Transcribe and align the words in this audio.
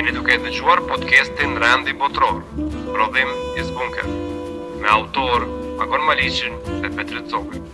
jeni 0.00 0.14
duke 0.16 0.36
të 0.40 0.50
gjuar 0.56 0.80
podcastin 0.88 1.58
Randi 1.60 1.92
Botror, 2.00 2.38
Prodhim 2.94 3.34
i 3.60 3.64
Zbunker, 3.68 4.08
me 4.80 4.88
autor 4.94 5.44
Agon 5.86 6.06
Malicin 6.08 6.56
dhe 6.80 6.94
Petrit 6.96 7.28
Zogin. 7.34 7.68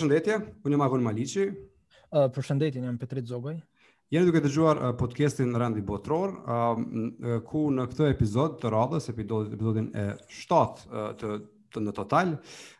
përshëndetje, 0.00 0.36
unë 0.64 0.72
jam 0.76 0.82
Avon 0.86 1.02
Maliçi. 1.04 1.42
Uh, 2.08 2.26
përshëndetje, 2.32 2.80
jam 2.82 2.96
Petrit 2.98 3.26
Zogaj. 3.28 3.58
Jeni 4.10 4.26
duke 4.30 4.40
dëgjuar 4.42 4.78
uh, 4.80 4.92
podcastin 4.98 5.52
Randi 5.60 5.82
Botror, 5.84 6.32
uh, 6.40 7.42
ku 7.46 7.66
në 7.70 7.84
këtë 7.92 8.08
episod 8.14 8.56
të 8.62 8.70
radhës, 8.72 9.10
epizodin, 9.12 9.52
epizodin 9.52 9.90
e 9.92 10.06
7 10.32 10.56
uh, 10.56 11.10
të 11.20 11.34
të 11.70 11.78
në 11.84 11.92
total, 11.94 12.32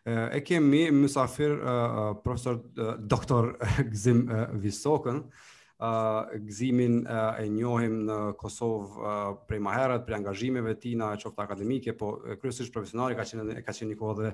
e 0.03 0.39
kemi 0.43 0.81
mësafir 0.91 1.53
uh, 1.63 2.01
profesor 2.25 2.57
uh, 2.59 2.97
doktor 3.07 3.53
Gzim 3.93 4.25
uh, 4.27 4.41
Visokën, 4.59 5.21
uh, 5.23 6.33
Gzimin 6.49 6.97
uh, 7.05 7.37
e 7.39 7.45
njohim 7.53 8.01
në 8.09 8.17
Kosovë 8.41 8.99
uh, 8.99 9.21
prej 9.47 9.61
maherët, 9.63 10.03
prej 10.03 10.17
angazhimeve 10.17 10.73
tina, 10.83 11.13
qofta 11.23 11.45
akademike, 11.47 11.95
po 11.95 12.17
kryesisht 12.41 12.75
profesionari 12.75 13.15
ka 13.15 13.23
qenë 13.31 13.63
një 13.93 13.97
kohë 14.03 14.17
dhe 14.19 14.33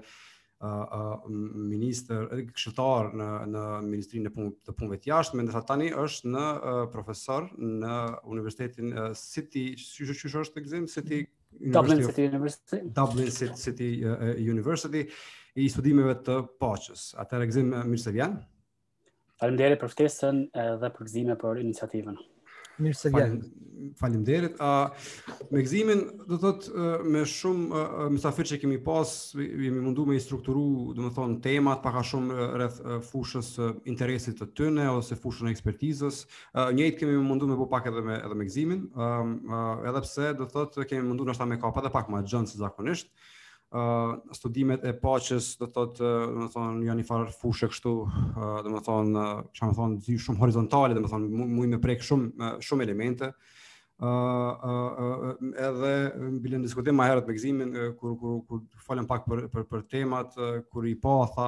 a 0.58 0.74
uh, 0.74 1.00
a 1.22 1.30
ministër 1.30 2.30
këshilltar 2.56 3.12
në 3.14 3.28
në 3.54 3.64
ministrinë 3.86 4.32
e 4.32 4.74
punëve 4.78 4.98
të 5.04 5.10
jashtme 5.12 5.38
me 5.42 5.46
ndërsa 5.46 5.62
tani 5.70 5.90
është 6.02 6.32
në 6.34 6.46
uh, 6.54 6.82
profesor 6.94 7.46
në 7.58 7.94
Universitetin 8.32 8.90
uh, 8.98 9.12
City 9.18 9.76
çysh 9.78 10.16
çysh 10.24 10.38
është 10.42 10.58
tek 10.58 10.66
City 10.66 10.88
City 10.96 11.70
Dublin 11.78 12.02
City 12.04 12.26
University 12.32 12.82
Dublin 12.98 13.30
City, 13.32 13.92
University 14.50 15.04
i 15.58 15.70
studimeve 15.74 16.18
të 16.26 16.40
paqes 16.62 17.12
atë 17.22 17.44
tek 17.44 17.54
Zim 17.56 17.70
Mirsevian 17.92 18.40
Faleminderit 19.38 19.78
për 19.84 19.94
ftesën 19.94 20.42
edhe 20.66 20.90
për 20.98 21.06
gëzimin 21.12 21.38
për 21.44 21.62
iniciativën 21.62 22.18
Mirë 22.82 22.98
se 23.00 23.12
vjen. 23.14 23.38
Faleminderit. 23.98 24.56
Ë 24.58 25.52
me 25.54 25.62
gëzimin 25.64 26.00
do 26.28 26.38
thot 26.42 26.66
me 27.08 27.22
shumë 27.30 27.82
mysafir 28.16 28.50
që 28.50 28.58
kemi 28.64 28.80
pas, 28.84 29.06
jemi 29.38 29.80
mundu 29.86 30.04
me 30.10 30.18
i 30.18 30.22
strukturu, 30.24 30.64
do 30.98 31.06
të 31.06 31.12
thon 31.16 31.36
temat 31.46 31.84
pak 31.86 32.00
a 32.02 32.04
shumë 32.10 32.50
rreth 32.56 32.82
fushës 33.12 33.54
interesit 33.94 34.42
të 34.42 34.50
tyre 34.60 34.90
ose 34.98 35.16
fushën 35.22 35.50
e 35.50 35.54
ekspertizës. 35.56 36.24
Njëjt 36.74 37.00
kemi 37.04 37.22
mundu 37.22 37.50
me 37.52 37.58
bë 37.62 37.70
pak 37.78 37.88
edhe 37.94 38.04
me 38.10 38.18
edhe 38.20 38.42
me 38.42 38.50
gëzimin. 38.50 38.84
Ë 38.98 39.08
ehm, 39.08 39.36
edhe 39.94 40.04
pse 40.10 40.34
do 40.42 40.50
thot 40.52 40.82
kemi 40.90 41.06
mundu 41.08 41.30
ndoshta 41.30 41.46
me 41.54 41.62
kapa 41.62 41.86
edhe 41.86 41.94
pak 41.96 42.12
më 42.14 42.26
gjën 42.28 42.50
se 42.52 42.66
zakonisht 42.66 43.14
studimet 44.32 44.84
e 44.86 44.94
paqes 44.96 45.58
do 45.60 45.68
thot 45.68 45.98
do 46.00 46.46
të 46.48 46.52
thon 46.56 46.78
janë 46.86 47.02
një 47.04 47.08
farë 47.08 47.34
fushë 47.36 47.68
kështu 47.74 47.94
do 48.64 48.72
të 48.72 48.84
thon 48.86 49.12
çfarë 49.58 49.76
thon 49.76 49.98
dy 50.00 50.16
shumë 50.16 50.40
horizontale 50.40 50.96
do 50.96 51.04
të 51.04 51.12
thon 51.12 51.28
shumë 51.28 51.74
me 51.76 51.80
prek 51.84 52.04
shumë 52.06 52.54
shumë 52.64 52.88
elemente 52.88 53.34
Uh, 53.98 54.06
uh, 54.06 54.98
uh, 55.02 55.48
edhe 55.58 56.36
bilen 56.44 56.62
diskutim 56.62 57.00
më 57.02 57.08
herët 57.10 57.26
me 57.26 57.34
gëzimin 57.34 57.72
kur, 57.98 58.12
kur, 58.22 58.36
kur 58.46 58.60
falem 58.86 59.08
pak 59.10 59.24
për, 59.26 59.40
për, 59.50 59.64
për 59.72 59.82
temat 59.90 60.38
kur 60.70 60.86
i 60.86 60.92
pa 61.02 61.16
tha, 61.34 61.48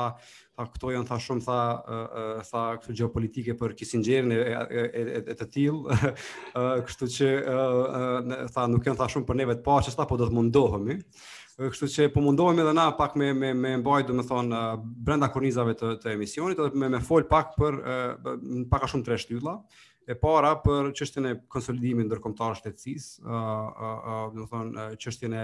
tha 0.58 0.66
këto 0.74 0.90
janë 0.96 1.08
tha 1.12 1.20
shumë 1.28 1.46
tha, 1.46 1.58
uh, 1.78 2.42
tha 2.50 2.64
këtu 2.82 2.96
geopolitike 3.04 3.54
për 3.60 3.76
Kissingerin 3.78 4.34
e, 4.34 4.40
e, 4.50 4.82
e, 4.90 5.22
e 5.22 5.38
të 5.44 5.48
til 5.60 5.78
uh, 5.92 6.08
kështu 6.90 7.12
që 7.20 7.30
uh, 7.44 7.84
uh, 7.86 8.42
tha 8.58 8.66
nuk 8.74 8.90
janë 8.90 8.98
tha 9.04 9.12
shumë 9.14 9.30
për 9.30 9.40
neve 9.44 9.60
të 9.60 9.68
paqes, 9.70 9.94
që 9.94 10.08
po 10.10 10.18
do 10.18 10.32
të 10.32 10.40
mundohemi 10.40 10.98
Kështu 11.60 11.88
që 11.92 12.06
po 12.14 12.22
mundohemi 12.24 12.62
edhe 12.64 12.72
na 12.76 12.86
pak 12.96 13.18
me 13.20 13.34
me 13.36 13.50
me 13.58 13.74
mbaj 13.82 14.06
domethën 14.08 14.54
uh, 14.56 14.78
brenda 15.04 15.28
kornizave 15.34 15.74
të 15.76 15.90
të 16.06 16.14
emisionit 16.16 16.60
edhe 16.64 16.80
me 16.80 16.88
me 16.94 17.02
fol 17.04 17.26
pak 17.28 17.52
për 17.60 17.80
uh, 17.80 18.32
pak 18.72 18.86
a 18.86 18.90
shumë 18.92 19.06
tre 19.10 19.18
shtylla. 19.20 19.58
E 20.10 20.16
para 20.18 20.54
për 20.64 20.94
çështjen 20.98 21.28
e 21.30 21.34
konsolidimit 21.54 22.08
ndërkombëtar 22.10 22.56
shtetësisë, 22.62 23.20
ë 23.26 23.44
uh, 23.74 23.92
ë 23.92 24.22
domethën 24.38 24.96
çështjen 25.04 25.36
e 25.38 25.44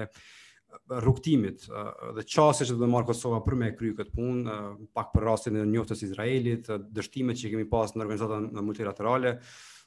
rrugtimit 0.75 1.67
dhe 2.17 2.23
çësia 2.27 2.65
që 2.65 2.73
do 2.75 2.79
të 2.81 2.89
marrë 2.91 3.07
Kosova 3.11 3.37
për 3.45 3.55
me 3.59 3.69
kryer 3.77 3.93
këtë 3.99 4.15
punë, 4.17 4.55
pak 4.97 5.13
për 5.13 5.23
rastin 5.23 5.59
e 5.61 5.67
njoftës 5.69 6.01
Izraelit, 6.03 6.65
dështimet 6.97 7.37
që 7.39 7.53
kemi 7.53 7.67
pas 7.71 7.93
në 7.95 8.03
organizata 8.03 8.41
multilaterale, 8.59 9.37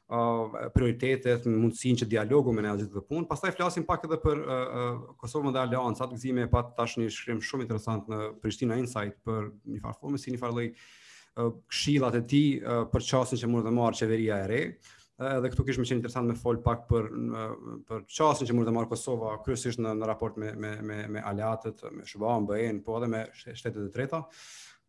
uh, 0.09 0.51
prioritetet, 0.75 1.47
në 1.49 1.59
mundësin 1.65 1.99
që 2.03 2.07
dialogu 2.15 2.53
me 2.57 2.63
nëzitë 2.65 2.95
dhe 2.95 3.03
punë. 3.09 3.29
Pastaj 3.31 3.55
flasim 3.59 3.85
pak 3.89 4.07
edhe 4.09 4.19
për 4.23 4.41
uh, 4.45 4.53
uh, 4.53 5.17
Kosovën 5.21 5.55
dhe 5.55 5.63
Alianë, 5.67 6.01
atë 6.09 6.37
e 6.45 6.51
pat 6.53 6.73
tash 6.79 6.99
një 7.03 7.11
shkrim 7.15 7.43
shumë 7.45 7.67
interesant 7.67 8.09
në 8.11 8.21
Prishtina 8.43 8.79
Insight 8.81 9.19
për 9.29 9.51
një 9.75 9.83
farë 9.85 10.21
si 10.23 10.33
një 10.35 10.41
farë 10.43 10.59
lej 10.61 10.69
uh, 10.73 11.51
këshillat 11.71 12.17
e 12.21 12.23
ti 12.31 12.43
për 12.93 13.05
qasën 13.11 13.41
që 13.43 13.51
mund 13.53 13.69
të 13.69 13.75
marë 13.77 14.01
qeveria 14.03 14.43
e 14.45 14.47
re. 14.53 14.63
Edhe 15.29 15.49
këtu 15.51 15.65
kishme 15.67 15.83
qenë 15.83 15.99
interesant 15.99 16.31
me 16.31 16.35
fol 16.39 16.61
pak 16.63 16.85
për 16.87 17.09
për 17.89 18.05
çastin 18.07 18.47
që 18.47 18.55
mund 18.55 18.69
të 18.71 18.75
marrë 18.77 18.91
Kosova 18.93 19.33
kryesisht 19.43 19.81
në, 19.83 19.97
në 19.99 20.07
raport 20.07 20.37
me 20.39 20.53
me 20.55 20.71
me 20.87 21.01
me 21.11 21.25
aleatët, 21.33 21.83
me 21.91 22.07
sba 22.07 22.37
BE-n, 22.49 22.79
po 22.87 23.01
edhe 23.01 23.09
me 23.11 23.25
shtetet 23.35 23.81
e 23.83 23.89
treta. 23.93 24.21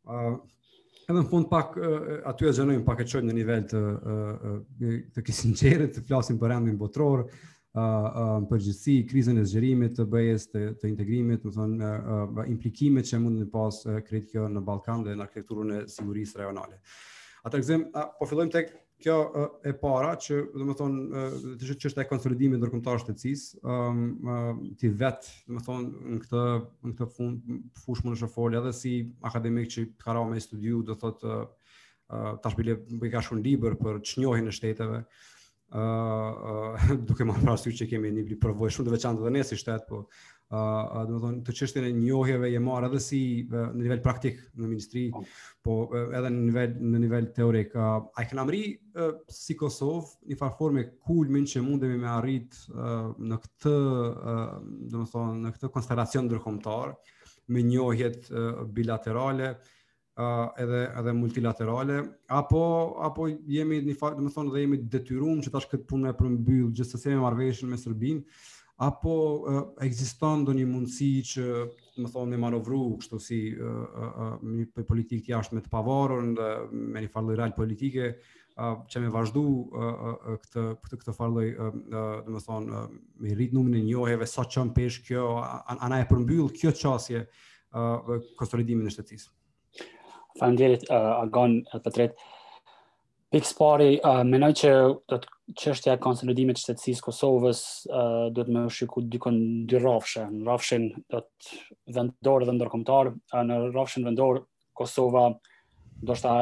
Ëh, 0.05 0.37
Edhe 1.09 1.23
në 1.23 1.29
fund 1.29 1.47
pak 1.49 1.71
aty 2.29 2.45
e 2.45 2.49
zënojmë 2.53 2.83
pak 2.85 2.99
e 3.01 3.05
çojmë 3.11 3.31
në 3.31 3.33
nivel 3.33 3.63
të 3.69 3.79
të 5.15 5.23
kishë 5.25 5.39
sinqerë 5.39 5.87
të 5.95 6.03
flasim 6.05 6.37
për 6.41 6.51
rendin 6.53 6.75
botror, 6.77 7.23
për 7.73 8.53
gjithësi 8.61 8.95
krizën 9.09 9.41
e 9.41 9.45
zgjerimit 9.49 9.95
të 9.97 10.05
BE-s, 10.13 10.45
të, 10.53 10.61
të 10.83 10.91
integrimit, 10.91 11.41
do 11.41 11.49
të 11.49 11.57
thonë 11.57 12.45
implikimet 12.53 13.09
që 13.09 13.21
mund 13.23 13.41
të 13.41 13.47
pas 13.55 13.79
kjo 14.11 14.45
në 14.53 14.63
Ballkan 14.69 15.07
dhe 15.07 15.17
në 15.17 15.25
arkitekturën 15.25 15.73
e 15.79 15.81
sigurisë 15.95 16.43
rajonale. 16.43 16.77
Atë 17.47 17.63
gjem, 17.65 17.87
po 17.95 18.29
fillojmë 18.29 18.53
tek 18.59 18.71
kjo 18.99 19.15
e 19.63 19.71
para 19.79 20.11
që 20.19 20.35
do 20.53 20.65
të 20.67 20.75
thon 20.79 20.95
të 21.61 21.91
e 22.03 22.05
konsolidimit 22.09 22.59
ndërkombëtar 22.59 22.99
të 22.99 23.03
shtecis, 23.05 23.43
um, 23.63 24.01
ti 24.79 24.89
vet 24.91 25.29
do 25.47 25.55
të 25.55 25.65
thon 25.67 25.85
në 26.15 26.19
këtë 26.25 26.41
në 26.89 26.93
këtë 26.99 27.09
fund 27.15 27.53
fush 27.85 28.03
mund 28.03 28.17
të 28.17 28.21
shofol 28.25 28.57
edhe 28.59 28.73
si 28.75 28.93
akademik 29.29 29.71
që 29.71 29.85
ka 30.03 30.17
rënë 30.17 30.33
me 30.35 30.43
studiu 30.43 30.81
do 30.83 30.97
të 30.97 31.01
thot 31.05 31.25
uh, 31.27 31.43
tash 32.43 32.59
bile 32.59 32.75
më 32.83 32.99
po 33.05 33.11
ka 33.15 33.23
shumë 33.29 33.45
libër 33.47 33.79
për 33.83 34.01
çnjohin 34.11 34.51
e 34.51 34.55
shteteve. 34.59 35.03
ë 35.69 35.77
uh, 35.85 36.77
uh, 36.97 37.01
duke 37.05 37.21
marrë 37.29 37.43
parasysh 37.45 37.75
që 37.77 37.85
kemi 37.91 38.09
një 38.09 38.23
libër 38.25 38.39
provojë 38.41 38.73
shumë 38.73 38.87
të 38.87 38.93
veçantë 38.95 39.21
dhe 39.27 39.31
nesër 39.35 39.59
shtet, 39.61 39.83
po 39.87 39.99
do 40.49 41.19
të 41.19 41.19
thonë 41.21 41.41
të 41.45 41.53
çështjen 41.59 41.85
e 41.85 41.89
njohjeve 41.93 42.47
e 42.57 42.59
marr 42.63 42.87
edhe 42.87 42.99
si 43.03 43.19
në 43.53 43.67
nivel 43.83 43.99
praktik 44.01 44.39
në 44.57 44.65
ministri, 44.71 45.03
po, 45.13 45.75
po 45.91 45.99
edhe 46.09 46.25
në 46.33 46.41
nivel 46.47 46.73
në 46.89 47.01
nivel 47.03 47.27
teorik. 47.37 47.75
Ai 48.17 48.25
kanë 48.25 48.41
marrë 48.41 48.63
si 49.33 49.53
Kosov 49.59 50.09
një 50.25 50.39
platformë 50.41 50.87
kulmin 51.05 51.45
që 51.45 51.61
mundemi 51.65 51.99
me 52.01 52.09
arrit 52.15 52.57
në 52.71 53.39
këtë 53.45 53.75
do 54.89 55.05
të 55.05 55.07
thonë 55.13 55.37
në 55.45 55.53
këtë 55.59 55.71
konstelacion 55.77 56.25
ndërkombëtar 56.31 56.95
me 57.49 57.61
njohjet 57.65 58.27
bilaterale 58.77 59.47
uh, 59.49 60.49
edhe 60.61 60.81
edhe 60.99 61.13
multilaterale 61.17 61.95
apo 62.37 62.59
apo 63.01 63.25
jemi 63.49 63.79
në 63.81 63.95
fakt 63.97 64.19
domethënë 64.19 64.53
dhe 64.53 64.61
jemi 64.63 64.77
detyruar 64.95 65.41
që 65.45 65.53
tash 65.55 65.65
këtë 65.71 65.89
punë 65.89 66.11
e 66.11 66.17
përmbyll 66.19 66.67
gjithsesi 66.77 67.13
me 67.15 67.21
marrveshjen 67.23 67.71
me 67.73 67.79
Serbinë 67.81 68.25
apo 68.79 69.11
ekziston 69.83 70.45
ndonjë 70.45 70.65
mundësi 70.69 71.07
që 71.33 71.45
më 71.99 72.11
thonë 72.13 72.31
me 72.31 72.39
manovru 72.45 72.79
kështu 73.01 73.19
si 73.21 73.39
një 73.51 73.57
uh, 73.59 74.21
uh, 74.39 74.61
uh, 74.79 74.85
politikë 74.87 75.25
të 75.25 75.33
jashtme 75.33 75.61
të 75.65 75.71
pavarur 75.73 76.29
dhe 76.37 76.47
me 76.93 77.03
një 77.03 77.11
farë 77.11 77.35
real 77.35 77.51
politike 77.57 78.05
uh, 78.15 78.77
që 78.87 79.01
me 79.03 79.11
vazhdu 79.11 79.43
uh, 79.43 79.83
uh, 79.83 80.39
këtë 80.45 80.63
këtë 80.85 81.01
këtë 81.03 81.17
farë 81.19 81.43
uh, 81.49 81.75
do 82.29 82.37
të 82.37 82.43
thonë 82.47 82.79
uh, 82.79 82.97
me 83.19 83.35
rrit 83.35 83.55
numrin 83.57 83.81
e 83.83 83.87
njohjeve 83.89 84.29
sa 84.31 84.47
çon 84.47 84.71
pesh 84.77 85.03
kjo 85.09 85.25
ana 85.75 85.99
e 85.99 86.07
përmbyll 86.09 86.47
kjo 86.55 86.71
çësje 86.71 87.25
uh, 87.25 88.15
konsolidimin 88.39 88.87
e 88.87 88.95
shtetësisë. 88.95 89.31
Faleminderit 90.39 90.87
uh, 90.87 91.17
Agon 91.25 91.59
Patret. 91.75 92.15
të 92.15 92.38
Pikës 93.29 93.51
pari, 93.59 93.87
uh, 94.01 94.23
menoj 94.25 94.47
që 94.57 94.69
do 95.11 95.17
të 95.21 95.35
qështja 95.61 95.93
konsolidimit 96.01 96.57
shtetësisë 96.57 97.05
Kosovës 97.05 97.59
uh, 97.93 98.29
do 98.33 98.41
të 98.45 98.55
me 98.55 98.63
shiku 98.73 99.03
dykon 99.05 99.37
dy 99.69 99.81
rafshe. 99.83 100.23
Në 100.33 100.47
rafshin 100.47 100.87
do 101.13 101.19
të 101.27 101.59
vendorë 101.97 102.47
dhe 102.49 102.55
ndërkomtarë, 102.57 103.11
uh, 103.35 103.43
në 103.51 103.59
rafshin 103.75 104.07
vendor 104.09 104.41
Kosova 104.81 105.27
do 106.01 106.17
shta 106.17 106.33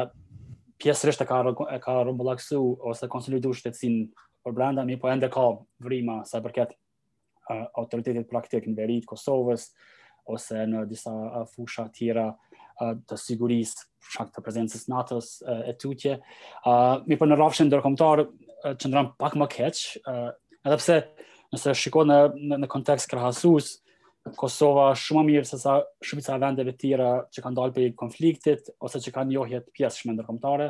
pjesërisht 0.80 1.26
e 1.26 1.28
ka, 1.28 1.42
e 1.76 1.78
ka 1.84 1.98
rëmbullaksu 2.08 2.62
ose 2.88 3.10
konsolidu 3.12 3.52
shtetësin 3.58 4.00
për 4.46 4.56
brenda, 4.56 4.86
mi 4.88 4.96
po 4.96 5.12
ende 5.12 5.28
ka 5.34 5.44
vrima 5.84 6.22
sa 6.24 6.40
përket 6.40 6.72
uh, 6.72 7.66
autoritetit 7.82 8.30
praktik 8.32 8.64
në 8.70 8.78
verit 8.80 9.10
Kosovës 9.10 9.74
ose 10.24 10.64
në 10.72 10.86
disa 10.88 11.12
uh, 11.12 11.44
fusha 11.52 11.90
tjera 11.98 12.30
uh, 12.32 12.47
të 12.78 13.16
sigurisë 13.18 13.86
shak 14.14 14.30
të 14.32 14.42
prezencës 14.44 14.84
NATO-s 14.88 15.32
e 15.44 15.74
tutje. 15.80 16.18
Uh, 16.64 17.02
mi 17.10 17.18
për 17.20 17.32
në 17.32 17.38
rafshën 17.40 17.68
ndërkomtarë 17.68 18.24
uh, 18.28 18.72
që 18.80 18.92
pak 19.20 19.36
më 19.40 19.48
keqë, 19.52 20.00
uh, 20.08 20.30
edhepse 20.64 21.00
nëse 21.52 21.74
shiko 21.80 22.06
në, 22.06 22.18
në, 22.52 22.60
në 22.64 22.70
kontekst 22.74 23.10
krahasus, 23.12 23.76
Kosova 24.36 24.90
shumë 24.98 25.22
mirë 25.24 25.46
se 25.48 25.56
sa 25.56 25.78
shumica 26.04 26.34
e 26.34 26.40
vendeve 26.42 26.72
të 26.74 26.80
tjera 26.82 27.06
që 27.32 27.42
kanë 27.46 27.56
dalë 27.56 27.72
për 27.76 27.84
konfliktit 27.96 28.66
ose 28.84 28.98
që 29.00 29.12
kanë 29.14 29.30
njohje 29.30 29.60
të 29.64 29.72
pjesëshme 29.78 30.12
ndërkombëtare, 30.18 30.66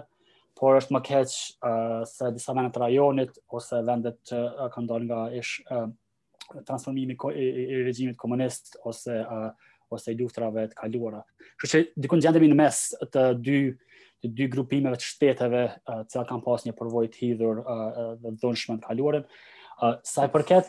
por 0.61 0.77
është 0.79 0.95
më 0.95 1.01
keq 1.09 1.33
uh, 1.33 2.05
se 2.07 2.29
disa 2.37 2.55
vende 2.55 2.71
të 2.77 2.83
rajonit 2.85 3.41
ose 3.57 3.81
vendet 3.89 4.21
që 4.31 4.43
uh, 4.47 4.69
kanë 4.77 4.91
dalë 4.93 5.09
nga 5.09 5.23
ish 5.41 5.57
uh, 5.75 5.89
transformimi 6.69 7.17
i 7.33 7.83
regjimit 7.89 8.19
komunist 8.21 8.79
ose 8.89 9.17
ose 9.91 10.13
i 10.13 10.19
luftrave 10.19 10.67
të 10.71 10.79
kaluara. 10.79 11.23
Kështu 11.59 11.71
që 11.75 11.81
diku 12.05 12.19
gjendemi 12.21 12.49
në 12.53 12.57
mes 12.63 12.81
të 13.13 13.25
dy 13.45 13.59
të 14.19 14.33
dy 14.35 14.47
grupimeve 14.51 14.99
të 14.99 15.07
shteteve 15.07 15.61
uh, 15.77 16.01
që 16.11 16.23
kanë 16.27 16.43
pas 16.43 16.65
një 16.67 16.73
përvoj 16.75 17.05
të 17.15 17.19
hidhur 17.23 17.61
uh, 17.63 17.99
dhe 18.19 18.33
dhunshme 18.41 18.75
të 18.81 18.89
kaluarim. 18.89 19.23
Uh, 19.79 19.93
sa 20.03 20.25
i 20.27 20.33
përket 20.35 20.67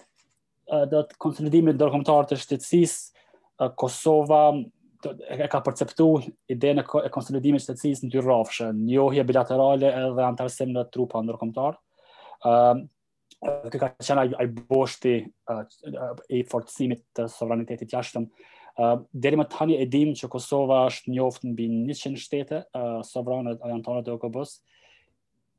uh, 0.69 0.83
dhe 0.91 0.99
të 1.09 1.17
konsolidimit 1.25 1.79
ndërkombëtar 1.79 2.27
të 2.29 2.37
shtetësisë 2.43 3.23
uh, 3.23 3.71
Kosova 3.81 4.43
e 5.33 5.47
ka 5.49 5.63
perceptu 5.65 6.05
ide 6.51 6.75
në 6.77 6.83
e 7.07 7.09
konsolidimit 7.15 7.63
shtetsis 7.63 8.03
në 8.03 8.11
dy 8.13 8.21
rafshë, 8.21 8.67
njohje 8.83 9.23
bilaterale 9.25 9.93
edhe 9.97 10.25
antarësim 10.27 10.73
në 10.75 10.85
trupa 10.93 11.23
në 11.25 11.31
dërkomtar. 11.33 11.79
Uh, 12.45 12.85
Kë 13.39 13.79
ka 13.79 13.89
qena 14.03 14.25
i, 14.45 14.49
boshti 14.67 15.15
uh, 15.49 15.63
i 16.35 16.43
forcimit 16.51 17.01
të 17.15 17.29
sovranitetit 17.31 17.93
jashtëm 17.95 18.25
deri 19.13 19.37
më 19.39 19.45
tani 19.51 19.77
e 19.81 19.85
dim 19.89 20.11
që 20.17 20.29
Kosova 20.31 20.83
është 20.89 21.13
njoftë 21.13 21.49
në 21.49 21.55
bin 21.57 21.77
100 21.91 22.15
shtete, 22.21 22.61
uh, 22.75 22.99
sovranët 23.05 23.63
e 23.65 23.71
antarët 23.75 24.07
e 24.11 24.15
OKB-s. 24.15 24.59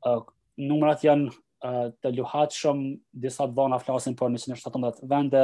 Uh, 0.07 0.23
numrat 0.61 1.03
janë 1.05 1.29
uh, 1.33 1.91
të 2.01 2.13
luhatë 2.17 2.57
shumë, 2.63 2.95
disa 3.25 3.45
të 3.49 3.55
dhona 3.57 3.79
flasin 3.81 4.15
për 4.19 4.33
117 4.39 5.05
vende, 5.11 5.43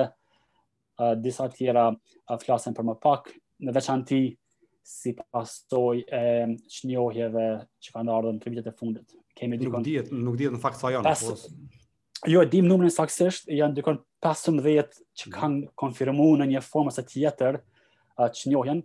uh, 1.00 1.14
disa 1.22 1.50
tjera 1.54 1.90
uh, 1.92 2.38
flasin 2.42 2.78
për 2.78 2.88
më 2.92 2.98
pak, 3.04 3.32
në 3.68 3.76
veçanti 3.78 4.22
si 4.88 5.12
pasoj 5.20 6.06
e 6.16 6.24
që 6.72 6.88
njohjeve 6.88 7.48
që 7.84 7.92
kanë 7.98 8.14
ardhën 8.16 8.38
të 8.40 8.54
vitet 8.54 8.72
e 8.72 8.78
fundit. 8.80 9.18
nuk 9.42 9.84
dhjetë 9.86 10.16
nuk 10.18 10.40
në 10.40 10.60
fakt 10.62 10.80
sa 10.80 10.90
janë, 10.94 11.12
po- 11.12 11.36
Jo, 12.26 12.42
dim 12.50 12.66
numërin 12.66 12.90
saksisht, 12.90 13.46
janë 13.54 13.78
dykon 13.78 13.98
15 14.26 14.62
që 14.66 14.78
mhm. 15.28 15.36
kanë 15.38 15.66
konfirmu 15.82 16.30
në 16.40 16.48
një 16.54 16.62
formë 16.66 16.96
e 16.98 17.04
tjetër 17.12 17.60
uh, 17.60 18.30
që 18.34 18.54
njohen, 18.54 18.80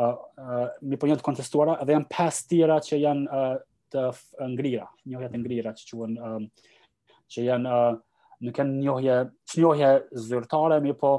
uh, 0.00 0.14
uh, 0.40 0.68
mi 0.80 0.96
për 0.96 1.02
po 1.02 1.10
njëtë 1.10 1.26
kontestuara, 1.26 1.74
dhe 1.82 1.98
janë 1.98 2.08
5 2.16 2.38
tjera 2.52 2.78
që 2.86 3.00
janë 3.02 3.42
uh, 3.42 3.58
të 3.90 4.06
ngrira, 4.54 4.86
njohja 5.12 5.28
të 5.34 5.42
ngrira 5.42 5.72
që 5.76 5.86
quen, 5.98 6.14
që 7.34 7.44
janë, 7.48 7.68
uh, 7.68 8.36
nuk 8.46 8.60
janë 8.62 8.76
njohje, 8.78 9.16
që 9.50 9.60
njohje 9.64 9.90
zyrtare, 10.30 10.78
mi 10.84 10.94
po 10.96 11.10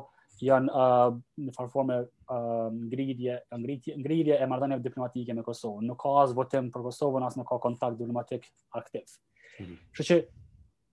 janë 0.41 0.71
uh, 0.73 1.13
në 1.45 1.53
farforme 1.57 1.99
uh, 2.07 2.69
ngridje, 2.77 3.35
ngridje, 3.59 3.99
ngridje 4.01 4.39
e 4.41 4.47
mardhane 4.49 4.79
diplomatike 4.81 5.35
me 5.37 5.43
Kosovë. 5.45 5.83
Nuk 5.89 5.99
ka 6.01 6.15
asë 6.23 6.37
votim 6.39 6.71
për 6.73 6.87
Kosovë, 6.87 7.21
asë 7.27 7.43
nuk 7.43 7.51
ka 7.51 7.59
kontakt 7.67 7.99
diplomatik 7.99 8.47
aktiv. 8.79 9.19
Mm 9.59 9.65
-hmm. 9.67 9.77
Shë 9.99 10.07
që 10.09 10.19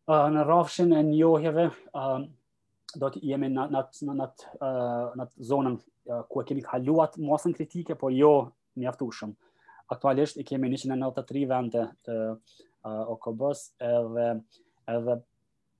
uh, 0.08 0.26
në 0.32 0.42
rafshin 0.48 0.94
e 0.96 1.02
njohjeve, 1.06 1.66
um, 1.92 2.24
do 2.98 3.10
të 3.12 3.20
jemi 3.32 3.50
në 3.52 3.66
në 3.68 3.80
në 4.16 4.26
në 5.20 5.26
zonën 5.50 5.74
uh, 5.76 6.22
ku 6.32 6.40
e 6.40 6.46
kemi 6.48 6.64
kaluat 6.64 7.18
mosën 7.20 7.52
kritike, 7.56 7.96
por 8.00 8.14
jo 8.16 8.30
mjaftueshëm. 8.80 9.34
Aktualisht 9.92 10.38
i 10.40 10.46
kemi 10.48 10.70
193 10.72 11.44
vende 11.48 11.84
të 12.08 12.16
uh, 12.32 13.12
OKB-s 13.14 13.68
edhe 13.84 14.30
edhe 14.88 15.18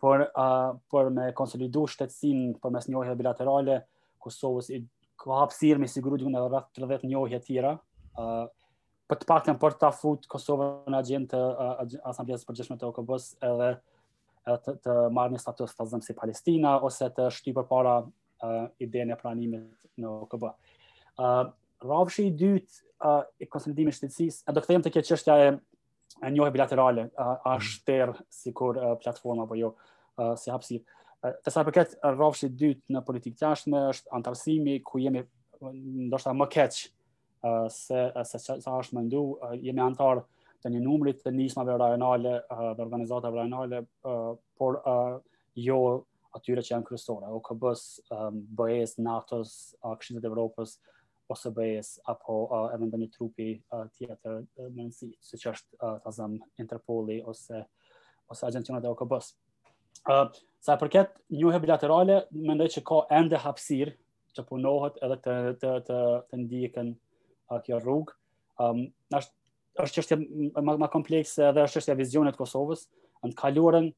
por 0.01 0.27
uh, 0.29 0.77
por 0.93 1.09
me 1.15 1.31
konsolidu 1.37 1.87
shtetësinë 1.89 2.59
përmes 2.63 2.89
njohjeve 2.93 3.17
bilaterale 3.23 3.81
Kosovës 4.23 4.69
i 4.77 4.83
ka 5.19 5.41
hapësirë 5.43 5.81
me 5.83 5.89
siguru 5.91 6.19
të 6.21 6.29
edhe 6.29 6.61
rreth 6.85 7.09
njohje 7.09 7.41
tjera. 7.49 7.75
ë 8.19 8.23
uh, 8.23 8.49
për 9.09 9.17
të 9.23 9.27
paktën 9.31 9.57
për 9.63 9.77
ta 9.81 9.89
fut 9.95 10.27
Kosovën 10.29 10.91
në 10.93 10.99
agjendë 11.03 11.39
uh, 11.39 11.87
asambleas 12.11 12.45
përgjithshme 12.45 12.77
të 12.81 12.89
OKB-s 12.93 13.33
edhe 13.47 13.69
të, 14.46 14.75
të 14.85 14.94
marrë 15.17 15.37
një 15.37 15.40
status 15.43 15.75
të 15.76 15.87
zëmë 15.93 16.06
si 16.06 16.14
Palestina, 16.17 16.76
ose 16.85 17.08
të 17.17 17.29
shty 17.35 17.55
për 17.56 17.67
para 17.70 17.94
uh, 18.05 18.67
ide 18.81 19.06
pranimit 19.20 19.73
në 19.99 20.12
OKB. 20.25 20.44
Uh, 21.19 21.49
i 22.25 22.29
dytë 22.31 22.85
uh, 23.06 23.23
i 23.43 23.46
konsolidimi 23.50 23.93
shtetsis, 23.94 24.43
edhe 24.46 24.55
do 24.58 24.62
këtejmë 24.64 24.85
të 24.88 24.93
kje 24.96 25.05
qështja 25.11 25.37
e 25.49 26.31
njohë 26.35 26.50
e 26.50 26.55
bilaterale, 26.55 27.08
uh, 27.14 27.35
a 27.46 27.56
mm. 27.58 27.64
shterë 27.70 28.12
jo, 28.12 28.19
si 28.32 28.52
kur 28.56 28.79
uh, 28.79 28.94
platforma 29.02 29.46
për 29.50 29.62
jo, 29.64 29.73
uh, 30.19 30.35
si 30.38 30.52
hapsirë. 30.55 30.96
Të 31.43 31.50
sa 31.50 31.64
përket 31.67 31.96
rrofshit 32.12 32.52
dytë 32.61 32.94
në 32.94 33.00
politikë 33.02 33.38
të 33.41 33.49
është 33.91 34.12
antarësimi 34.14 34.76
ku 34.87 35.00
jemi 35.02 35.25
ndoshta 36.12 36.31
më 36.38 36.46
keq 36.55 36.76
se 37.75 37.96
se 38.26 38.38
sa 38.43 38.76
është 38.79 38.94
mendu 38.94 39.23
jemi 39.58 39.82
antar 39.82 40.20
uh, 40.20 40.29
të 40.62 40.70
një 40.75 40.81
numrit 40.82 41.20
të 41.22 41.32
nismave 41.34 41.76
rajonale 41.78 42.32
eh, 42.40 42.62
dhe 42.76 42.82
organizatave 42.84 43.38
rajonale, 43.40 43.82
eh, 43.84 44.28
por 44.58 44.81
eh, 44.82 45.16
jo 45.58 45.78
atyre 46.37 46.62
që 46.64 46.75
janë 46.75 46.87
kryesore, 46.87 47.31
OKB-s, 47.38 48.12
BE-s, 48.58 48.99
NATO-s, 49.02 49.52
Këshillit 49.82 50.26
Evropës 50.28 50.76
ose 51.32 51.50
be 51.56 51.66
apo 52.12 52.37
apo 52.46 52.58
edhe 52.87 52.99
një 53.00 53.06
trupi 53.14 53.46
tjetër 53.96 54.37
më 54.69 54.84
nësi, 54.87 55.08
siç 55.25 55.44
është 55.50 55.88
ta 56.05 56.12
zëm 56.14 56.37
Interpoli 56.62 57.16
ose 57.32 57.62
ose 58.32 58.46
agjencionat 58.48 58.84
e 58.86 58.91
OKB-s. 58.93 59.32
sa 60.60 60.77
përket 60.81 61.19
njëhe 61.32 61.60
bilaterale, 61.65 62.20
mendoj 62.31 62.69
që 62.77 62.82
ka 62.91 63.00
ende 63.19 63.41
hapsir 63.44 63.94
që 64.36 64.46
punohet 64.53 65.00
edhe 65.05 65.19
të 65.24 65.36
të 65.65 65.72
të, 65.88 66.00
të 66.31 66.41
ndiqen 66.44 66.94
kjo 67.65 67.81
rrugë. 67.82 68.15
Um, 68.58 68.84
është 69.17 69.34
është 69.82 69.94
çështja 70.01 70.17
më 70.63 70.75
më 70.82 70.89
komplekse 70.93 71.43
edhe 71.53 71.65
është 71.65 71.79
çështja 71.79 71.94
e 71.94 71.99
vizionit 72.01 72.37
të 72.37 72.43
Kosovës. 72.43 72.85
Në 73.25 73.35
kaluarën 73.39 73.89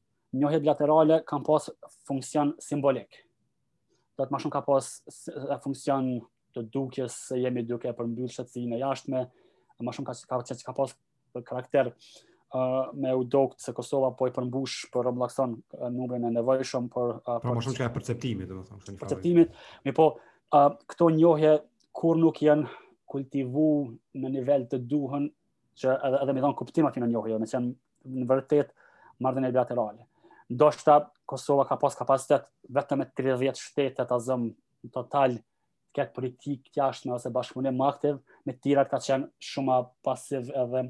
njohje 0.41 0.59
bilaterale 0.63 1.21
kanë 1.27 1.45
pas 1.47 1.69
funksion 2.07 2.53
simbolik. 2.61 3.21
Do 4.17 4.27
të 4.27 4.33
më 4.35 4.41
shumë 4.43 4.55
ka 4.57 4.61
pas 4.67 4.89
funksion 5.63 6.11
të 6.55 6.65
dukjes 6.75 7.15
se 7.29 7.39
jemi 7.39 7.63
duke 7.63 7.91
për 7.95 8.09
mbyllë 8.11 8.35
shëtësinë 8.35 8.81
jashtme, 8.83 9.23
dhe 9.77 9.87
më 9.87 9.93
shumë 9.97 10.09
ka, 10.11 10.15
ka, 10.29 10.41
ka, 10.51 10.57
ka 10.69 10.75
pas 10.77 10.95
karakter 11.47 11.91
uh, 11.93 12.91
me 12.93 13.13
u 13.15 13.23
dokt 13.23 13.63
se 13.63 13.73
Kosova 13.73 14.11
po 14.19 14.27
i 14.27 14.33
përmbush 14.35 14.89
për 14.91 14.99
po 14.99 15.05
rëmblakson 15.07 15.55
numrin 15.95 16.27
e 16.27 16.33
nevojshëm 16.35 16.89
për... 16.93 17.15
Uh, 17.23 17.33
pra 17.33 17.41
për 17.47 17.55
më 17.57 17.65
shumë 17.67 17.79
që 17.79 17.87
e 17.87 17.91
perceptimit, 17.97 18.51
dhe 18.51 18.59
më 18.59 18.65
thonë. 18.69 18.99
Perceptimit, 19.01 19.55
mi 19.87 19.95
po, 19.95 20.09
uh, 20.53 20.71
këto 20.91 21.07
njohje 21.15 21.55
kur 21.95 22.19
nuk 22.19 22.43
jenë 22.43 22.67
kultivu 23.11 23.69
në 24.19 24.33
nivel 24.37 24.67
të 24.71 24.77
duhen 24.91 25.31
që 25.79 25.93
edhe, 25.95 26.19
edhe 26.23 26.35
mi 26.35 26.43
dhonë 26.43 26.57
kuptim 26.59 26.87
ati 26.89 27.01
në 27.03 27.09
njohjo, 27.11 27.37
me 27.41 27.47
që 27.47 27.61
në, 27.63 28.25
vërtet 28.29 28.73
mardhën 29.23 29.47
e 29.49 29.53
bilaterale. 29.53 30.05
Do 30.49 30.71
Kosova 31.31 31.63
ka 31.63 31.77
pas 31.79 31.95
kapacitet 31.95 32.43
vetëm 32.75 32.99
me 32.99 33.05
30 33.15 33.55
shtetet 33.63 34.09
a 34.11 34.17
zëmë 34.19 34.49
në 34.51 34.89
total 34.95 35.37
këtë 35.95 36.13
politikë 36.17 36.73
jashtë 36.75 37.13
ose 37.15 37.31
bashkëpunim 37.31 37.77
më 37.79 37.85
aktiv, 37.87 38.17
me 38.47 38.53
tirat 38.63 38.89
ka 38.91 38.99
qenë 39.05 39.29
shumë 39.51 39.77
pasiv 40.03 40.49
edhe 40.59 40.81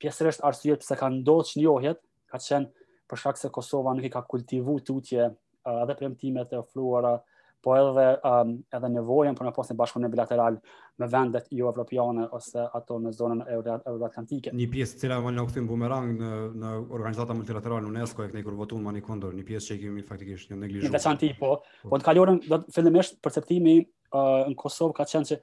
pjesërisht 0.00 0.44
arsujet 0.44 0.84
pse 0.84 0.98
ka 1.00 1.08
ndodhë 1.14 1.46
që 1.48 1.56
njohjet, 1.62 2.02
ka 2.28 2.40
qenë 2.44 2.84
përshak 3.10 3.40
se 3.40 3.48
Kosova 3.56 3.94
nuk 3.96 4.04
i 4.04 4.12
ka 4.12 4.20
kultivu 4.28 4.76
të 4.84 4.92
utje 4.98 5.30
edhe 5.32 5.96
premtimet 6.00 6.52
e 6.52 6.60
ofruara, 6.60 7.16
po 7.62 7.74
edhe 7.76 8.04
um, 8.24 8.52
edhe 8.76 8.88
nevojën 8.94 9.36
për 9.36 9.46
në 9.48 9.52
posin 9.56 9.76
bashkëpunim 9.78 10.12
bilateral 10.12 10.56
me 11.00 11.08
vendet 11.12 11.48
jo 11.56 11.68
evropiane 11.68 12.24
ose 12.36 12.64
ato 12.76 12.96
në 13.02 13.12
zonën 13.16 13.42
euroatlantike. 13.52 14.52
Një 14.56 14.68
pjesë 14.72 15.00
cila 15.02 15.18
më 15.24 15.32
në 15.36 15.44
kthim 15.50 15.68
bumerang 15.68 16.14
në 16.20 16.30
në 16.62 16.72
organizata 16.86 17.36
multilaterale 17.36 17.88
UNESCO 17.88 18.24
e 18.26 18.30
kanë 18.32 18.44
kur 18.46 18.56
votuar 18.58 18.84
më 18.96 19.02
kondor, 19.04 19.36
një 19.36 19.44
pjesë 19.48 19.74
që 19.74 19.78
kemi 19.84 20.04
faktikisht 20.08 20.52
një 20.54 20.60
neglizhu. 20.62 20.88
Në 20.88 20.94
veçanti 20.96 21.32
po, 21.40 21.52
po 21.60 21.88
të 21.88 21.90
po, 21.98 22.04
kalorën 22.08 22.40
do 22.48 22.60
të 22.64 22.76
fillimisht 22.78 23.20
perceptimi 23.24 23.76
uh, 23.84 24.48
në 24.48 24.56
Kosovë 24.60 24.96
ka 25.00 25.06
qenë 25.12 25.28
se 25.34 25.40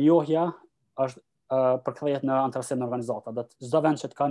njohja 0.00 0.48
është 1.06 1.22
uh, 1.22 1.76
përkthehet 1.86 2.26
në 2.26 2.40
antarësim 2.50 2.82
në 2.82 2.88
organizata. 2.90 3.34
Do 3.38 3.46
çdo 3.62 3.84
vend 3.86 4.02
që 4.02 4.10
të 4.14 4.18
ka 4.22 4.30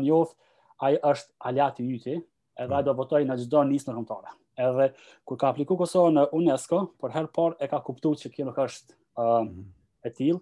ai 0.88 0.96
është 1.03 1.34
aliati 1.43 1.84
i 1.84 1.96
yti, 1.98 2.13
edhe 2.55 2.72
po. 2.72 2.77
ai 2.77 2.86
do 2.88 2.93
votojë 2.96 3.25
në 3.27 3.36
çdo 3.41 3.65
nisë 3.67 3.89
ndërkombëtare. 3.89 4.38
Edhe 4.60 4.86
kur 5.28 5.38
ka 5.39 5.50
apliku 5.54 5.78
Kosovë 5.80 6.12
në 6.18 6.24
UNESCO, 6.36 6.80
për 7.00 7.13
herë 7.16 7.30
parë 7.38 7.58
e 7.63 7.68
ka 7.72 7.80
kuptu 7.88 8.12
që 8.24 8.32
kjo 8.34 8.46
nuk 8.50 8.58
është 8.63 8.96
uh, 9.24 9.46
e 10.06 10.12
tilë, 10.18 10.39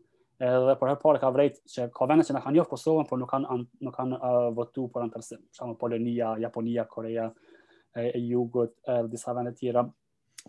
edhe 0.48 0.76
për 0.80 0.92
herë 0.92 1.02
parë 1.04 1.20
ka 1.22 1.30
vrejt 1.36 1.60
që 1.74 1.86
ka 1.94 2.08
vene 2.10 2.26
që 2.26 2.36
në 2.36 2.42
kanë 2.46 2.58
njofë 2.58 2.72
Kosovën, 2.72 3.08
por 3.10 3.20
nuk 3.22 3.30
kanë 3.36 3.58
nuk 3.86 3.94
kanë 4.00 4.18
uh, 4.18 4.38
votu 4.58 4.88
për 4.96 5.06
në 5.06 5.14
tërse, 5.16 5.38
shumë 5.58 5.76
Polonia, 5.82 6.32
Japonia, 6.42 6.88
Korea, 6.90 7.28
e, 7.94 8.08
e 8.08 8.22
Jugut, 8.32 8.74
e, 8.86 8.96
disa 9.12 9.34
vene 9.38 9.52
tjera, 9.58 9.84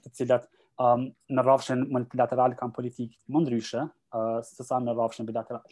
të 0.05 0.15
cilat 0.21 0.49
um, 0.85 1.05
në 1.35 1.45
rrafshin 1.47 1.85
multilateral 1.93 2.57
kanë 2.61 2.75
politikë 2.79 3.21
më 3.37 3.43
ndryshe, 3.47 3.85
uh, 4.17 4.63
sa 4.69 4.81
në 4.85 4.97
rrafshin 4.99 5.29
bilateral. 5.29 5.65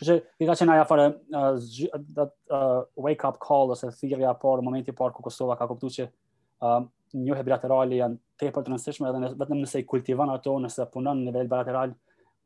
Që 0.00 0.04
që 0.10 0.14
i 0.42 0.48
ka 0.50 0.56
qenë 0.58 0.74
aja 0.76 0.84
fare 0.90 1.06
uh, 1.38 2.20
uh, 2.20 2.78
wake 3.06 3.24
up 3.28 3.38
call 3.44 3.72
ose 3.76 3.88
thirja 4.00 4.32
por 4.42 4.60
momenti 4.66 4.92
por 4.96 5.12
ku 5.14 5.22
Kosova 5.28 5.54
ka 5.60 5.68
kuptu 5.70 5.92
që 5.98 6.08
uh, 6.08 6.80
njohë 7.14 7.44
bilaterali 7.46 7.98
janë 8.00 8.18
tepër 8.42 8.64
të 8.66 8.70
rëndësishme 8.72 9.08
edhe 9.10 9.30
vetëm 9.38 9.60
nëse 9.62 9.82
i 9.82 9.86
kultivon 9.88 10.32
ato, 10.34 10.56
nëse 10.64 10.86
punon 10.92 11.20
në 11.22 11.30
nivel 11.30 11.50
bilateral, 11.52 11.92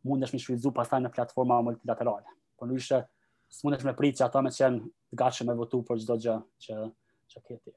mundesh 0.06 0.28
është 0.28 0.36
me 0.40 0.44
shvizu 0.44 0.72
pasaj 0.76 1.00
në 1.06 1.12
platforma 1.16 1.60
multilaterale. 1.66 2.36
Po 2.58 2.68
në 2.68 2.76
ishe, 2.80 3.02
së 3.50 3.72
me 3.72 3.96
pritë 3.96 4.20
që 4.20 4.26
ata 4.28 4.42
me 4.44 4.52
qenë 4.54 4.84
të 4.84 5.20
gatshë 5.22 5.48
me 5.48 5.56
votu 5.58 5.80
për 5.88 6.00
çdo 6.04 6.18
gjë 6.24 6.36
që, 6.66 6.78
që 7.32 7.40
këtë. 7.48 7.74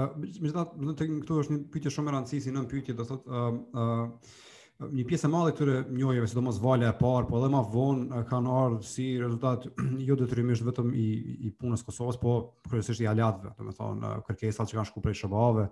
Uh, 0.00 0.28
thotë, 0.54 0.90
të 1.00 1.08
këtu 1.18 1.38
është 1.42 1.56
një 1.56 1.62
pyetje 1.74 1.94
shumë 1.96 2.12
e 2.12 2.16
rëndësishme, 2.16 2.46
si 2.50 2.54
nëmë 2.56 2.70
pytje, 2.70 2.94
do 3.00 3.06
thotë, 3.08 3.34
uh, 3.34 3.82
uh, 3.82 4.34
një 4.96 5.04
pjesë 5.10 5.26
e 5.28 5.32
madhe 5.32 5.52
këtyre 5.56 5.80
njohjeve, 5.92 6.28
sidomos 6.30 6.60
vala 6.62 6.88
e 6.88 6.94
parë, 6.96 7.26
po 7.28 7.40
edhe 7.40 7.50
më 7.52 7.62
vonë 7.74 8.20
kanë 8.30 8.52
ardhur 8.60 8.84
si 8.86 9.08
rezultat 9.20 9.66
jo 10.08 10.16
detyrimisht 10.20 10.64
vetëm 10.64 10.94
i, 10.96 11.08
i 11.50 11.52
punës 11.60 11.82
Kosovës, 11.84 12.20
po 12.22 12.36
kryesisht 12.70 13.02
i 13.04 13.08
aleatëve, 13.10 13.52
domethënë 13.58 14.12
kërkesat 14.30 14.70
që 14.70 14.78
kanë 14.78 14.90
shkuar 14.92 15.08
prej 15.08 15.18
shërbave, 15.24 15.66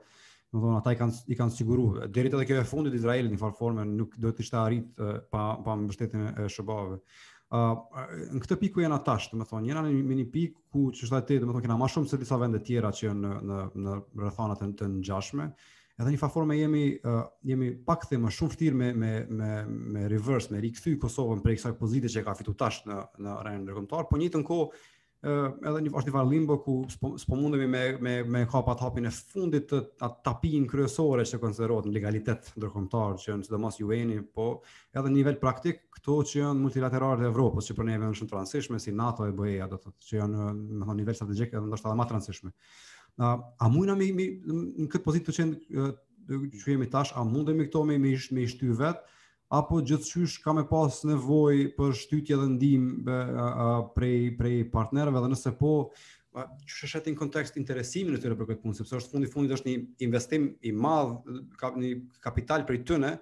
do 0.53 0.59
të 0.59 0.65
thonë 0.65 0.79
ata 0.81 0.93
i 0.95 0.99
kanë 0.99 1.25
i 1.35 1.37
kanë 1.37 1.53
siguruar 1.55 2.09
deri 2.13 2.31
edhe 2.31 2.45
kjo 2.49 2.59
e 2.63 2.67
fundit 2.69 2.95
Izraelit 2.97 3.33
në 3.35 3.41
farformë 3.41 3.85
nuk 3.89 4.15
do 4.23 4.31
të 4.33 4.45
ishte 4.45 4.57
arrit 4.57 4.87
pa 5.31 5.49
pa 5.65 5.75
mbështetjen 5.77 6.31
e 6.45 6.49
SBA-ve. 6.51 7.01
Uh, 7.49 7.81
në 8.37 8.43
këtë 8.45 8.57
pikë 8.61 8.83
janë 8.83 8.97
atash, 8.99 9.31
do 9.33 9.39
të 9.41 9.47
thonë, 9.49 9.71
jena 9.71 9.81
në 9.87 10.01
mini 10.05 10.27
pikë 10.29 10.61
ku 10.75 10.83
çështja 10.93 11.23
e 11.23 11.27
tij, 11.31 11.39
do 11.41 11.47
të 11.47 11.55
thonë, 11.55 11.63
kena 11.65 11.79
më 11.81 11.87
shumë 11.95 12.11
se 12.11 12.19
disa 12.21 12.37
vende 12.43 12.59
tjera 12.61 12.91
që 12.93 13.07
janë 13.09 13.31
në 13.31 13.39
në 13.51 13.65
në 13.87 13.95
rrethana 14.23 14.57
të, 14.59 14.69
të 14.81 14.89
ngjashme. 14.99 15.47
Edhe 15.99 16.13
një 16.15 16.19
farformë 16.23 16.59
jemi 16.59 16.83
uh, 16.99 17.23
jemi 17.49 17.71
pak 17.89 18.05
the 18.11 18.21
më 18.21 18.35
shumë 18.37 18.53
vërtet 18.57 18.77
me 18.81 18.91
me 19.05 19.13
me 19.39 19.51
me 19.69 20.09
reverse, 20.13 20.53
me 20.53 20.61
rikthy 20.65 20.97
Kosovën 21.03 21.41
për 21.45 21.57
kësaj 21.59 21.75
pozite 21.81 22.09
që 22.13 22.25
ka 22.29 22.37
fituar 22.41 22.57
tash 22.61 22.85
në 22.89 23.01
në 23.25 23.39
arenën 23.43 23.65
ndërkombëtare, 23.67 24.09
por 24.13 24.21
në 24.23 24.45
kohë 24.47 24.69
edhe 25.23 25.81
një 25.83 25.91
vazhdim 25.91 26.17
limbo 26.31 26.57
po, 26.63 26.75
ku 27.03 27.17
s'po 27.19 27.37
mundemi 27.39 27.67
me 27.67 27.81
me 27.99 28.23
me 28.23 28.45
hapa 28.53 28.77
hapin 28.79 29.07
e 29.07 29.11
fundit 29.11 29.67
të 29.67 29.81
tapin 30.23 30.67
kryesore 30.71 31.25
që 31.27 31.41
konsiderohet 31.43 31.89
në 31.89 31.95
legalitet 31.97 32.53
ndërkombëtar 32.55 33.17
që 33.19 33.31
janë 33.33 33.49
sidomos 33.49 33.81
UN-i, 33.83 34.21
po 34.23 34.47
edhe 34.95 35.09
në 35.09 35.15
nivel 35.17 35.41
praktik 35.43 35.83
këto 35.99 36.21
që 36.23 36.39
janë 36.45 36.63
multilateralet 36.63 37.25
e 37.25 37.31
Evropës, 37.33 37.67
që 37.67 37.77
për 37.81 37.89
ne 37.91 37.97
janë 37.99 38.13
shumë 38.21 38.31
transhishme 38.37 38.79
si 38.85 38.95
NATO 38.95 39.27
e 39.27 39.35
BE-ja, 39.35 39.67
do 39.73 39.77
të 39.81 39.89
thotë 39.89 40.07
që 40.07 40.19
janë 40.21 40.53
në 40.55 40.87
thonë 40.87 40.99
nivel 41.03 41.19
strategjik 41.21 41.53
edhe 41.59 41.67
ndoshta 41.73 41.91
edhe 41.91 41.99
më 42.05 42.09
transhishme. 42.15 42.55
A, 43.19 43.35
a 43.59 43.69
mundemi 43.75 44.13
mi, 44.15 44.29
mi 44.45 44.85
në 44.85 44.91
këtë 44.93 45.05
pozitë 45.09 45.33
të 45.33 45.39
qenë 45.41 45.85
që 46.63 46.75
jemi 46.77 46.87
tash, 46.93 47.11
a 47.19 47.25
mundemi 47.27 47.67
këto 47.67 47.83
me 47.91 47.99
me, 47.99 48.15
me 48.31 48.51
vetë, 48.85 49.07
apo 49.55 49.81
gjithçysh 49.81 50.43
ka 50.45 50.53
më 50.57 50.63
pas 50.69 50.99
nevojë 51.09 51.69
për 51.77 51.95
shtytje 52.03 52.37
dhe 52.37 52.47
ndihmë 52.55 53.15
prej 53.97 54.19
prej 54.37 54.57
partnerëve 54.75 55.23
dhe 55.25 55.31
nëse 55.33 55.53
po 55.61 55.71
që 56.69 56.81
është 56.99 57.15
kontekst 57.19 57.57
interesimin 57.57 58.15
e 58.15 58.21
tyre 58.23 58.37
për 58.39 58.51
këtë 58.51 58.63
punë 58.67 58.77
sepse 58.83 58.99
është 59.01 59.15
fundi 59.15 59.31
fundit 59.33 59.55
është 59.57 59.71
një 59.73 59.83
investim 60.07 60.45
i 60.69 60.73
madh 60.87 61.41
ka 61.63 61.71
një 61.81 61.95
kapital 62.27 62.67
për 62.69 62.79
tyne 62.91 63.15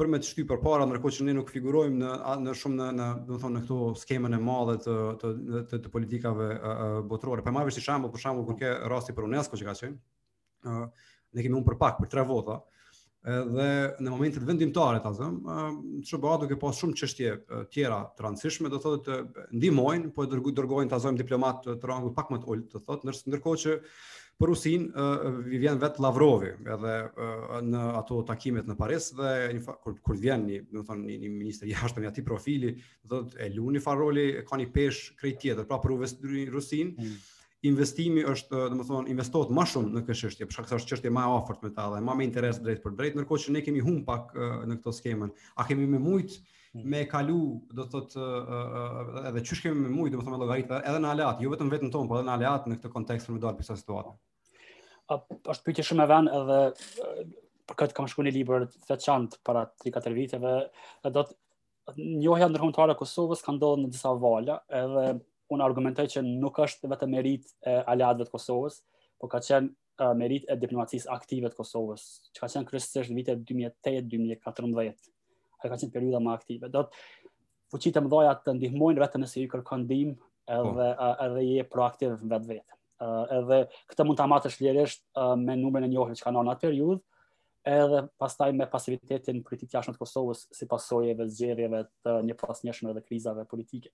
për 0.00 0.10
me 0.12 0.18
të 0.20 0.28
shty 0.30 0.42
për 0.48 0.58
para, 0.64 0.84
ndërkohë 0.88 1.14
që 1.18 1.24
ne 1.28 1.34
nuk 1.38 1.50
figurojmë 1.52 1.98
në 2.00 2.14
në 2.46 2.54
shumë 2.60 2.76
në 2.80 2.88
në 2.96 3.06
do 3.28 3.36
të 3.36 3.40
thonë 3.44 3.56
në 3.58 3.62
këto 3.66 3.78
skemën 4.00 4.36
e 4.36 4.40
madhe 4.48 4.78
të 4.84 4.96
të 5.20 5.34
të, 5.70 5.78
të 5.86 5.92
politikave 5.94 6.48
uh, 6.56 6.82
botërore. 7.08 7.44
Për 7.46 7.54
marrësi 7.56 7.80
shembull, 7.84 8.12
për 8.12 8.22
shembull 8.26 8.44
kur 8.50 8.58
ke 8.60 8.74
rasti 8.92 9.14
për 9.16 9.24
UNESCO 9.28 9.56
që 9.62 9.68
ka 9.70 9.74
qenë, 9.80 9.96
uh, 10.68 11.08
ne 11.32 11.46
kemi 11.46 11.64
për 11.70 11.78
pak 11.80 11.96
për 12.04 12.12
tre 12.12 12.26
vota, 12.28 12.58
edhe 13.26 13.68
në 13.98 14.06
momentet 14.12 14.44
vendimtare 14.46 15.00
ta 15.02 15.10
zëm, 15.16 15.40
që 16.06 16.18
bëha 16.22 16.38
duke 16.44 16.58
pas 16.62 16.76
shumë 16.78 16.96
qështje 17.00 17.32
tjera 17.74 17.98
të 18.16 18.24
rëndësishme, 18.24 18.70
do 18.70 18.78
thotë 18.82 19.04
të 19.04 19.46
ndimojnë, 19.58 20.12
po 20.14 20.26
e 20.28 20.30
dërgojnë 20.30 20.92
ta 20.92 21.00
zëmë 21.02 21.24
diplomat 21.24 21.66
të 21.66 21.90
rangut 21.90 22.14
pak 22.16 22.30
më 22.32 22.40
të 22.44 22.50
ulët, 22.54 22.68
do 22.76 22.84
thotë, 22.86 23.08
ndërsa 23.08 23.32
ndërkohë 23.32 23.62
që 23.64 23.76
për 24.36 24.50
usin 24.52 24.86
vjen 25.48 25.78
vetë 25.82 26.02
Lavrovi, 26.04 26.52
edhe 26.76 26.94
në 27.66 27.84
ato 28.02 28.20
takimet 28.28 28.66
në 28.68 28.76
Paris, 28.78 29.10
dhe 29.18 29.30
një 29.56 29.64
fa, 29.64 29.74
kur, 29.82 29.96
kur 30.06 30.18
vjen 30.22 30.44
një, 30.46 30.60
do 30.76 30.84
thonë, 30.86 31.08
një, 31.10 31.16
një 31.24 31.32
minister 31.34 31.70
jashtë 31.70 32.04
një 32.04 32.10
ati 32.12 32.24
profili, 32.26 32.74
do 33.02 33.16
thotë, 33.24 33.40
e 33.46 33.54
lu 33.58 33.72
një 33.74 33.82
faroli, 33.82 34.26
ka 34.46 34.60
një 34.60 34.68
pesh 34.76 35.14
krejt 35.18 35.40
tjetër, 35.42 35.66
pra 35.70 35.80
për 35.82 35.96
uvesë 35.98 36.36
rusin, 36.54 36.94
mm 37.00 37.16
investimi 37.68 38.22
është, 38.26 38.58
do 38.74 38.78
të 38.78 38.86
them, 38.88 39.06
investohet 39.12 39.52
më 39.54 39.64
shumë 39.70 39.92
në 39.96 40.02
këtë 40.06 40.18
çështje, 40.22 40.46
për 40.48 40.56
shkak 40.56 40.74
është 40.78 40.92
çështje 40.92 41.12
më 41.16 41.22
e 41.26 41.32
afërt 41.38 41.64
me 41.66 41.70
ta 41.76 41.86
dhe 41.92 42.02
më 42.04 42.16
me 42.20 42.26
interes 42.26 42.60
drejt 42.62 42.82
për 42.84 42.94
drejt, 42.98 43.16
ndërkohë 43.18 43.42
që 43.46 43.54
ne 43.56 43.62
kemi 43.66 43.82
humb 43.86 44.04
pak 44.08 44.34
në 44.70 44.78
këto 44.80 44.92
skemën. 45.00 45.32
A 45.60 45.66
kemi 45.68 45.88
më 45.92 46.00
shumë 46.02 46.44
me 46.92 47.02
kalu, 47.08 47.38
do 47.72 47.84
të 47.88 47.96
thotë, 47.96 48.26
edhe 49.30 49.42
çu 49.48 49.56
shkemi 49.58 49.80
më 49.84 49.92
shumë, 49.92 50.14
do 50.14 50.22
të 50.22 50.28
them, 50.28 50.38
llogaritë 50.42 50.80
edhe 50.84 51.00
në 51.00 51.12
aleat, 51.14 51.40
jo 51.44 51.52
vetëm 51.54 51.70
vetën 51.72 51.92
tonë, 51.94 52.08
por 52.10 52.20
edhe 52.20 52.28
në 52.28 52.34
aleat 52.36 52.66
në 52.70 52.76
këtë 52.80 52.90
kontekst 52.96 53.30
për 53.30 53.36
më 53.38 53.44
dal 53.46 53.54
pse 53.60 53.78
situatë. 53.80 54.12
A 55.14 55.18
është 55.54 55.66
pyetje 55.70 55.86
shumë 55.88 56.04
e 56.04 56.10
vënë 56.12 56.34
edhe 56.40 56.58
për 57.70 57.78
këtë 57.80 57.96
kam 57.96 58.08
shkruar 58.10 58.28
një 58.28 58.34
libër 58.36 58.66
të 58.74 58.82
veçantë 58.90 59.40
para 59.46 59.62
3-4 59.86 60.16
viteve, 60.18 60.52
do 61.16 61.24
të 61.30 61.96
njohja 62.26 62.48
ndërkombëtare 62.52 62.96
Kosovës 63.00 63.40
ka 63.46 63.54
ndodhur 63.56 63.80
në 63.84 63.92
disa 63.94 64.12
vala, 64.20 64.58
edhe 64.74 65.06
unë 65.54 65.66
argumentoj 65.66 66.06
që 66.16 66.22
nuk 66.26 66.58
është 66.64 66.90
vetë 66.92 67.08
merit 67.12 67.50
e 67.70 67.74
aliatëve 67.92 68.26
të 68.28 68.34
Kosovës, 68.34 68.80
po 69.20 69.28
ka 69.30 69.40
qenë 69.44 69.68
uh, 69.70 70.12
merit 70.18 70.46
e 70.50 70.56
diplomacisë 70.58 71.10
aktive 71.14 71.50
të 71.52 71.58
Kosovës, 71.60 72.06
që 72.34 72.42
ka 72.44 72.50
qenë 72.54 72.70
kryesisht 72.70 73.12
në 73.12 73.20
vite 73.20 73.36
2008-2014. 73.84 75.10
Ajo 75.56 75.72
ka 75.72 75.78
qenë 75.82 75.94
periudha 75.94 76.20
më 76.22 76.32
aktive. 76.34 76.70
Do 76.70 76.84
të 76.86 77.30
fuqitë 77.72 78.02
më 78.06 78.12
dhoja 78.12 78.34
të 78.44 78.56
ndihmojnë 78.58 79.02
vetëm 79.02 79.22
nëse 79.24 79.40
i 79.44 79.48
kërkon 79.50 79.84
ndihmë 79.86 80.16
po. 80.16 80.32
edhe 80.56 80.86
oh. 81.02 81.24
edhe 81.26 81.44
je 81.50 81.68
proaktiv 81.74 82.16
vetë 82.32 82.62
Uh, 82.96 83.28
edhe 83.28 83.56
këtë 83.92 84.04
mund 84.08 84.16
ta 84.16 84.24
matësh 84.24 84.54
lirisht 84.64 85.02
uh, 85.20 85.34
me 85.36 85.52
numrin 85.60 85.84
e 85.84 85.88
njohën 85.92 86.16
që 86.16 86.22
ka 86.24 86.30
në 86.32 86.44
atë 86.48 86.62
periudhë, 86.62 87.02
edhe 87.68 87.98
pastaj 88.22 88.54
me 88.56 88.64
pasivitetin 88.72 89.42
politik 89.44 89.74
jashtë 89.74 89.92
të 89.92 90.00
Kosovës 90.00 90.46
si 90.56 90.64
pasojeve 90.70 91.26
zgjerjeve 91.28 91.82
të 92.08 92.14
një 92.24 92.36
pas 92.40 92.62
njëshme 92.64 92.94
krizave 93.04 93.44
politike. 93.50 93.92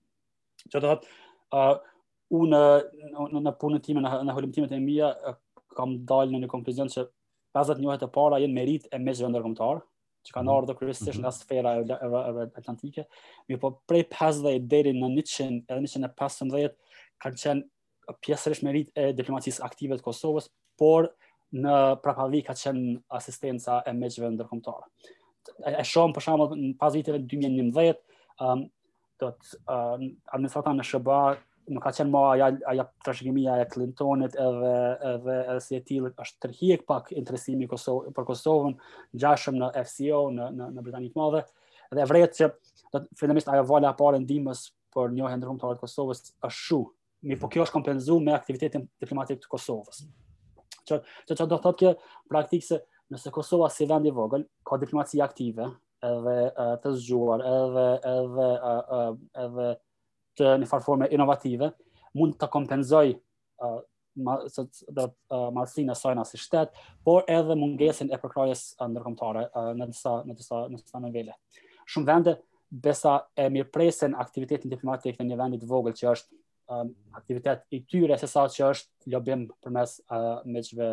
Që 0.69 0.79
të 0.79 0.85
thotë, 0.87 1.11
unë 1.51 2.59
në 3.11 3.41
në 3.43 3.55
punën 3.61 3.83
time 3.83 4.01
në 4.01 4.23
në 4.23 4.67
e 4.69 4.79
mia 4.83 5.09
kam 5.77 5.97
dalë 6.11 6.31
në 6.35 6.43
një 6.45 6.49
konkluzion 6.51 6.89
se 6.93 7.07
pasat 7.53 7.79
njohet 7.81 8.01
të 8.01 8.09
para 8.13 8.39
janë 8.41 8.53
merit 8.57 8.87
e 8.93 8.97
mesëve 9.01 9.29
ndërkombëtar 9.33 9.81
që 10.23 10.33
kanë 10.37 10.49
mhm. 10.49 10.57
ardhur 10.57 10.77
kryesisht 10.79 11.17
mhm. 11.17 11.19
nga 11.25 11.31
sfera 11.35 11.73
e 11.81 12.51
atlantike 12.57 13.05
mi 13.49 13.57
po 13.59 13.73
prej 13.89 14.05
50 14.13 14.67
deri 14.71 14.93
në 14.95 15.09
100 15.09 15.65
edhe 15.67 15.81
në 15.81 15.89
115 15.89 16.73
kanë 17.23 17.39
qenë 17.39 17.69
pjesërisht 18.21 18.63
merit 18.67 18.89
e 18.99 19.11
diplomacisë 19.15 19.63
aktive 19.63 19.97
të 19.99 20.03
Kosovës 20.03 20.49
por 20.77 21.07
në 21.53 21.77
prapavi 22.01 22.41
ka 22.43 22.55
qenë 22.57 22.97
asistenca 23.15 23.81
e 23.87 23.93
mesëve 23.93 24.31
ndërkombëtar 24.31 24.87
e 25.77 25.83
shohim 25.85 26.13
për 26.15 26.23
shembull 26.25 26.55
pas 26.79 26.93
viteve 26.95 27.19
2011 27.23 27.99
të 29.31 29.57
uh, 29.65 30.03
administrata 30.35 30.73
në 30.75 30.85
Shëba, 30.87 31.17
nuk 31.73 31.85
ka 31.85 31.93
qenë 31.95 32.11
më 32.11 32.21
aja, 32.33 32.47
aja 32.71 32.85
trashëgimia 33.05 33.55
e 33.63 33.67
Clintonit 33.71 34.33
edhe, 34.45 34.71
edhe, 35.13 35.35
edhe 35.53 35.57
si 35.63 35.77
e 35.77 35.81
tilë 35.87 36.11
është 36.25 36.43
tërhiek 36.47 36.83
pak 36.89 37.13
interesimi 37.15 37.69
Kosovë, 37.71 38.11
për 38.17 38.27
Kosovën, 38.29 38.75
gjashëm 39.23 39.59
në 39.61 39.69
FCO, 39.87 40.23
në, 40.35 40.49
në, 40.57 40.69
në 40.75 40.83
Britanitë 40.89 41.19
madhe, 41.21 41.45
dhe 41.93 42.03
e 42.03 42.09
vrejtë 42.09 42.39
që 42.41 42.49
do 42.93 42.99
të 43.05 43.17
finemisht 43.19 43.47
aja 43.51 43.63
valja 43.69 43.93
parë 43.99 44.19
ndimës 44.25 44.65
për 44.93 45.15
një 45.15 45.31
të 45.41 45.49
humëtarët 45.51 45.79
Kosovës 45.81 46.25
është 46.33 46.51
shu, 46.57 46.81
mi 47.29 47.39
po 47.39 47.47
kjo 47.49 47.63
është 47.63 47.77
kompenzu 47.77 48.19
me 48.21 48.35
aktivitetin 48.35 48.83
diplomatik 49.01 49.39
të 49.41 49.49
Kosovës. 49.53 50.03
Që, 50.83 50.99
që, 50.99 50.99
që 51.39 51.45
do 51.47 51.55
të 51.55 51.61
thotë 51.63 51.79
kjo 51.79 51.93
praktikë 52.29 52.67
se 52.67 52.81
nëse 53.13 53.31
Kosova 53.33 53.71
si 53.71 53.87
vend 53.87 54.09
i 54.11 54.11
vogël, 54.13 54.43
ka 54.67 54.75
diplomaci 54.81 55.21
aktive, 55.23 55.69
edhe 56.03 56.67
të 56.83 56.91
zgjuar, 56.99 57.43
edhe 57.47 57.83
edhe 58.11 58.47
edhe 59.45 59.69
të 60.39 60.53
një 60.63 60.69
farforme 60.69 61.07
inovative, 61.13 61.71
mund 62.17 62.35
të 62.41 62.49
kompenzoj 62.53 63.05
marsin 64.21 65.89
e 65.89 65.95
sojna 65.97 66.25
si 66.27 66.39
shtet, 66.41 66.75
por 67.05 67.23
edhe 67.31 67.55
mungesin 67.57 68.11
e 68.13 68.19
përkrajes 68.21 68.73
ndërkomtare 68.83 69.47
në 69.79 69.87
disa, 69.91 70.17
në 70.27 70.37
disa, 70.39 70.65
në 70.73 70.81
disa 70.81 71.01
nivele. 71.03 71.37
Shumë 71.89 72.09
vende 72.09 72.35
besa 72.69 73.17
e 73.37 73.47
mirë 73.53 73.69
presen 73.75 74.15
aktivitetin 74.17 74.71
diplomatik 74.73 75.17
në 75.21 75.29
një 75.31 75.39
vendit 75.41 75.65
vogël 75.69 75.97
që 75.97 76.11
është 76.15 76.41
aktivitet 77.19 77.65
i 77.75 77.83
tyre 77.91 78.17
se 78.17 78.27
sa 78.31 78.47
që 78.49 78.69
është 78.73 79.11
lobim 79.13 79.47
për 79.61 79.73
mes 79.75 79.97
uh, 80.07 80.39
meqve 80.47 80.87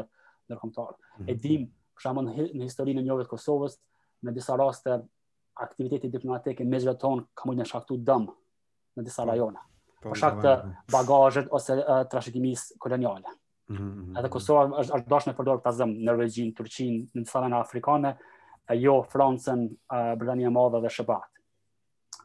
ndërkomtare. 0.50 0.96
Mhm. 1.20 1.30
E 1.30 1.36
dim, 1.46 1.68
shaman 2.02 2.28
në 2.30 2.66
historinë 2.66 3.00
e 3.00 3.06
njove 3.06 3.24
të 3.24 3.30
Kosovës, 3.32 3.76
uh, 3.78 3.84
në 4.26 4.34
disa 4.36 4.56
raste 4.60 4.98
aktiviteti 5.64 6.10
diplomatik 6.12 6.60
e 6.60 6.66
mezhve 6.68 6.94
ton 7.00 7.22
ka 7.36 7.48
mund 7.48 7.60
të 7.62 7.68
shaktu 7.72 7.98
dëm 8.08 8.26
në 8.28 9.04
disa 9.06 9.24
po, 9.24 9.28
rajona. 9.30 9.64
Po, 10.00 10.12
për 10.12 10.20
shkak 10.22 10.38
të 10.44 10.54
bagazhit 10.94 11.52
ose 11.56 11.76
uh, 11.80 12.02
trashëgimisë 12.12 12.78
koloniale. 12.82 13.26
Mm 13.70 14.16
Edhe 14.18 14.26
mhm. 14.26 14.30
Kosova 14.34 14.62
është 14.82 14.96
është 14.96 15.10
dashur 15.12 15.30
të 15.30 15.38
përdorë 15.38 15.62
këtë 15.62 15.84
në 15.92 16.14
Regjin, 16.18 16.48
Turqin, 16.58 16.96
në 17.14 17.22
disa 17.22 17.38
rajona 17.38 17.60
afrikane, 17.62 18.10
jo 18.82 18.96
Francën, 19.12 19.60
uh, 19.94 20.08
Britania 20.18 20.48
e 20.50 20.54
Madhe 20.56 20.80
dhe 20.82 20.90
Shqipërinë. 20.90 21.38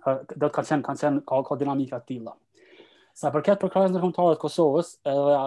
Uh, 0.09 0.23
do 0.33 0.47
të 0.47 0.55
kanë 0.55 0.71
qenë 0.73 0.87
kanë 0.87 1.03
qenë 1.03 1.21
ka, 1.29 1.43
ka 1.51 1.59
dinamika 1.61 1.99
të 2.01 2.09
tilla. 2.15 2.33
Sa 3.15 3.29
përket 3.33 3.61
për 3.61 3.71
krajës 3.75 3.93
nërkomtare 3.93 4.33
të 4.35 4.41
Kosovës, 4.41 4.89
edhe 5.07 5.37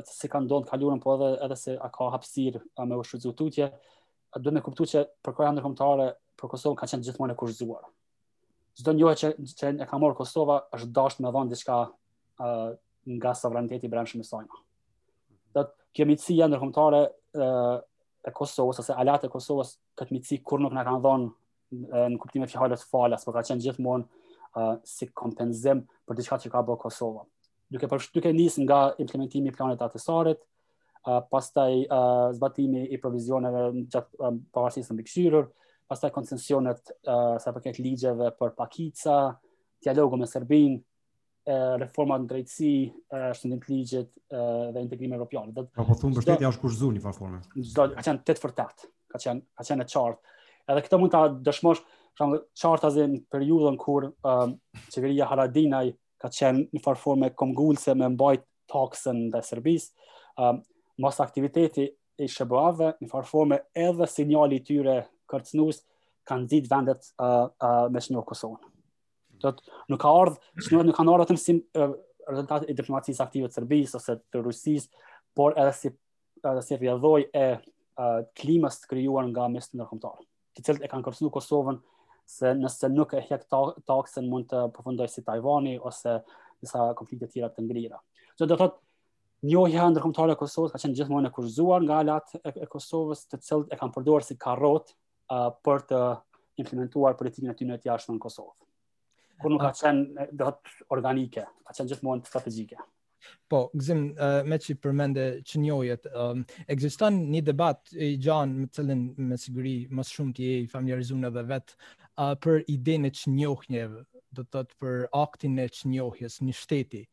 uh, 0.00 0.08
si 0.08 0.30
ka 0.32 0.40
ndonë 0.46 0.66
kalurën, 0.70 1.02
po 1.04 1.14
edhe, 1.18 1.28
edhe 1.44 1.60
se 1.60 1.76
ka 1.98 2.08
hapsir 2.14 2.58
a 2.80 2.88
me 2.88 2.96
do 4.36 4.50
me 4.52 4.60
kuptu 4.60 4.84
që 4.88 5.04
për 5.24 5.34
koja 5.34 5.52
ndërkomtare 5.54 6.08
për 6.38 6.50
Kosovë 6.52 6.78
ka 6.78 6.86
qenë 6.90 7.06
gjithmonë 7.08 7.34
e 7.34 7.38
kushëzuar. 7.40 7.86
Gjdo 8.78 8.92
njohë 8.98 9.14
që, 9.22 9.30
që 9.58 9.70
e 9.82 9.86
ka 9.88 9.98
morë 9.98 10.16
Kosova 10.20 10.60
është 10.76 10.90
dasht 10.94 11.22
me 11.24 11.32
dhonë 11.34 11.50
diska 11.54 11.78
uh, 11.88 12.66
nga 13.16 13.32
sovraniteti 13.34 13.88
i 13.88 13.92
branshëm 13.92 14.22
i 14.22 14.26
sajma. 14.28 14.60
Dhe 15.56 15.64
kjo 15.96 16.06
mitësia 16.10 16.46
ndërkomtare 16.52 17.00
uh, 17.40 17.78
e 18.28 18.34
Kosovës, 18.36 18.82
ose 18.84 18.94
alat 19.00 19.24
e 19.26 19.32
Kosovës, 19.32 19.72
këtë 19.98 20.14
mitësi 20.14 20.40
kur 20.46 20.60
nuk 20.62 20.76
në 20.76 20.84
kanë 20.86 21.02
dhonë 21.06 21.30
në 22.12 22.16
kuptime 22.20 22.46
fjallet 22.48 22.80
falas, 22.92 23.24
për 23.26 23.34
ka 23.38 23.42
qenë 23.48 23.64
gjithmonë 23.66 24.06
uh, 24.52 24.76
si 24.88 25.08
kompenzim 25.16 25.82
për 26.08 26.16
diska 26.20 26.38
që 26.44 26.52
ka 26.52 26.62
bërë 26.68 26.80
Kosova. 26.86 27.24
Duke, 27.72 27.88
duke 28.12 28.30
njës 28.32 28.60
nga 28.62 28.78
implementimi 29.04 29.52
planet 29.52 29.82
atësarit, 29.84 30.38
pastaj 31.30 31.84
uh, 31.84 32.32
zbatimi 32.36 32.84
i 32.92 32.98
provizioneve 33.00 33.68
gjatë 33.80 34.18
uh, 34.18 34.34
pavarësisë 34.54 34.92
në 34.92 34.98
bikëshyrur, 35.00 35.48
pastaj 35.88 36.10
koncensionet 36.12 36.82
uh, 37.06 37.38
sa 37.40 37.52
përket 37.56 37.80
ligjeve 37.82 38.30
për 38.36 38.52
pakica, 38.58 39.14
dialogu 39.84 40.18
me 40.20 40.28
Serbinë, 40.28 40.78
uh, 41.48 41.76
reforma 41.80 42.18
në 42.20 42.28
drejtësi, 42.32 42.72
uh, 43.14 43.28
shëndim 43.38 43.62
të 43.62 43.72
ligjet 43.72 44.10
uh, 44.10 44.68
dhe 44.74 44.84
integrimi 44.84 45.16
evropian. 45.16 45.52
Dhe, 45.56 45.64
pra 45.72 45.84
po, 45.86 45.94
po 45.94 46.00
thumë 46.02 46.18
bështetja 46.20 46.52
është 46.52 46.64
kushëzu 46.66 46.90
një 46.98 47.04
farforme? 47.06 47.42
Do, 47.56 47.88
ka 47.96 48.08
qenë 48.10 48.24
të 48.28 48.36
të 48.38 48.44
fërtat, 48.44 48.86
ka 49.14 49.22
qenë, 49.24 49.46
ka 49.58 49.68
qenë 49.70 49.86
e 49.86 49.92
qartë. 49.94 50.34
Edhe 50.68 50.84
këto 50.84 50.98
mund 51.00 51.14
të 51.14 51.22
dëshmosh, 51.48 51.84
shumë 52.18 52.42
çarta 52.58 52.90
në 52.98 53.22
periudën 53.32 53.76
kur 53.80 54.10
uh, 54.10 54.48
qeveria 54.92 55.30
Haradinaj 55.30 55.86
ka 56.20 56.28
qenë 56.34 56.68
një 56.74 56.82
farforme 56.84 57.30
komgulse 57.38 57.94
me 57.94 58.08
mbajt 58.10 58.42
taksën 58.68 59.28
dhe 59.32 59.38
Serbis, 59.46 59.92
mos 61.02 61.20
aktiviteti 61.22 61.84
i 62.18 62.26
shëbëave, 62.26 62.88
në 63.04 63.08
farëforme 63.12 63.60
edhe 63.78 64.08
signali 64.10 64.58
tyre 64.66 64.96
kërcnus, 65.30 65.84
kanë 66.28 66.48
zid 66.50 66.66
vendet 66.70 67.10
uh, 67.22 67.46
uh, 67.62 67.86
me 67.94 68.02
shënjohë 68.02 68.26
Kosovën. 68.32 68.72
Do 69.44 69.52
të 69.54 69.76
nuk 69.92 70.00
ka 70.02 70.10
ardhë, 70.24 70.40
shënjohët 70.66 70.90
nuk 70.90 70.98
ka 70.98 71.04
ardhë 71.06 71.28
të 71.30 71.36
mësim 71.36 71.60
uh, 71.82 71.94
rezultat 72.28 72.66
i 72.66 72.74
diplomacisë 72.76 73.22
aktive 73.24 73.48
të 73.50 73.60
Serbisë 73.60 74.00
ose 74.00 74.16
të 74.26 74.42
Rusisë, 74.44 75.06
por 75.38 75.54
edhe 75.62 75.72
si, 75.78 75.92
edhe 76.42 76.64
si 76.66 76.80
rjedhoj 76.82 77.22
e 77.30 77.46
uh, 77.60 78.18
klimës 78.40 78.80
të 78.82 78.90
kryuar 78.90 79.30
nga 79.30 79.46
mistë 79.54 79.78
nërkomtarë, 79.80 80.26
të 80.58 80.66
cilët 80.66 80.88
e 80.88 80.90
kanë 80.92 81.06
kërcnu 81.06 81.30
Kosovën 81.36 81.78
se 82.28 82.50
nëse 82.58 82.90
nuk 82.92 83.14
e 83.16 83.22
hek 83.24 83.46
takësën 83.88 84.26
mund 84.28 84.50
të 84.50 84.66
përfundoj 84.76 85.06
si 85.08 85.22
Tajvani 85.24 85.78
ose 85.88 86.18
njësa 86.58 86.90
konflikte 86.98 87.30
tjera 87.32 87.48
të 87.54 87.64
ngrira. 87.64 87.96
Do 88.38 88.44
të 88.46 88.58
thotë, 88.60 88.82
njohja 89.46 89.84
ndërkombëtare 89.92 90.34
e 90.34 90.38
Kosovës 90.40 90.72
ka 90.74 90.80
qenë 90.82 90.96
gjithmonë 90.98 91.28
e 91.30 91.34
kurzuar 91.34 91.84
nga 91.84 91.98
alat 92.02 92.32
e, 92.42 92.66
Kosovës 92.70 93.26
të 93.30 93.38
cilët 93.46 93.74
e 93.74 93.78
kanë 93.78 93.94
përdorur 93.94 94.24
si 94.26 94.34
karrot 94.40 94.90
uh, 95.30 95.52
për 95.64 95.84
të 95.92 96.00
implementuar 96.64 97.14
politikën 97.18 97.52
e 97.52 97.54
tyre 97.54 97.76
të 97.78 97.90
jashtme 97.92 98.16
në 98.16 98.22
Kosovë. 98.24 98.50
Kur 99.38 99.52
nuk 99.54 99.62
ka 99.62 99.70
qenë 99.78 100.28
dot 100.34 100.66
organike, 100.90 101.44
ka 101.68 101.76
qenë 101.76 101.92
gjithmonë 101.94 102.26
strategjike. 102.26 102.82
Po, 103.50 103.62
gëzim, 103.78 104.02
uh, 104.18 104.40
me 104.46 104.58
që 104.62 104.74
i 104.74 104.78
përmende 104.82 105.28
që 105.46 105.62
njojët, 105.62 106.08
um, 106.18 106.42
egzistan 106.70 107.20
një 107.30 107.44
debat 107.46 107.94
i 107.94 108.16
gjanë 108.22 108.58
me 108.58 108.66
cilin 108.74 109.06
me 109.30 109.38
siguri 109.38 109.76
mas 109.90 110.10
shumë 110.18 110.34
t'i 110.36 110.50
e 110.50 110.58
i 110.64 110.68
familiarizun 110.70 111.26
edhe 111.30 111.46
vetë 111.50 111.76
uh, 111.78 112.32
për 112.42 112.64
idejnë 112.74 113.06
e 113.06 113.14
që 113.20 113.32
njohënjeve, 113.38 114.04
do 114.34 114.44
të 114.46 114.54
tëtë 114.58 114.78
për 114.82 114.98
aktin 115.20 115.60
e 115.62 115.68
që 115.76 115.90
njohjes, 115.94 116.40
një 116.46 116.54
shteti. 116.58 117.04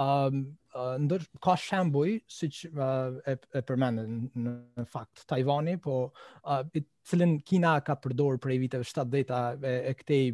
Um, 0.00 0.50
ndër 0.74 1.24
ka 1.44 1.54
shembuj 1.60 2.12
siç 2.36 2.62
e 2.66 3.36
e 3.56 3.62
përmendën 3.68 4.14
në 4.46 4.86
fakt 4.92 5.24
Tajvani 5.28 5.76
po 5.84 5.96
i 6.48 6.82
cilën 7.10 7.36
Kina 7.44 7.74
ka 7.84 7.96
përdorur 8.04 8.40
për 8.40 8.56
viteve 8.62 8.88
70-ta 8.88 9.42
e 9.68 9.94
këtej 10.00 10.24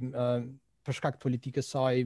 për 0.89 0.99
shkak 1.01 1.19
të 1.19 1.23
politikës 1.27 1.71
saj 1.75 2.05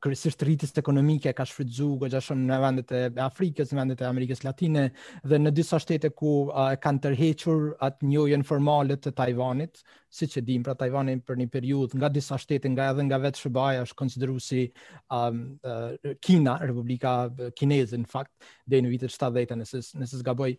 kërësisht 0.00 0.42
rritis 0.46 0.72
të 0.72 0.80
ekonomike 0.82 1.32
ka 1.36 1.44
shfridzu 1.48 1.90
në 1.98 2.60
vendet 2.62 2.92
e 2.98 3.02
Afrikës, 3.24 3.72
në 3.74 3.80
vendet 3.82 4.02
e 4.04 4.08
Amerikës 4.08 4.44
Latine 4.46 4.84
dhe 5.24 5.40
në 5.40 5.50
disa 5.56 5.78
shtete 5.82 6.10
ku 6.16 6.46
uh, 6.50 6.72
kanë 6.80 7.02
tërhequr 7.06 7.68
atë 7.84 8.08
njojën 8.12 8.44
formalet 8.48 9.02
të 9.04 9.14
Tajvanit, 9.18 9.82
si 10.14 10.28
që 10.30 10.44
dim, 10.46 10.62
pra 10.62 10.76
Tajvanin 10.78 11.18
për 11.26 11.40
një 11.40 11.48
periud 11.50 11.96
nga 11.98 12.08
disa 12.14 12.36
shtete 12.38 12.70
nga 12.70 12.86
edhe 12.92 13.02
nga 13.08 13.18
vetë 13.18 13.40
shëbaja 13.42 13.80
është 13.88 13.98
konsideru 13.98 14.38
si 14.38 14.62
um, 15.10 15.40
uh, 15.66 15.96
Kina, 16.22 16.54
Republika 16.62 17.16
Kinezë, 17.58 17.98
në 18.04 18.10
fakt, 18.12 18.30
dhe 18.70 18.78
në 18.80 18.92
vitët 18.94 19.12
70, 19.12 19.34
dhejta 19.34 19.58
nëse 19.58 19.98
nësës 20.00 20.22
boj. 20.38 20.54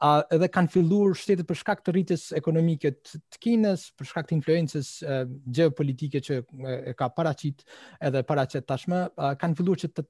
Uh, 0.00 0.20
edhe 0.32 0.46
kanë 0.48 0.70
fillur 0.72 1.18
shtetet 1.18 1.44
për 1.48 1.58
shkakt 1.64 1.84
të 1.88 1.94
rritis 1.98 2.28
ekonomike 2.38 2.94
të 3.02 3.20
Kinës, 3.44 3.88
për 3.98 4.10
shkakt 4.12 4.30
të 4.30 4.38
influences 4.38 4.92
uh, 5.02 5.24
geopolitike 5.58 6.22
që 6.26 6.38
e 6.92 6.94
ka 6.96 7.10
paraqit 7.12 7.64
edhe 8.06 8.22
paracet 8.26 8.69
tashmë 8.70 8.98
uh, 9.18 9.32
kanë 9.40 9.58
filluar 9.60 9.80
që 9.82 9.90
të 9.98 10.04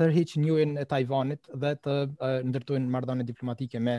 tërheqin 0.00 0.46
juën 0.48 0.76
e 0.82 0.86
Taiwanit 0.90 1.50
dhe 1.62 1.74
të 1.84 1.96
uh, 2.08 2.32
ndërtojnë 2.50 2.90
marrëdhënie 2.94 3.28
diplomatike 3.28 3.80
me 3.88 3.98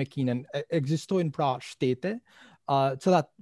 me 0.00 0.08
Kinën. 0.08 0.44
Ekzistojnë 0.80 1.32
pra 1.38 1.52
shtete 1.68 2.16
uh, 2.18 2.94
cilat 3.02 3.32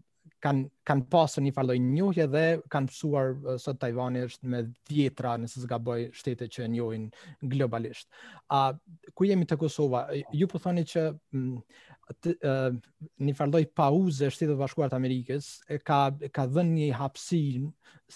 kanë 0.44 0.66
kanë 0.86 1.06
pasur 1.10 1.42
një 1.44 1.52
farë 1.56 1.74
njohje 1.80 2.26
dhe 2.28 2.42
kanë 2.72 2.90
mësuar 2.90 3.30
uh, 3.34 3.54
sot 3.60 3.78
Tajvani 3.80 4.24
është 4.26 4.50
me 4.52 4.60
dhjetra 4.90 5.36
nëse 5.40 5.62
zgaboj 5.64 6.06
shtete 6.18 6.48
që 6.52 6.66
e 6.66 6.68
njohin 6.74 7.06
globalisht. 7.54 8.08
A 8.52 8.66
uh, 8.72 9.12
ku 9.16 9.28
jemi 9.28 9.46
te 9.48 9.56
Kosova? 9.56 10.04
Ju 10.36 10.48
po 10.48 10.60
thoni 10.60 10.84
që 10.86 11.06
të, 12.20 12.36
uh, 12.36 12.76
një 13.24 13.34
farë 13.34 13.64
pauze 13.74 14.26
e 14.26 14.30
Shtetit 14.30 14.54
Bashkuar 14.60 14.92
të 14.92 14.98
Amerikës 15.00 15.48
ka 15.82 16.02
ka 16.30 16.44
dhënë 16.46 16.76
një 16.76 16.90
hapsin, 17.00 17.72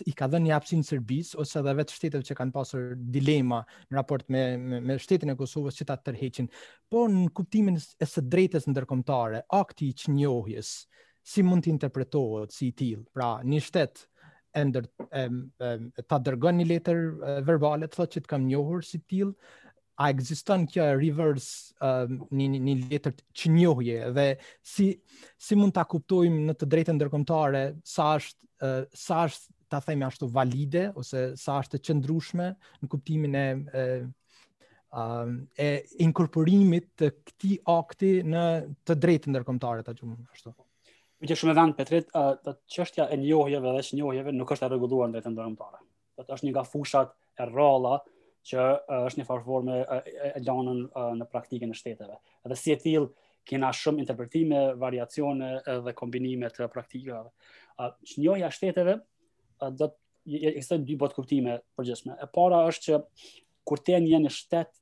i 0.06 0.12
ka 0.14 0.28
dhënë 0.30 0.46
një 0.46 0.54
hapsin 0.54 0.84
Serbisë 0.86 1.40
ose 1.42 1.58
edhe 1.58 1.74
vetë 1.80 1.96
shtetet 1.96 2.28
që 2.28 2.36
kanë 2.38 2.54
pasur 2.54 2.92
dilema 2.94 3.62
në 3.90 3.96
raport 3.98 4.28
me 4.30 4.44
me, 4.60 4.78
me 4.80 5.00
shtetin 5.02 5.32
e 5.34 5.38
Kosovës 5.40 5.74
që 5.80 5.88
ta 5.90 5.96
tërheqin. 5.98 6.52
Por 6.90 7.08
në 7.10 7.30
kuptimin 7.34 7.80
e 7.80 8.06
së 8.06 8.22
drejtës 8.30 8.68
ndërkombëtare, 8.70 9.42
akti 9.62 9.88
i 9.90 9.96
çnjohjes, 10.04 10.74
si 11.26 11.42
mund 11.44 11.64
të 11.64 11.70
interpretohet 11.74 12.54
si 12.54 12.70
i 12.70 12.76
tillë. 12.76 13.04
Pra, 13.14 13.30
një 13.44 13.60
shtet 13.66 14.04
e 14.56 14.64
ndër 14.66 14.86
ta 16.10 16.18
dërgon 16.26 16.58
një 16.58 16.68
letër 16.72 17.02
verbale 17.46 17.86
të 17.86 17.96
thotë 17.98 18.14
që 18.16 18.22
të 18.24 18.30
kam 18.32 18.46
njohur 18.48 18.84
si 18.86 19.00
tillë, 19.10 19.34
a 20.00 20.06
ekziston 20.14 20.62
kjo 20.64 20.86
reverse 20.96 21.74
um, 21.84 22.22
një 22.32 22.46
një 22.54 22.74
letër 22.90 23.18
që 23.36 23.50
njohje 23.52 23.98
dhe 24.16 24.24
si 24.64 24.86
si 25.36 25.58
mund 25.60 25.74
ta 25.76 25.82
kuptojmë 25.84 26.46
në 26.46 26.54
të 26.56 26.68
drejtën 26.72 26.96
ndërkombëtare 26.96 27.60
sa 27.84 28.14
është 28.16 28.46
uh, 28.64 28.86
sa 28.96 29.18
është 29.28 29.52
ta 29.70 29.82
themi 29.84 30.06
ashtu 30.08 30.26
valide 30.32 30.86
ose 30.98 31.26
sa 31.38 31.58
është 31.60 31.76
e 31.76 31.84
qëndrueshme 31.90 32.48
në 32.80 32.88
kuptimin 32.94 33.36
e 33.42 33.44
e, 33.82 33.84
um, 35.04 35.36
e 35.54 35.68
inkorporimit 36.02 36.88
të 37.04 37.12
këtij 37.28 37.60
akti 37.76 38.14
në 38.26 38.46
të 38.88 38.98
drejtën 39.04 39.36
ndërkombëtare 39.36 39.84
ta 39.86 39.92
quajmë 39.94 40.16
ashtu. 40.32 40.56
Më 41.20 41.28
që 41.28 41.36
shumë 41.36 41.52
e 41.52 41.56
dhanë 41.58 41.74
Petrit, 41.78 42.06
do 42.46 42.52
qështja 42.74 43.04
e 43.12 43.16
njohjeve 43.20 43.74
dhe 43.76 43.80
që 43.86 43.96
njohjeve 43.98 44.32
nuk 44.32 44.52
është 44.54 44.66
e 44.68 44.72
regulluar 44.72 45.10
në 45.10 45.18
vetën 45.18 45.34
dërën 45.36 45.56
pare. 45.62 45.80
Të 46.16 46.36
është 46.36 46.46
një 46.48 46.52
nga 46.54 46.62
fushat 46.68 47.10
e 47.12 47.46
rralla 47.50 47.98
që 48.50 48.68
është 49.08 49.20
një 49.20 49.26
farëfor 49.28 49.68
e 49.96 50.30
lanën 50.46 50.80
në 51.20 51.26
praktikën 51.34 51.74
e 51.74 51.76
shteteve. 51.80 52.16
Dhe 52.48 52.56
si 52.62 52.72
e 52.72 52.78
tilë, 52.80 53.10
kena 53.50 53.68
shumë 53.76 54.02
interpretime, 54.06 54.62
variacione 54.80 55.50
dhe 55.88 55.94
kombinime 55.98 56.48
të 56.56 56.70
praktikave. 56.72 57.28
Që 57.82 58.22
njohja 58.24 58.48
shteteve, 58.56 58.96
do 59.80 59.90
të 59.92 60.56
ishte 60.56 60.80
dy 60.88 60.96
botë 61.00 61.20
kuptime 61.20 61.58
përgjithshme. 61.76 62.16
E 62.24 62.30
para 62.38 62.64
është 62.72 62.84
që 62.88 63.04
kur 63.68 63.84
te 63.84 64.00
një 64.04 64.24
një 64.24 64.32
shtetë, 64.40 64.76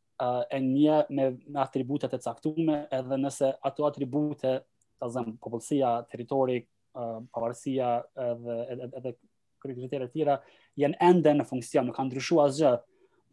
e 0.55 0.59
një 0.71 1.01
me 1.15 1.29
atributet 1.67 2.15
e 2.19 2.23
caktume, 2.23 2.85
edhe 2.97 3.19
nëse 3.27 3.53
ato 3.69 3.87
atribute 3.91 4.61
ta 4.99 5.09
zëm 5.15 5.37
popullsia, 5.43 5.93
territori, 6.11 6.59
uh, 6.99 7.19
pavarësia 7.35 7.89
edhe 8.27 8.79
edhe 8.99 9.13
kriteret 9.63 10.07
e 10.11 10.13
tjera 10.15 10.37
janë 10.79 10.99
ende 11.09 11.33
në 11.39 11.47
funksion, 11.47 11.89
nuk 11.89 11.97
kanë 11.99 12.11
ndryshuar 12.13 12.51
asgjë 12.51 12.73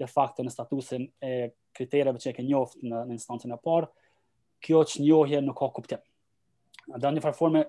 de 0.01 0.07
facto 0.11 0.43
në 0.43 0.51
statusin 0.53 1.03
e 1.23 1.33
kritereve 1.75 2.19
që 2.21 2.31
e 2.31 2.35
ke 2.37 2.45
njoft 2.45 2.81
në 2.81 3.03
në 3.09 3.17
instancën 3.17 3.53
e 3.55 3.59
parë. 3.63 3.89
Kjo 4.65 4.81
që 4.89 5.03
njohje 5.03 5.39
nuk 5.45 5.57
ka 5.59 5.69
kuptim. 5.77 6.01
Dhe 6.89 7.05
në 7.05 7.13
një 7.19 7.31
formë, 7.37 7.61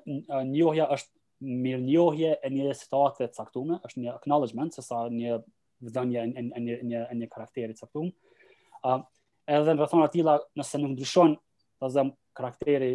njohja 0.52 0.86
është 0.94 1.46
mirë 1.46 1.82
njohje 1.84 2.30
e 2.44 2.50
një 2.52 2.74
situatë 2.76 3.28
të 3.28 3.36
caktume, 3.36 3.76
është 3.84 4.02
një 4.04 4.12
acknowledgement, 4.14 4.72
se 4.74 4.82
sa 4.84 5.02
një 5.12 5.38
vëdënje 5.84 6.22
e 6.24 6.26
një, 6.46 6.62
një, 6.66 6.76
një, 6.90 7.02
një 7.20 7.28
karakterit 7.32 7.76
të 7.76 7.84
caktume. 7.86 8.14
Uh, 8.82 9.02
edhe 9.46 9.74
në 9.74 9.82
rëthona 9.84 10.08
atila, 10.08 10.38
nëse 10.56 10.80
nuk 10.80 10.94
ndryshon, 10.96 11.36
të 11.82 11.92
zemë, 11.94 12.16
karakteri 12.36 12.90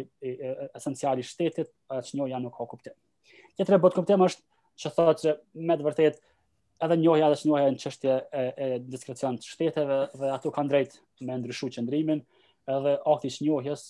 esencial 0.78 1.18
i 1.20 1.26
shtetit, 1.26 1.70
që 1.90 2.18
njoja 2.18 2.38
nuk 2.42 2.54
ka 2.56 2.66
kuptim. 2.70 2.94
Tjetër 3.58 3.76
e 3.76 3.80
botë 3.82 3.98
kuptim 3.98 4.22
është 4.26 4.46
që 4.82 4.92
thotë 4.94 5.24
që 5.24 5.34
me 5.68 5.76
të 5.80 5.86
vërtet 5.88 6.20
edhe 6.82 6.96
njoja 6.98 7.28
dhe 7.30 7.40
që 7.42 7.48
njoja 7.50 7.72
në 7.74 7.80
qështje 7.82 8.12
e, 8.12 8.44
e, 8.44 8.68
diskrecion 8.92 9.36
të 9.38 9.46
shteteve 9.52 9.98
dhe 10.18 10.30
ato 10.36 10.50
kanë 10.54 10.72
drejt 10.72 10.96
me 11.28 11.36
ndryshu 11.42 11.68
qëndrimin 11.76 12.22
edhe 12.76 12.94
akti 13.12 13.30
që 13.34 13.48
njojës 13.48 13.84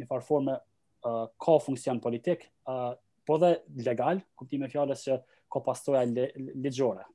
një 0.00 0.10
parforme 0.10 0.58
formë 0.58 1.28
ka 1.44 1.54
funksion 1.64 2.02
politik, 2.04 2.44
e, 2.70 2.80
po 3.26 3.38
dhe 3.40 3.54
legal, 3.86 4.20
kuptim 4.36 4.66
e 4.66 4.70
fjales 4.72 5.02
që 5.06 5.18
ka 5.50 5.62
pastoja 5.66 6.02
ligjore. 6.06 7.06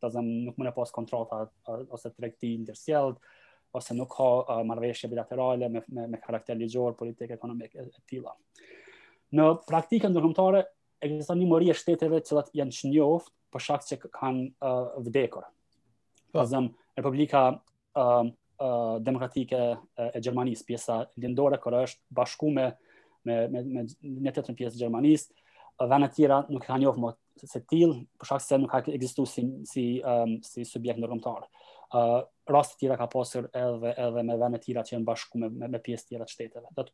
Të 0.00 0.08
zemë 0.16 0.38
nuk 0.46 0.56
më 0.58 0.66
në 0.66 0.72
pas 0.72 0.92
kontratat 0.96 1.50
ose 1.76 2.08
të 2.10 2.24
rekti 2.24 2.54
ndërsjeldë, 2.62 3.20
ose 3.72 3.94
nuk 3.94 4.10
ka 4.12 4.28
uh, 4.40 4.60
marrëveshje 4.66 5.08
bilaterale 5.10 5.68
me 5.68 5.82
me, 5.88 6.06
me 6.08 6.18
karakter 6.20 6.56
ligjor, 6.58 6.94
politik, 6.96 7.30
ekonomik 7.30 7.74
e 7.78 7.84
tilla. 8.08 8.34
Në 9.36 9.46
praktikën 9.68 10.10
ndërkombëtare 10.10 10.64
ekziston 11.06 11.38
një 11.40 11.48
mori 11.48 11.70
e 11.70 11.76
shteteve 11.78 12.18
që 12.26 12.42
janë 12.60 12.74
që 12.76 12.90
njoft 12.90 13.30
për 13.50 13.64
shkak 13.66 13.84
që 13.88 13.98
kanë 14.12 14.48
uh, 14.58 14.98
vdekur. 15.06 15.46
Po. 15.46 16.40
Për 16.40 16.48
shemb, 16.50 16.72
Republika 16.98 17.44
uh, 17.54 18.02
uh, 18.02 18.96
Demokratike 19.06 19.60
e 19.96 20.20
Gjermanisë, 20.22 20.66
pjesa 20.68 20.98
lindore 21.22 21.58
kur 21.62 21.78
është 21.84 22.02
bashku 22.20 22.50
me 22.54 22.72
me 23.28 23.34
me 23.52 23.60
me 23.68 23.82
një 24.08 24.32
tetë 24.32 24.54
pjesë 24.56 24.78
gjermanisë, 24.80 25.34
dha 25.90 25.96
në 26.00 26.06
tjera 26.16 26.38
nuk 26.48 26.62
kanë 26.64 26.80
njoft 26.86 27.00
më 27.02 27.10
se 27.50 27.60
tillë, 27.70 27.98
për 28.18 28.28
shkak 28.30 28.42
se 28.44 28.58
nuk 28.62 28.70
ka 28.72 28.80
ekzistuar 28.94 29.28
si 29.28 29.44
si 29.72 29.84
um, 30.00 30.38
si 30.44 30.64
subjekt 30.64 30.98
ndërkombëtar. 31.02 31.44
uh, 31.50 31.59
rast 32.46 32.78
tjera 32.78 32.96
ka 32.96 33.06
pasur 33.06 33.48
edhe 33.54 33.92
edhe 33.98 34.22
me 34.22 34.36
vende 34.38 34.58
tjera 34.62 34.82
që 34.86 34.94
janë 34.94 35.06
bashku 35.06 35.38
me 35.38 35.48
me, 35.72 35.78
pjesë 35.82 36.06
tjera 36.08 36.24
të 36.28 36.32
shteteve. 36.34 36.66
Do 36.76 36.84
të 36.86 36.92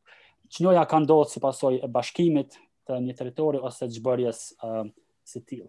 çnoja 0.57 0.87
ka 0.89 1.01
ndodhur 1.05 1.29
si 1.31 1.41
pasojë 1.41 1.81
e 1.85 1.89
bashkimit 1.89 2.57
të 2.89 2.99
një 3.05 3.17
territori 3.19 3.59
ose 3.61 3.89
zgjbërjes 3.91 4.41
uh, 4.65 4.85
si 5.27 5.43
tillë. 5.43 5.69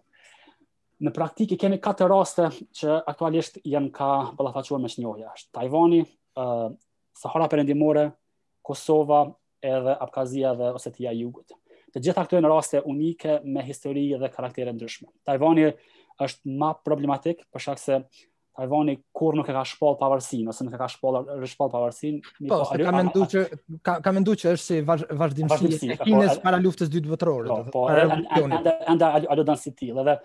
Në 1.04 1.12
praktikë 1.14 1.58
kemi 1.62 1.78
katër 1.78 2.08
raste 2.10 2.48
që 2.80 2.96
aktualisht 3.10 3.60
janë 3.64 3.92
ka 3.94 4.08
ballafaquar 4.38 4.80
me 4.82 4.90
çnoja. 4.92 5.34
Tajvani, 5.54 6.00
uh, 6.40 6.70
Sahara 7.18 7.48
Perëndimore, 7.50 8.08
Kosova 8.66 9.20
edhe 9.62 9.94
Abkazia 9.98 10.54
dhe 10.56 10.72
Osetia 10.78 11.12
e 11.12 11.20
Jugut. 11.22 11.54
Të 11.92 12.02
gjitha 12.04 12.24
këto 12.26 12.38
janë 12.38 12.50
raste 12.52 12.80
unike 12.84 13.40
me 13.44 13.62
histori 13.66 14.08
dhe 14.20 14.30
karaktere 14.32 14.72
ndryshme. 14.76 15.08
Tajvani 15.26 15.68
është 16.22 16.56
më 16.60 16.72
problematik 16.84 17.44
për 17.54 17.64
shkak 17.66 17.82
se 17.82 18.00
Tajvani 18.58 18.96
kur 19.14 19.36
nuk 19.38 19.46
e 19.46 19.54
ka 19.54 19.60
shpall 19.66 19.94
pavarësin, 20.00 20.48
ose 20.50 20.64
nuk 20.66 20.72
e 20.74 20.78
ka 20.80 20.88
shpall 20.90 21.18
rëshpall 21.44 21.70
pavarësin. 21.70 22.16
Po, 22.50 22.56
po, 22.56 22.56
se 22.66 22.80
ka 22.82 22.92
mendu 22.96 23.22
që, 23.32 23.42
ka, 23.86 23.92
ka 24.02 24.12
mendu 24.16 24.34
që 24.40 24.48
është 24.50 24.64
si 24.70 24.78
vazhdimësit 24.84 25.68
vazhdim, 25.68 25.92
e 25.94 25.98
kines 26.00 26.32
po, 26.34 26.42
para 26.48 26.58
luftës 26.64 26.90
dytë 26.90 27.12
vëtërorë. 27.12 27.58
Po, 27.76 27.84
e 27.92 28.96
nda 28.96 29.12
alo 29.20 29.44
dënë 29.46 29.62
si 29.62 29.72
tilë, 29.78 30.02
edhe 30.02 30.16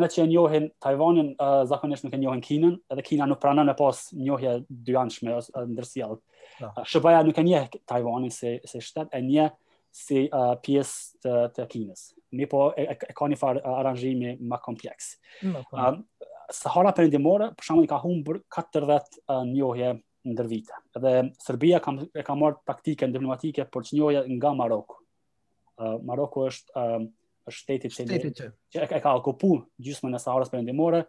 edhe 0.00 0.10
që 0.16 0.20
e 0.20 0.28
njohin 0.34 0.68
Tajvanin, 0.84 1.32
uh, 1.40 1.62
zakonisht 1.72 2.04
nuk 2.04 2.18
e 2.18 2.22
njohin 2.26 2.44
Kinën, 2.44 2.76
edhe 2.92 3.06
Kina 3.08 3.30
nuk 3.30 3.40
pranon 3.40 3.72
e 3.72 3.76
pas 3.80 4.04
njohje 4.20 4.58
dy 4.68 5.00
anshme 5.04 5.38
ose 5.38 5.54
uh, 5.56 6.18
Uh, 6.58 7.04
nuk 7.22 7.36
e 7.38 7.42
njeh 7.46 7.66
Tajvanin 7.86 8.32
se, 8.34 8.56
si 8.66 8.80
shtetë, 8.82 9.12
e 9.14 9.20
njeh 9.22 9.52
si 9.94 10.24
uh, 10.26 10.56
pjesë 10.64 11.20
të, 11.22 11.34
të 11.54 11.66
Kinës. 11.70 12.02
Mi 12.34 12.48
po 12.50 12.64
e, 12.74 12.82
e, 12.96 12.96
e 13.12 13.14
ka 13.14 13.28
një 13.30 13.38
farë 13.38 13.62
aranjimi 13.78 14.32
ma 14.42 14.58
kompleks. 14.64 15.12
Sahara 16.56 16.92
Perëndimore 16.96 17.50
për 17.58 17.66
shkakun 17.66 17.84
e 17.84 17.88
ka 17.90 17.96
humbur 18.02 18.38
40 18.54 19.20
njohje 19.50 19.88
ndër 20.32 20.46
vite. 20.52 20.76
Dhe 20.96 21.12
Serbia 21.44 21.78
ka 21.84 21.92
e 22.16 22.22
ka 22.24 22.36
marr 22.40 22.56
praktike 22.66 23.08
diplomatike 23.12 23.66
për 23.74 23.84
çnjoja 23.90 24.22
nga 24.36 24.52
Maroku. 24.56 24.96
Uh, 25.78 25.98
Maroku 26.08 26.46
është 26.48 26.74
uh, 26.84 27.04
shteti 27.52 27.90
që 27.92 28.06
e, 28.40 28.52
e 28.80 29.00
ka 29.04 29.12
okupu 29.20 29.50
gjysmën 29.84 30.16
e 30.16 30.20
Saharës 30.22 30.50
Perëndimore, 30.52 31.02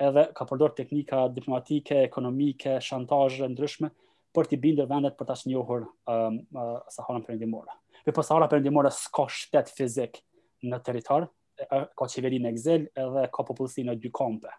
edhe 0.00 0.24
ka 0.36 0.44
përdorur 0.48 0.74
teknika 0.76 1.28
diplomatike, 1.36 2.00
ekonomike, 2.08 2.74
shantazhe 2.82 3.46
ndryshme 3.52 3.90
për 4.34 4.50
të 4.50 4.58
bindur 4.62 4.88
vendet 4.90 5.16
për 5.18 5.28
ta 5.30 5.36
njohur 5.54 5.86
uh, 5.86 5.92
uh, 6.10 6.72
Saharën 6.96 7.22
Perëndimore. 7.28 7.76
Dhe 8.02 8.14
po 8.16 8.24
Sahara 8.26 8.50
Perëndimore 8.52 8.90
s'ka 8.92 9.28
shtet 9.30 9.70
fizik 9.76 10.20
në 10.66 10.82
territor 10.86 11.28
ka 11.70 12.06
qeveri 12.10 12.38
në 12.40 12.52
Gzell 12.58 12.88
edhe 12.96 13.26
ka 13.34 13.44
popullësi 13.44 13.84
në 13.86 13.94
dy 14.00 14.10
kompe 14.16 14.50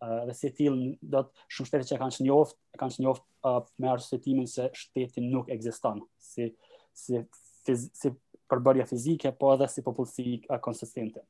dhe 0.00 0.34
si 0.36 0.50
tillë 0.52 0.98
do 1.00 1.22
të 1.24 1.46
shumë 1.48 1.68
shtete 1.70 1.86
që 1.88 1.98
kanë 2.02 2.14
shënjoft, 2.18 2.58
kanë 2.80 2.96
shënjoft 2.96 3.24
me 3.80 3.88
arsyetimin 3.88 4.48
se 4.50 4.68
shteti 4.76 5.22
nuk 5.24 5.48
ekziston 5.52 6.02
si 6.20 6.50
si 6.92 7.22
fiz, 7.66 7.88
si 7.96 8.12
përbërje 8.46 8.86
fizike, 8.90 9.32
po 9.34 9.54
edhe 9.56 9.66
si 9.68 9.82
popullsi 9.82 10.36
konsistente. 10.62 11.24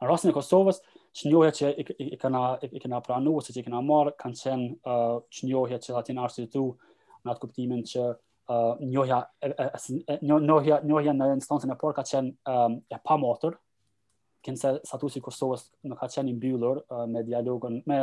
Në 0.00 0.08
rrasën 0.08 0.32
e 0.32 0.34
Kosovës, 0.34 0.80
çnjohja 1.16 1.52
që 1.58 1.68
i 2.02 2.16
kanë 2.20 2.42
i 2.66 2.82
kanë 2.82 3.02
pranuar 3.06 3.40
ose 3.42 3.54
që 3.54 3.62
i 3.62 3.66
kanë 3.68 3.82
marë, 3.90 4.14
kanë 4.20 4.40
qenë 4.40 4.70
që 4.82 5.50
uh, 5.52 5.78
që 5.86 5.96
latin 5.96 6.18
arsitu 6.24 6.64
në 7.24 7.32
atë 7.32 7.42
kuptimin 7.44 7.84
që 7.92 8.06
uh, 8.08 8.80
njohja 8.82 9.20
njohja 10.24 10.80
njohja 10.90 11.14
në 11.16 11.30
instancën 11.38 11.72
e 11.72 11.78
parë 11.82 11.96
ka 12.00 12.04
qenë 12.08 12.58
e 12.96 13.00
pamotur, 13.08 13.56
kënë 14.46 14.60
se 14.62 14.70
statusi 14.86 15.20
Kosovës 15.24 15.64
në 15.90 15.96
ka 15.98 16.08
qenë 16.14 16.34
mbyllur 16.36 16.80
uh, 16.86 17.04
me 17.10 17.22
dialogën, 17.26 17.80
me 17.90 17.98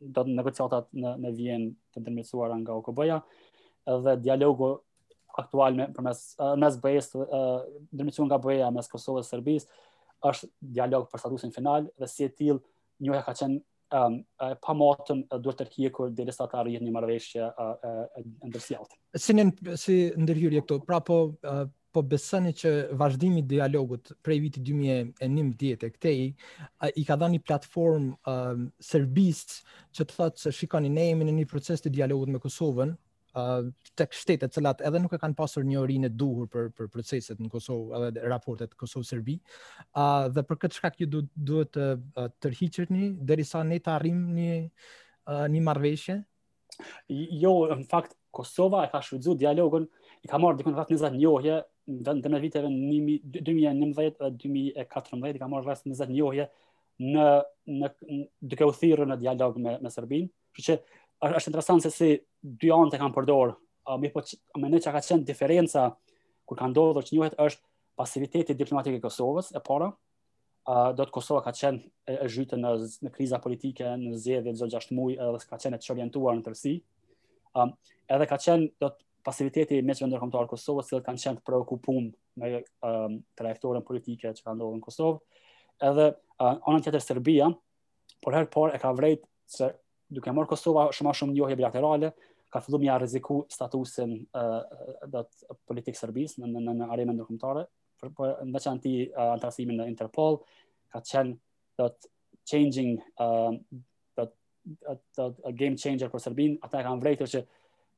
do 0.00 0.24
të 0.26 0.34
negociatat 0.36 0.90
në, 0.96 1.12
në 1.24 1.30
vjen 1.38 1.68
të 1.94 2.02
ndërmjësuar 2.04 2.52
nga 2.62 2.76
OKB-ja, 2.80 3.20
dhe 3.86 4.16
dialogu 4.20 4.72
aktual 5.38 5.76
me, 5.78 5.86
për 5.94 6.06
mes, 6.08 6.20
uh, 6.42 6.52
mes 6.60 6.76
bëjës, 6.82 7.08
uh, 7.20 7.62
ndërmjësuar 7.96 8.28
nga 8.30 8.40
bëja 8.44 8.70
mes 8.76 8.90
Kosovës 8.92 9.28
e 9.28 9.32
Serbis, 9.32 9.68
është 10.26 10.50
dialog 10.74 11.08
për 11.12 11.22
statusin 11.24 11.54
final, 11.54 11.88
dhe 12.00 12.08
si 12.10 12.26
e 12.26 12.30
til, 12.40 12.60
njëja 13.04 13.22
ka 13.28 13.34
qenë 13.40 13.60
um, 14.00 14.20
pa 14.66 14.74
matën 14.76 15.24
e 15.32 15.38
duhet 15.44 15.60
të 15.60 15.68
rkje 15.68 15.90
kur 15.96 16.12
dhe 16.16 16.24
lësa 16.28 16.48
ta 16.52 16.64
rrjet 16.64 16.82
një 16.84 16.92
marveshje 16.94 17.48
uh, 17.48 17.72
e, 18.18 18.22
e, 18.48 18.52
e 18.52 19.20
Si, 19.20 19.34
në, 19.36 19.48
si 19.80 19.98
ndërhyrje 20.24 20.64
këto, 20.66 20.82
pra 20.84 21.00
po 21.04 21.22
uh 21.40 21.64
po 21.96 22.02
besoni 22.04 22.52
që 22.52 22.72
vazhdimi 23.00 23.40
i 23.40 23.46
dialogut 23.48 24.10
prej 24.24 24.36
vitit 24.44 24.64
2011 24.68 25.86
e 25.88 25.90
këtej 25.94 26.18
i 27.00 27.04
ka 27.08 27.16
dhënë 27.22 27.40
platformë 27.46 28.12
uh, 28.28 28.60
serbisë 28.84 29.56
që 29.96 30.04
të 30.10 30.16
thotë 30.18 30.42
se 30.42 30.52
shikoni 30.58 30.90
ne 30.92 31.06
jemi 31.10 31.24
në 31.28 31.34
një 31.38 31.46
proces 31.48 31.80
të 31.84 31.94
dialogut 31.96 32.34
me 32.34 32.40
Kosovën 32.42 32.90
uh, 32.92 33.70
tek 33.96 34.12
shtetet 34.18 34.52
që 34.58 34.62
lat 34.66 34.84
edhe 34.84 35.00
nuk 35.00 35.16
e 35.16 35.20
kanë 35.22 35.38
pasur 35.38 35.64
një 35.64 35.78
orinë 35.82 36.10
e 36.10 36.12
duhur 36.12 36.50
për 36.52 36.68
për 36.76 36.90
proceset 36.92 37.40
në 37.40 37.48
Kosovë 37.54 38.02
edhe 38.10 38.28
raportet 38.28 38.76
Kosovë-Serbi 38.76 39.38
ë 39.40 39.40
uh, 40.04 40.28
dhe 40.36 40.44
për 40.50 40.60
këtë 40.66 40.80
shkak 40.82 41.00
ju 41.00 41.08
duhet 41.08 41.30
du 41.52 41.64
të 41.64 41.88
tërhiqeni 42.44 43.14
derisa 43.32 43.64
ne 43.64 43.80
të 43.80 43.94
arrijmë 43.94 44.36
një, 44.36 44.58
uh, 45.32 45.46
një 45.48 45.64
marrëveshje 45.70 46.20
jo 47.40 47.56
në 47.72 47.88
fakt 47.88 48.12
Kosova 48.36 48.84
e 48.84 48.92
ka 48.92 49.00
shfrytzuar 49.00 49.40
dialogun 49.40 49.88
i 50.26 50.28
ka 50.28 50.36
marrë 50.42 50.58
dikon 50.58 50.74
vetëm 50.76 50.98
20 50.98 51.14
njohje, 51.16 51.54
ndër 51.86 52.32
në 52.32 52.38
vitet 52.42 52.64
e 52.66 53.42
2019 53.46 53.92
dhe 54.18 54.30
2014 54.42 55.38
ka 55.38 55.48
marrë 55.50 55.68
rreth 55.68 55.84
20 55.86 56.10
njohje 56.10 56.48
në 57.06 57.26
në 57.78 57.90
duke 58.50 58.66
u 58.68 58.72
thirrur 58.74 59.06
në 59.06 59.18
dialog 59.20 59.58
me 59.62 59.76
me 59.84 59.92
Serbin. 59.94 60.26
Kështu 60.56 60.70
që 60.70 60.78
është 61.20 61.36
është 61.38 61.50
interesant 61.52 61.82
se 61.84 61.92
si 61.94 62.08
dy 62.46 62.72
anët 62.74 62.96
e 62.96 63.00
kanë 63.02 63.16
përdorur, 63.16 63.52
uh, 63.86 63.98
më 64.00 64.10
po 64.14 64.24
më 64.60 64.70
ne 64.72 64.80
çka 64.82 64.96
ka 64.98 65.04
qenë 65.06 65.24
diferenca 65.28 65.86
kur 66.46 66.58
kanë 66.60 66.74
ndodhur 66.74 67.06
që 67.06 67.14
njohet 67.16 67.38
është 67.46 67.62
pasiviteti 67.96 68.54
diplomatik 68.58 68.98
i 68.98 69.02
Kosovës 69.04 69.52
e 69.56 69.62
para, 69.68 69.92
uh, 70.70 70.90
do 70.96 71.06
të 71.06 71.14
Kosova 71.16 71.44
ka 71.46 71.52
qenë 71.54 71.80
e, 72.06 72.18
e 72.18 72.28
zhytur 72.28 72.60
në 72.62 72.74
në 73.06 73.12
kriza 73.14 73.38
politike 73.44 73.94
në 74.02 74.18
zgjedhje 74.20 74.56
zonë 74.62 74.74
6 74.74 74.96
muaj 74.98 75.16
edhe 75.20 75.44
ka 75.50 75.58
qenë 75.62 75.78
të 75.80 75.88
çorientuar 75.90 76.36
në 76.38 76.46
tërësi. 76.48 76.74
Um, 77.56 77.72
edhe 78.10 78.26
ka 78.30 78.38
qenë 78.42 78.70
do 78.82 78.90
të 78.94 79.05
pasiviteti 79.26 79.74
i 79.80 79.84
mesëve 79.86 80.10
ndërkomtarë 80.12 80.50
të 80.52 80.58
cilë 80.62 81.02
kanë 81.04 81.04
qenë 81.06 81.40
të 81.40 81.62
shqetësuar 81.64 81.88
me 82.40 82.50
ëm 82.50 82.68
um, 82.86 83.16
trajektorën 83.38 83.84
politike 83.88 84.32
që 84.38 84.44
kanë 84.46 84.58
ndodhur 84.60 84.76
në 84.78 84.84
Kosovë. 84.86 85.18
Edhe 85.88 86.04
uh, 86.12 86.60
anën 86.70 86.84
tjetër 86.86 87.02
Serbia, 87.04 87.48
por 88.22 88.36
herë 88.36 88.50
por 88.54 88.74
e 88.76 88.80
ka 88.80 88.92
vrejt 88.96 89.24
se 89.50 89.70
duke 90.14 90.30
morë 90.32 90.50
Kosova 90.52 90.86
shumë 90.94 91.10
më 91.10 91.16
shumë 91.20 91.34
njohje 91.36 91.58
bilaterale, 91.58 92.12
ka 92.54 92.62
filluar 92.62 92.84
mja 92.84 92.98
riziku 93.02 93.40
statusin 93.52 94.14
ë 94.30 94.44
uh, 94.44 95.02
dot 95.12 95.46
politikë 95.68 95.98
serbis 96.04 96.38
në 96.38 96.52
në 96.54 96.76
në 96.78 96.90
arenën 96.94 97.14
ndërkombëtare, 97.18 97.66
për 98.00 98.14
po 98.16 98.30
veçanti 98.54 98.94
uh, 99.08 99.32
antarësimin 99.34 99.82
në 99.82 99.90
Interpol, 99.90 100.38
ka 100.94 101.02
qenë 101.10 101.34
dot 101.82 102.08
changing 102.46 102.94
ë 103.16 103.26
uh, 103.26 103.52
dot 104.16 105.30
a 105.46 105.52
game 105.54 105.78
changer 105.78 106.10
për 106.12 106.24
Serbin, 106.28 106.56
ata 106.66 106.80
kanë 106.86 107.02
vrejtur 107.02 107.30
që 107.34 107.44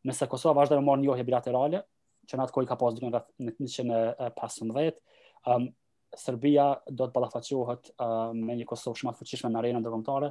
nëse 0.09 0.29
Kosova 0.31 0.61
vazhdo 0.62 0.79
të 0.81 0.85
marrë 0.87 1.05
njohje 1.05 1.27
bilaterale, 1.29 1.83
që 2.29 2.38
në 2.38 2.44
atë 2.47 2.55
kohë 2.59 2.68
ka 2.71 2.77
pas 2.81 2.97
dhënë 2.97 3.12
rreth 3.12 3.31
në 3.44 3.55
1915, 3.61 4.75
ëm 4.75 5.55
um, 5.55 5.68
Serbia 6.18 6.64
do 6.88 7.05
të 7.05 7.12
ballafaqohet 7.18 7.90
uh, 8.01 8.31
me 8.35 8.55
një 8.57 8.64
Kosovë 8.71 9.01
shumë 9.03 9.12
atë 9.12 9.21
fëqishme 9.23 9.51
në 9.53 9.61
arenën 9.61 9.83
ndërkombëtare. 9.85 10.31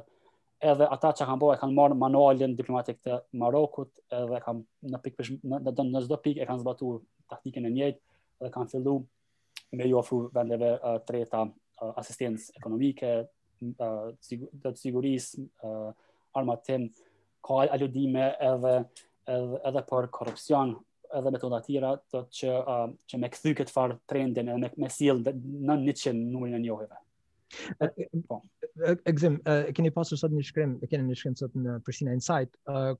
Edhe 0.70 0.88
ata 0.90 1.12
çka 1.14 1.26
kanë 1.30 1.42
bërë 1.44 1.60
kanë 1.60 1.76
marrë 1.76 1.96
manualin 2.00 2.56
diplomatik 2.58 2.98
të 3.06 3.18
Marokut, 3.38 3.92
edhe 4.10 4.40
kanë 4.42 4.90
në 4.90 5.00
pikë 5.04 5.26
në 5.52 5.62
çdo 5.76 5.84
në 5.92 6.02
çdo 6.08 6.18
pikë 6.24 6.42
e 6.42 6.48
kanë 6.48 6.64
zbatuar 6.64 6.98
taktikën 7.30 7.68
e 7.68 7.70
njëjtë 7.76 8.00
dhe 8.42 8.50
kanë 8.56 8.72
filluar 8.72 9.78
me 9.78 9.86
ju 9.86 9.98
ofru 10.00 10.18
vendeve 10.34 10.72
uh, 10.80 10.96
treta 11.06 11.44
uh, 11.46 11.92
asistencë 12.02 12.56
ekonomike, 12.58 13.12
uh, 13.78 14.10
të 14.18 14.74
sigurisë, 14.82 15.46
uh, 15.62 15.92
armatë, 16.42 16.80
ka 17.46 17.60
aludime 17.70 18.32
edhe 18.50 18.74
edhe 19.32 19.58
edhe 19.68 19.80
për 19.88 20.06
korrupsion, 20.16 20.70
edhe 21.18 21.32
me 21.34 21.40
të 21.40 21.48
tjera, 21.66 21.88
do 22.12 22.20
të 22.20 22.38
që 22.38 22.52
uh, 22.60 22.86
që 23.10 23.20
me 23.20 23.30
kthy 23.34 23.52
këtë 23.58 23.74
farë 23.74 23.96
trendin 24.10 24.48
edhe 24.54 24.70
me 24.80 24.88
sjell 24.92 25.20
në 25.24 25.74
900 25.82 26.22
numrin 26.22 26.56
e 26.58 26.62
njohurve. 26.64 27.00
Po. 28.28 28.38
Ekzem, 29.08 29.38
e 29.48 29.72
keni 29.74 29.92
pasur 29.94 30.18
sot 30.20 30.34
një 30.36 30.42
shkrim, 30.44 30.74
e 30.84 30.88
keni 30.92 31.06
një 31.08 31.14
shkrim 31.16 31.36
sot 31.40 31.54
në 31.56 31.78
Prishtinë 31.86 32.12
Insight, 32.12 32.52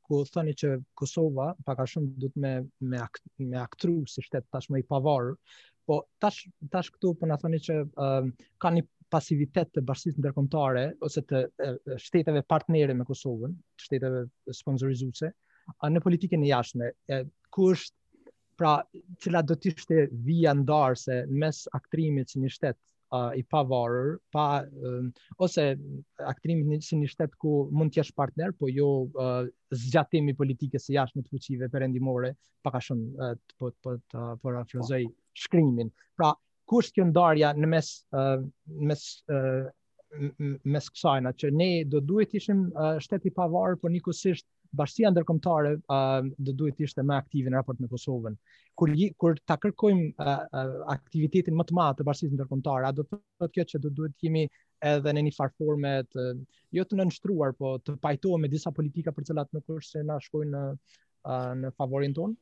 ku 0.09 0.23
thoni 0.31 0.55
që 0.57 0.71
Kosova 0.99 1.51
pak 1.69 1.83
a 1.83 1.87
shumë 1.93 2.15
duhet 2.23 2.39
me 2.43 2.53
me 2.93 3.01
akt, 3.05 3.21
me 3.45 3.61
aktrues 3.61 4.17
së 4.17 4.25
shtet 4.25 4.47
tashmë 4.57 4.81
i 4.81 4.87
pavarë, 4.89 5.35
po 5.89 6.01
tash 6.25 6.47
tash 6.73 6.89
këtu 6.97 7.13
po 7.21 7.29
na 7.31 7.37
thoni 7.41 7.61
që 7.69 7.77
uh, 7.91 8.71
një 8.79 8.87
pasivitet 9.13 9.69
të 9.73 9.85
bashkisë 9.89 10.21
ndërkombëtare 10.21 10.87
ose 11.07 11.23
të 11.31 11.45
shteteve 12.05 12.43
partnerë 12.53 12.97
me 12.99 13.07
Kosovën, 13.09 13.55
shteteve 13.81 14.27
sponsorizuese, 14.53 15.31
në 15.93 16.01
politikën 16.05 16.45
e 16.47 16.51
jashtme, 16.51 16.91
ku 17.57 17.71
është 17.75 17.97
pra 18.59 18.71
cila 19.23 19.43
do 19.47 19.55
të 19.55 19.71
ishte 19.73 20.05
via 20.29 20.55
ndarëse 20.59 21.21
mes 21.43 21.61
aktrimit 21.79 22.33
si 22.33 22.41
një 22.43 22.51
shtet 22.55 22.79
i 23.39 23.43
pavarur, 23.53 24.17
pa 24.35 24.47
ose 25.47 25.65
aktrimit 26.31 26.67
një, 26.73 26.81
si 26.85 26.99
një 26.99 27.11
shtet 27.15 27.37
ku 27.41 27.53
mund 27.71 27.95
të 27.95 28.01
jesh 28.03 28.13
partner, 28.19 28.53
po 28.53 28.69
jo 28.69 28.89
zgjatim 29.85 30.29
i 30.29 30.35
politikës 30.37 30.89
së 30.89 30.97
jashtme 30.99 31.23
të 31.23 31.33
fuqive 31.37 31.71
perëndimore, 31.73 32.33
pak 32.67 32.81
a 32.81 32.83
shumë 32.89 33.31
të 33.39 33.57
po, 33.59 33.73
po 33.87 33.95
të 34.11 34.29
po, 34.43 34.53
po, 34.53 35.09
shkrimin. 35.45 35.93
Pra 36.19 36.33
ku 36.69 36.83
është 36.83 36.99
kjo 36.99 37.05
ndarja 37.13 37.55
në 37.57 37.69
mes 37.77 37.93
mes 38.91 39.07
mes 40.73 40.87
kësajna, 40.93 41.35
që 41.37 41.49
ne 41.53 41.67
do 41.85 42.01
duhet 42.01 42.33
ishim 42.41 42.67
uh, 42.81 42.97
i 42.97 43.31
pavarur, 43.39 43.77
por 43.77 43.93
një 43.93 43.99
kusisht, 44.07 44.47
bashkia 44.77 45.11
ndërkombëtare 45.13 45.71
uh, 45.89 46.25
do 46.45 46.53
duhet 46.57 46.77
të 46.77 46.85
ishte 46.89 47.03
më 47.07 47.15
aktive 47.23 47.51
në 47.53 47.57
raport 47.61 47.79
me 47.81 47.89
Kosovën. 47.89 48.35
Kur 48.79 48.93
kur 49.19 49.39
ta 49.49 49.57
kërkojmë 49.61 50.09
uh, 50.21 50.25
uh, 50.53 50.73
aktivitetin 50.93 51.57
më 51.57 51.67
të 51.71 51.77
madh 51.79 51.99
të 52.01 52.07
bashkisë 52.09 52.37
ndërkombëtare, 52.37 52.89
a 52.89 52.93
do 52.93 53.07
të 53.07 53.19
thotë 53.21 53.55
kjo 53.55 53.67
që 53.73 53.79
do 53.87 53.93
duhet 53.97 54.17
të 54.17 54.27
kemi 54.27 54.43
edhe 54.91 55.15
në 55.17 55.25
një 55.29 55.33
farë 55.39 55.57
formë 55.59 55.95
të 56.13 56.27
jo 56.79 56.85
të 56.87 56.99
nënshtruar, 57.01 57.57
po 57.59 57.77
të 57.83 57.97
pajtohemi 58.05 58.45
me 58.45 58.53
disa 58.53 58.73
politika 58.77 59.11
për 59.15 59.25
të 59.27 59.33
cilat 59.33 59.57
nuk 59.57 59.73
është 59.79 59.95
se 59.97 60.03
na 60.07 60.19
shkojnë 60.23 60.53
në 60.57 60.67
uh, 61.25 61.55
në 61.65 61.73
favorin 61.81 62.15
tonë? 62.17 62.39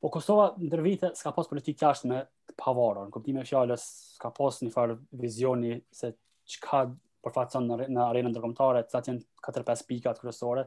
Po 0.00 0.08
Kosova 0.14 0.54
ndër 0.56 0.80
vite 0.82 1.10
s'ka 1.18 1.34
pas 1.36 1.48
politikë 1.50 1.92
të 2.00 2.08
me 2.08 2.22
të 2.48 2.54
pavarur, 2.56 3.04
në 3.04 3.12
kuptimin 3.12 3.42
e 3.44 3.48
fjalës, 3.50 3.82
s'ka 4.16 4.30
pas 4.38 4.62
një 4.64 4.72
farë 4.72 4.94
vizioni 5.20 5.74
se 5.92 6.14
çka 6.54 6.86
përfaqëson 7.20 7.66
në 7.68 8.00
arenën 8.06 8.32
ndërkombëtare, 8.32 8.86
çka 8.88 9.02
janë 9.10 9.60
4-5 9.60 10.16
kryesore 10.22 10.64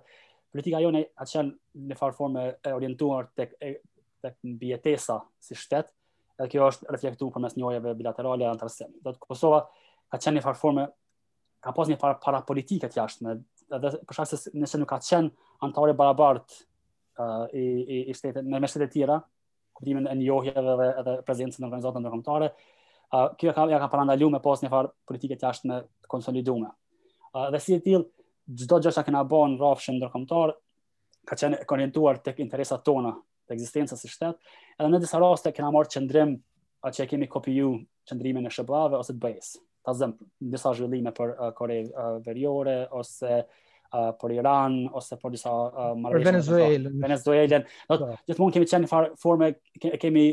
politika 0.53 0.79
jone 0.83 1.01
atë 1.19 1.33
qenë 1.33 1.83
në 1.91 1.95
farë 1.97 2.15
formë 2.17 2.41
e 2.69 2.73
orientuar 2.75 3.29
tek, 3.37 3.55
këtë 3.59 4.27
tek 4.27 4.35
mbjetesa 4.47 5.15
si 5.43 5.57
shtetë, 5.57 5.91
edhe 6.39 6.49
kjo 6.53 6.67
është 6.69 6.91
reflektu 6.93 7.27
për 7.33 7.43
mes 7.43 7.55
njojeve 7.57 7.93
bilaterale 7.97 8.45
e 8.45 8.51
antarësim. 8.51 8.93
Dhe 9.03 9.15
të 9.17 9.23
Kosova 9.25 9.63
ka 10.13 10.19
qenë 10.21 10.37
një 10.37 10.45
farë 10.45 10.85
ka 11.63 11.71
pas 11.73 11.89
një 11.89 11.97
farë 12.01 12.19
para 12.23 12.43
politike 12.45 12.89
të 12.91 12.99
jashtë, 12.99 13.35
edhe 13.73 13.91
për 14.07 14.19
se 14.35 14.53
nëse 14.53 14.79
nuk 14.81 14.89
ka 14.93 14.99
qenë 15.03 15.31
antare 15.65 15.95
barabart 15.97 16.45
uh, 17.17 17.47
i, 17.51 17.67
i, 17.95 17.99
i 18.11 18.13
me, 18.51 18.59
me 18.59 18.67
shtetet 18.69 18.93
tjera, 18.93 19.17
kuptimin 19.73 20.07
e 20.11 20.15
njohjeve 20.19 20.63
dhe 20.79 20.89
edhe 21.01 21.17
prezencën 21.27 21.63
në 21.63 21.69
organizatën 21.69 22.03
në 22.05 22.11
rëmëtare, 22.13 22.49
uh, 23.15 23.29
kjo 23.39 23.55
ka, 23.57 23.65
ja 23.71 23.79
ka 23.81 23.89
parandalu 23.93 24.29
me 24.35 24.41
pas 24.43 24.61
një 24.63 24.69
farë 24.75 24.93
politike 25.09 25.39
të 25.39 25.47
jashtë 25.49 25.71
me 25.71 25.81
konsolidume. 26.11 26.69
Uh, 27.33 27.47
dhe 27.55 27.63
si 27.63 27.77
e 27.77 27.81
tilë, 27.87 28.05
gjitho 28.47 28.77
të 28.81 28.91
që 28.91 29.03
kena 29.07 29.21
bo 29.29 29.43
në 29.47 29.59
rafshin 29.61 29.99
në 30.03 30.09
ka 31.23 31.35
qenë 31.39 31.55
e 31.63 31.67
konjentuar 31.67 32.17
të 32.19 32.33
interesat 32.43 32.81
tona 32.83 33.13
të 33.47 33.53
egzistencës 33.55 33.99
si 34.03 34.07
shtetë, 34.07 34.55
edhe 34.77 34.87
në 34.91 34.99
disa 35.03 35.19
raste 35.23 35.51
kena 35.55 35.69
marë 35.71 35.91
qëndrim 35.95 36.33
a 36.83 36.91
që 36.91 37.03
e 37.03 37.07
kemi 37.13 37.27
kopiju 37.31 37.69
qëndrimin 38.09 38.47
e 38.47 38.51
shëblave 38.51 38.99
ose 38.99 39.15
të 39.15 39.21
bëjes. 39.23 39.49
Ta 39.87 39.93
zëm, 39.99 40.11
në 40.43 40.51
disa 40.57 40.71
zhvillime 40.75 41.11
për 41.15 41.31
uh, 41.31 41.49
Korej 41.55 41.85
uh, 41.93 42.17
Verjore, 42.25 42.73
ose 42.91 43.37
uh, 43.37 44.11
për 44.19 44.35
Iran, 44.39 44.77
ose 44.95 45.15
për 45.21 45.31
disa... 45.37 45.51
Uh, 45.71 45.91
për 46.07 46.25
Venezuelen. 46.27 46.91
Për 46.99 47.05
Venezuelen. 47.07 47.67
Në 47.89 47.99
të 48.01 48.35
po. 48.35 48.43
mund 48.43 48.55
kemi 48.57 48.69
qenë 48.75 48.91
farë 48.91 49.11
forme, 49.23 49.51
ke, 49.79 49.95
kemi, 50.03 50.25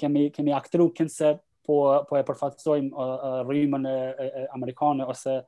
kemi, 0.00 0.24
kemi 0.40 0.56
aktru 0.56 0.88
kënëse, 1.00 1.34
po, 1.68 1.80
po 2.12 2.20
e 2.20 2.24
përfaqësojmë 2.28 2.92
uh, 2.92 3.14
uh 3.14 3.40
rrimën 3.52 3.88
e, 3.92 3.96
e, 3.96 4.30
e 4.42 4.46
Amerikanë, 4.56 5.08
ose 5.12 5.40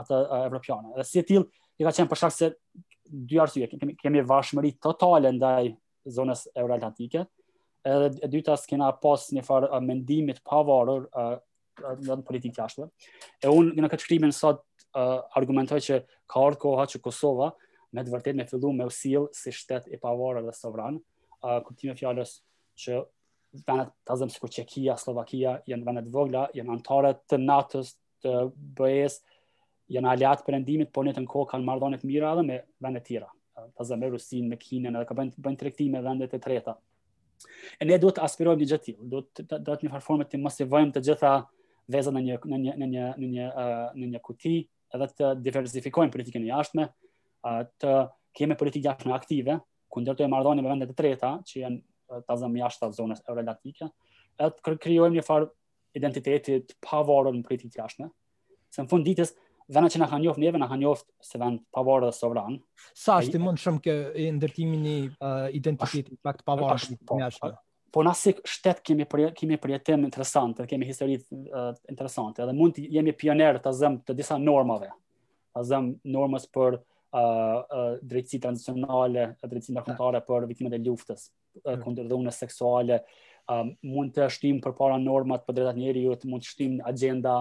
atë 0.00 0.18
evropiane. 0.46 0.92
Dhe 0.96 1.04
si 1.06 1.20
e 1.20 1.24
tillë, 1.26 1.46
i 1.80 1.86
ka 1.86 1.92
qenë 1.96 2.10
për 2.10 2.20
shkak 2.20 2.34
se 2.34 2.50
dy 3.32 3.40
arsye, 3.42 3.68
kemi, 3.70 3.96
kemi 4.00 4.22
vashmëri 4.26 4.74
totale 4.82 5.30
ndaj 5.36 5.72
zonës 6.16 6.46
euroatlantike, 6.58 7.24
edhe 7.86 8.08
e 8.26 8.30
dyta 8.30 8.56
s'kena 8.58 8.92
pas 9.02 9.28
një 9.34 9.44
farë 9.46 9.80
mendimit 9.84 10.40
të 10.40 10.46
pavarur 10.50 11.08
në 12.00 12.22
politikë 12.26 12.68
të 12.72 12.86
E 13.46 13.52
unë 13.52 13.76
në 13.84 13.90
këtë 13.92 14.06
shkrimin 14.06 14.32
sot 14.32 14.62
argumentoj 14.96 15.80
që 15.84 15.98
ka 16.30 16.46
ardhë 16.48 16.60
koha 16.62 16.86
që 16.92 17.02
Kosova 17.04 17.50
me 17.94 18.02
të 18.04 18.12
vërtet 18.14 18.36
me 18.36 18.46
fillu 18.48 18.70
me 18.76 18.86
usil 18.88 19.26
si 19.36 19.52
shtet 19.52 19.86
i 19.92 19.98
pavarur 20.00 20.42
dhe 20.46 20.52
sovran, 20.56 20.96
uh, 21.44 21.60
kuptime 21.64 21.94
fjallës 21.96 22.32
që 22.80 22.96
venet 23.68 23.92
të 24.04 24.16
zëmë 24.20 24.32
si 24.34 24.40
ku 24.42 24.48
Qekia, 24.52 24.96
Slovakia, 25.00 25.52
jenë 25.70 25.84
venet 25.86 26.08
vogla, 26.12 26.46
janë 26.56 26.74
antare 26.74 27.12
të 27.30 27.38
natës, 27.40 27.94
të 28.24 28.32
BE-s, 28.76 29.20
janë 29.92 30.10
aliat 30.12 30.40
perëndimit, 30.46 30.90
po 30.94 31.02
në 31.06 31.12
të 31.14 31.24
kohë 31.30 31.50
kanë 31.52 31.66
marrëdhënë 31.66 31.98
të 32.02 32.08
mira 32.10 32.32
edhe 32.34 32.44
me 32.46 32.56
vende 32.82 33.02
të 33.02 33.08
tjera. 33.08 33.28
Ka 33.78 33.86
me 33.96 34.10
Rusinë, 34.12 34.48
me 34.50 34.58
Kinën, 34.60 34.94
edhe 34.98 35.08
ka 35.08 35.16
bën 35.16 35.30
bën 35.44 35.56
tregtim 35.58 35.94
me 35.96 36.02
vende 36.04 36.28
të 36.30 36.40
treta. 36.44 36.74
E 37.78 37.84
ne 37.86 37.98
duhet 38.00 38.18
të 38.18 38.24
aspirojmë 38.26 38.62
një 38.66 38.78
tillë, 38.86 39.06
duhet 39.12 39.42
të 39.52 39.58
datë 39.70 39.86
një 39.86 40.24
të 40.32 40.40
mos 40.42 40.58
i 40.64 40.66
të 40.96 41.02
gjitha 41.06 41.34
vezat 41.92 42.14
në 42.16 42.24
një 42.26 42.38
në 42.44 42.58
një 42.64 42.76
në 42.82 42.88
një 42.96 43.06
në 43.22 43.30
një 43.36 43.46
në 44.02 44.10
një 44.14 44.20
kuti, 44.24 44.54
edhe 44.96 45.06
të 45.20 45.30
diversifikojmë 45.44 46.12
politikën 46.14 46.42
e 46.42 46.48
jashtme, 46.50 46.88
të 47.78 47.92
kemi 48.36 48.56
politikë 48.58 48.88
jashtme 48.90 49.14
aktive 49.14 49.60
ku 49.92 50.02
ndërtojmë 50.02 50.32
marrëdhënë 50.34 50.64
me 50.64 50.68
vende 50.72 50.88
të 50.90 50.96
treta 50.98 51.30
që 51.46 51.62
janë 51.62 52.26
të 52.26 52.36
zënë 52.42 52.52
me 52.52 52.62
jashtë 52.64 52.90
zonës 52.98 53.22
euroatlantike, 53.28 53.86
edhe 54.34 54.50
të 54.58 54.76
krijojmë 54.82 55.16
një 55.18 55.24
farë 55.26 55.48
identitetit 55.96 56.74
pavarur 56.84 57.32
në 57.36 57.46
politikë 57.46 57.78
jashtme. 57.80 58.08
Se 58.74 58.82
në 58.82 58.90
fund 58.90 59.06
ditës, 59.06 59.30
vendet 59.72 59.96
që 59.96 60.00
në 60.02 60.06
kanë 60.10 60.22
njoft 60.24 60.38
neve 60.42 60.60
na 60.60 60.68
kanë 60.70 60.92
se 61.26 61.40
vend 61.42 61.62
pavarë 61.74 62.08
dhe 62.08 62.16
sovran. 62.16 62.58
Sa 62.94 63.16
është 63.20 63.34
të 63.36 63.40
po, 63.40 63.44
mund 63.48 63.62
shumë 63.62 63.82
kë 63.84 63.94
e 64.24 64.26
ndërtimin 64.38 64.86
i 64.90 64.98
uh, 65.10 65.46
identitetit 65.56 66.06
ashtë, 66.14 66.18
fakt 66.26 66.44
pavarë 66.46 66.74
ashtë, 66.78 66.98
po, 67.08 67.18
po 67.96 68.04
na 68.06 68.14
shtet 68.18 68.82
kemi 68.86 69.06
kemi 69.36 69.58
përjetim 69.62 70.06
interesante, 70.06 70.66
kemi 70.70 70.88
histori 70.88 71.18
uh, 71.34 71.72
interesante 71.92 72.46
dhe 72.46 72.54
mund 72.56 72.76
të 72.78 72.86
jemi 72.96 73.14
pionerë 73.18 73.62
të 73.66 73.74
zëmë 73.80 74.04
të 74.06 74.16
disa 74.20 74.38
normave. 74.42 74.92
Të 75.56 75.64
zëmë 75.70 76.12
normës 76.14 76.46
për 76.54 76.78
uh, 76.78 77.18
uh, 77.18 77.92
drejtësi 78.04 78.42
transicionale, 78.46 79.30
drejtësi 79.42 79.74
ndërkombëtare 79.74 80.20
për 80.30 80.46
viktimat 80.52 80.76
e 80.78 80.82
luftës, 80.86 81.30
uh, 81.64 81.72
mm. 81.72 81.82
kundër 81.86 82.10
dhunës 82.12 82.40
seksuale, 82.44 83.00
um, 83.50 83.74
mund 83.96 84.14
të 84.16 84.28
shtim 84.36 84.62
për 84.64 84.76
para 84.78 84.98
normat 85.02 85.46
për 85.48 85.58
drejtat 85.62 85.80
njeriut, 85.80 86.28
mund 86.30 86.44
të 86.44 86.54
shtim 86.54 86.78
agjenda 86.92 87.40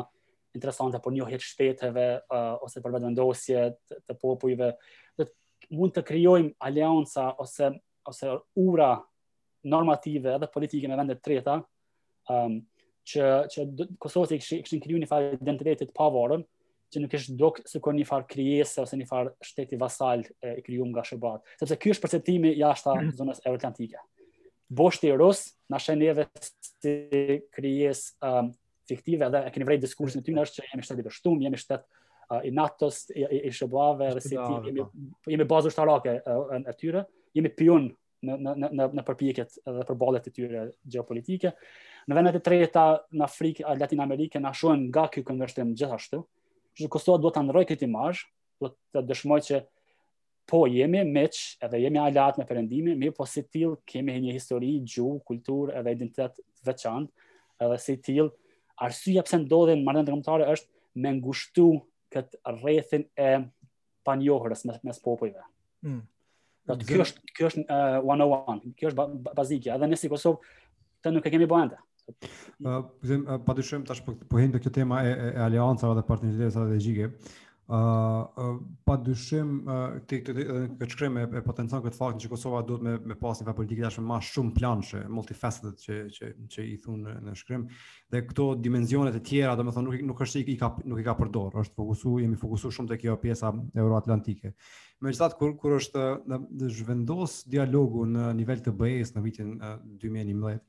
interesante 0.56 1.00
për 1.04 1.16
njohjet 1.20 1.44
shteteve 1.44 2.06
uh, 2.20 2.46
ose 2.66 2.82
për 2.82 2.96
vendosje 2.98 3.66
të, 3.76 4.00
të 4.10 4.18
popujve 4.22 4.72
dhe 5.20 5.28
mund 5.76 5.96
të 5.96 6.04
krijojmë 6.08 6.56
alianca 6.68 7.30
ose 7.44 7.72
ose 8.06 8.32
ura 8.62 8.92
normative 9.66 10.36
edhe 10.38 10.50
politike 10.54 10.86
me 10.90 10.98
vendet 11.00 11.24
treta 11.26 11.56
um, 12.30 12.60
që 13.10 13.30
që 13.54 13.64
Kosova 14.02 14.28
i 14.36 14.42
kishin 14.42 14.84
krijuar 14.84 15.02
një 15.04 15.10
farë 15.10 15.32
identitetit 15.40 15.90
pa 15.94 16.06
varrën, 16.14 16.42
që 16.94 17.02
nuk 17.02 17.16
është 17.18 17.36
dok 17.38 17.60
se 17.70 17.82
kur 17.82 17.96
një 17.98 18.06
farë 18.08 18.28
krijese 18.30 18.82
ose 18.82 18.98
një 18.98 19.08
farë 19.10 19.34
shteti 19.46 19.78
vasal 19.82 20.22
e, 20.22 20.56
i 20.60 20.64
krijuar 20.66 20.92
nga 20.94 21.04
Shqipëria, 21.06 21.42
sepse 21.60 21.78
ky 21.82 21.94
është 21.94 22.06
perceptimi 22.06 22.52
jashtë 22.62 22.94
mm. 22.94 23.12
zonës 23.18 23.42
euroatlantike. 23.46 24.02
Boshti 24.70 25.12
rus 25.18 25.44
na 25.70 25.82
shenjeve 25.82 26.28
si 26.40 27.44
krijesë 27.58 28.30
um, 28.30 28.54
fiktive 28.88 29.26
edhe 29.28 29.42
e 29.46 29.52
keni 29.52 29.66
vrejt 29.68 29.82
diskursin 29.86 30.24
ty 30.24 30.34
në 30.36 30.44
është 30.46 30.60
që 30.62 30.68
jemi 30.72 30.86
shtetë 30.86 31.02
i 31.02 31.06
bështum, 31.08 31.40
jemi 31.48 31.60
shtetë 31.62 32.02
uh, 32.30 32.40
i 32.50 32.54
natës, 32.56 33.02
i, 33.14 33.26
i, 33.26 33.40
i 33.50 33.54
shëbave, 33.56 34.12
dhe 34.18 34.24
si 34.26 34.34
ti, 34.36 34.40
po. 34.40 34.60
jemi, 34.68 34.86
jemi 35.34 35.48
bazur 35.50 35.74
shtarake 35.74 36.18
uh, 36.22 36.56
e 36.56 36.62
në 36.68 36.76
tyre, 36.82 37.04
jemi 37.38 37.52
pion 37.60 37.90
në, 38.26 38.38
në, 38.46 38.56
në, 38.76 38.88
në 39.00 39.06
përpiket 39.08 39.58
dhe 39.76 39.88
përbalet 39.90 40.26
të 40.28 40.34
tyre 40.38 40.64
geopolitike. 40.96 41.54
Në 42.08 42.20
vendet 42.20 42.40
e 42.40 42.44
treta 42.46 42.86
në 43.18 43.28
Afrikë, 43.28 43.66
në 43.66 43.82
Latin 43.82 44.02
Amerike, 44.06 44.42
në 44.42 44.54
ashojnë 44.54 44.88
nga 44.92 45.08
kjo 45.14 45.26
këndërshtim 45.28 45.76
gjithashtu, 45.78 46.22
që 46.78 46.90
Kosova 46.92 47.22
duhet 47.24 47.38
të 47.40 47.46
nërojë 47.48 47.72
këtë 47.74 47.88
imajsh, 47.90 48.26
duhet 48.62 48.78
të 48.96 49.06
dëshmoj 49.10 49.42
që 49.50 49.62
po 50.46 50.60
jemi 50.70 51.02
meq, 51.10 51.38
edhe 51.66 51.80
jemi 51.82 51.98
alat 51.98 52.38
me 52.38 52.46
përëndimi, 52.46 52.94
mi 53.02 53.10
po 53.16 53.26
si 53.30 53.42
tilë 53.50 53.80
kemi 53.90 54.14
një 54.28 54.36
histori, 54.36 54.76
gjuh, 54.86 55.16
kultur, 55.26 55.72
edhe 55.74 55.96
identitet 55.98 56.38
veçan, 56.68 57.08
edhe 57.58 57.80
si 57.82 57.96
tilë 58.06 58.30
arsyeja 58.82 59.24
pse 59.26 59.38
ndodhin 59.44 59.84
marrëdhënie 59.86 60.14
kombëtare 60.14 60.48
është 60.56 61.04
me 61.06 61.12
ngushtu 61.20 61.66
kët 62.16 62.38
rrethin 62.58 63.08
e 63.18 63.30
panjohurës 64.08 64.64
mes, 64.70 64.80
mes 64.88 65.00
popujve. 65.06 65.44
Mm. 65.86 66.02
Dhe... 66.70 66.78
Kjo 66.90 67.02
është 67.06 67.34
kjo 67.38 67.50
është 67.52 67.64
uh, 67.68 67.98
101. 68.04 68.76
Kjo 68.80 68.92
është 68.92 69.00
ba 69.24 69.34
bazike, 69.40 69.74
edhe 69.76 69.90
ne 69.92 70.00
Kosovë 70.14 70.56
të 71.06 71.14
nuk 71.16 71.26
e 71.30 71.34
kemi 71.34 71.48
bërë 71.52 71.64
ende. 71.68 71.82
Ëh, 72.06 72.68
uh, 72.68 72.86
uh, 73.18 73.38
pa 73.46 73.56
tash 73.58 74.04
po 74.06 74.38
hem 74.42 74.54
të 74.54 74.62
kjo 74.66 74.72
tema 74.74 75.02
e, 75.06 75.12
e, 75.26 75.30
e 75.36 75.42
aleancave 75.46 75.98
dhe 76.00 76.06
partnerëve 76.08 76.52
strategjike 76.54 77.10
uh, 77.68 78.58
pa 78.86 78.98
dyshim 79.02 79.66
uh, 79.66 80.00
ti 80.08 80.20
e 80.22 80.90
shkrimë 80.92 81.24
e 81.34 81.42
potencon 81.46 81.82
këtë 81.86 81.98
fakt 81.98 82.20
që 82.22 82.30
Kosova 82.30 82.60
duhet 82.68 82.84
me 82.86 82.94
me 83.12 83.18
pas 83.20 83.42
një 83.42 83.56
politikë 83.58 83.86
tashmë 83.88 84.06
më 84.12 84.18
shumë 84.30 84.54
planshe 84.58 85.02
multifaceted 85.10 85.80
që 85.82 85.98
që 86.18 86.30
që 86.54 86.66
i 86.72 86.76
thon 86.84 87.02
në, 87.08 87.16
në 87.26 87.36
shkrim 87.42 87.66
dhe 88.14 88.22
këto 88.30 88.48
dimensione 88.62 89.14
të 89.16 89.24
tjera 89.32 89.56
domethënë 89.58 89.88
nuk 89.90 90.06
nuk 90.12 90.24
është 90.28 90.44
i 90.54 90.58
ka 90.62 90.70
nuk 90.86 91.02
i 91.02 91.08
ka 91.08 91.18
përdor 91.20 91.58
është 91.64 91.78
fokusu 91.82 92.18
jemi 92.24 92.38
fokusuar 92.42 92.76
shumë 92.78 92.94
te 92.94 93.00
kjo 93.02 93.18
pjesa 93.26 93.52
euroatlantike 93.74 94.54
megjithatë 95.02 95.40
kur 95.42 95.58
kur 95.64 95.80
është 95.80 96.06
në 96.30 96.42
zhvendos 96.78 97.42
dialogu 97.50 98.06
në 98.14 98.30
nivel 98.44 98.62
të 98.66 98.76
BE-s 98.78 99.16
në 99.18 99.26
vitin 99.26 99.56
2011 100.04 100.62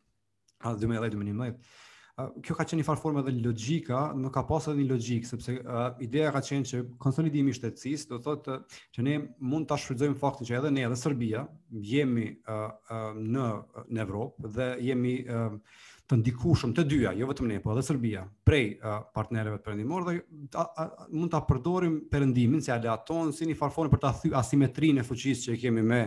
a 0.67 0.73
2011 0.73 1.21
2011 1.21 1.83
kjo 2.17 2.55
ka 2.57 2.65
qenë 2.65 2.81
një 2.81 2.85
farë 2.87 3.01
formë 3.03 3.23
edhe 3.23 3.33
logjika, 3.45 3.99
nuk 4.17 4.33
ka 4.33 4.43
pasur 4.49 4.73
edhe 4.73 4.85
një 4.85 4.89
logjik, 4.89 5.27
sepse 5.29 5.57
uh, 5.61 5.91
ideja 6.03 6.31
ka 6.33 6.41
qenë 6.47 6.69
që 6.71 6.79
konsolidimi 7.03 7.53
i 7.53 7.57
shtetësisë 7.57 8.09
do 8.15 8.19
thotë 8.25 8.55
uh, 8.55 8.79
që 8.97 9.05
ne 9.05 9.17
mund 9.45 9.69
ta 9.69 9.77
shfrytëzojmë 9.81 10.17
faktin 10.21 10.49
që 10.49 10.57
edhe 10.61 10.71
ne 10.73 10.87
edhe 10.89 10.97
Serbia 10.97 11.43
jemi 11.91 12.31
uh, 12.49 12.71
uh, 12.71 13.19
në 13.21 13.51
në 13.93 14.03
Evropë 14.07 14.53
dhe 14.57 14.71
jemi 14.87 15.13
uh, 15.29 15.59
të 16.07 16.19
ndikushëm 16.23 16.73
të 16.73 16.87
dyja, 16.87 17.13
jo 17.19 17.29
vetëm 17.29 17.51
ne, 17.51 17.61
po 17.61 17.75
edhe 17.75 17.85
Serbia, 17.85 18.25
prej 18.49 18.79
uh, 18.79 19.03
partnereve 19.13 19.61
perëndimor 19.67 20.09
dhe 20.09 20.17
ta, 20.55 20.71
a, 20.73 20.89
mund 21.13 21.33
ta 21.35 21.43
përdorim 21.45 21.99
perëndimin 22.15 22.65
si 22.65 22.73
aleaton 22.73 23.35
si 23.37 23.51
një 23.51 23.59
farë 23.61 23.77
formë 23.77 23.93
për 23.93 24.05
ta 24.07 24.15
thy 24.23 24.33
asimetrinë 24.41 25.05
e 25.05 25.09
fuqisë 25.13 25.51
që 25.51 25.61
kemi 25.67 25.85
me 25.93 26.01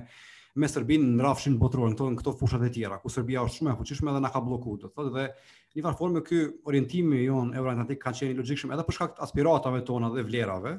me 0.60 0.68
Serbinë 0.68 1.06
në 1.14 1.22
rafshin 1.24 1.54
botëror, 1.62 1.92
në 1.94 1.96
këto, 1.96 2.06
këto 2.20 2.32
fushat 2.36 2.64
e 2.66 2.72
tjera, 2.74 2.98
ku 3.00 3.08
Serbia 3.14 3.44
është 3.46 3.60
shumë 3.62 3.70
e 3.70 3.76
fuqishme 3.80 4.12
dhe 4.16 4.20
na 4.26 4.32
ka 4.34 4.42
bllokuar, 4.44 4.80
do 4.82 4.90
thotë 4.92 5.12
dhe 5.14 5.28
Në 5.78 5.84
varg 5.86 6.00
formë 6.00 6.22
ky 6.26 6.38
orientimi 6.72 7.20
i 7.22 7.28
on 7.30 7.52
Euroatlantik 7.54 8.00
ka 8.02 8.14
qenë 8.18 8.34
logjikshëm 8.40 8.72
edhe 8.74 8.86
për 8.88 8.96
shkak 8.96 9.12
të 9.18 9.26
aspiratave 9.26 9.84
tona 9.86 10.10
dhe 10.16 10.24
vlerave, 10.26 10.72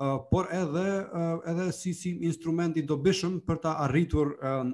uh, 0.00 0.14
por 0.30 0.48
edhe 0.56 0.84
uh, 1.04 1.42
edhe 1.52 1.66
si 1.76 1.92
si 1.98 2.14
instrument 2.30 2.78
i 2.80 2.86
dobishëm 2.88 3.38
për 3.48 3.60
ta 3.66 3.74
arritur 3.84 4.32
uh, 4.38 4.64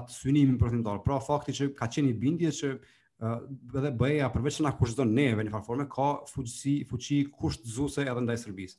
atë 0.00 0.12
synimin 0.18 0.58
përfundimtar. 0.60 1.00
Pra 1.06 1.16
fakti 1.24 1.56
që 1.56 1.70
ka 1.78 1.88
qenë 1.96 2.12
bindje 2.20 2.52
që 2.58 2.74
uh, 2.74 3.72
edhe 3.80 3.94
BE-ja 4.04 4.28
përveç 4.34 4.58
se 4.60 4.68
na 4.68 4.74
kushton 4.76 5.16
neve 5.16 5.46
në 5.48 5.56
varg 5.56 5.64
formë 5.70 5.88
ka 5.96 6.10
fuqi 6.28 6.78
fuqi 6.92 7.22
kushtzuese 7.32 8.04
edhe 8.04 8.26
ndaj 8.28 8.42
Serbisë. 8.44 8.78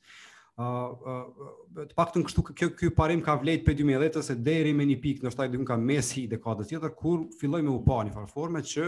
Uh, 0.55 1.08
uh, 1.10 1.88
të 1.89 1.95
pak 1.97 2.13
të 2.13 2.21
në 2.21 2.29
kështu 2.29 2.41
kjo, 2.55 2.91
parim 2.95 3.19
ka 3.25 3.34
vlejt 3.41 3.65
për 3.65 3.75
2010 3.81 4.23
se 4.23 4.38
deri 4.45 4.69
me 4.77 4.86
një 4.88 5.01
pikë, 5.03 5.25
në 5.25 5.34
shtaj 5.34 5.49
dhe 5.51 5.60
më 5.60 5.65
ka 5.67 5.75
mes 5.81 6.12
hi 6.15 6.21
dekadës 6.31 6.69
tjetër 6.69 6.93
kur 6.95 7.25
filloj 7.41 7.60
me 7.67 7.73
u 7.73 7.81
pa 7.84 7.97
një 8.08 8.67
që 8.69 8.86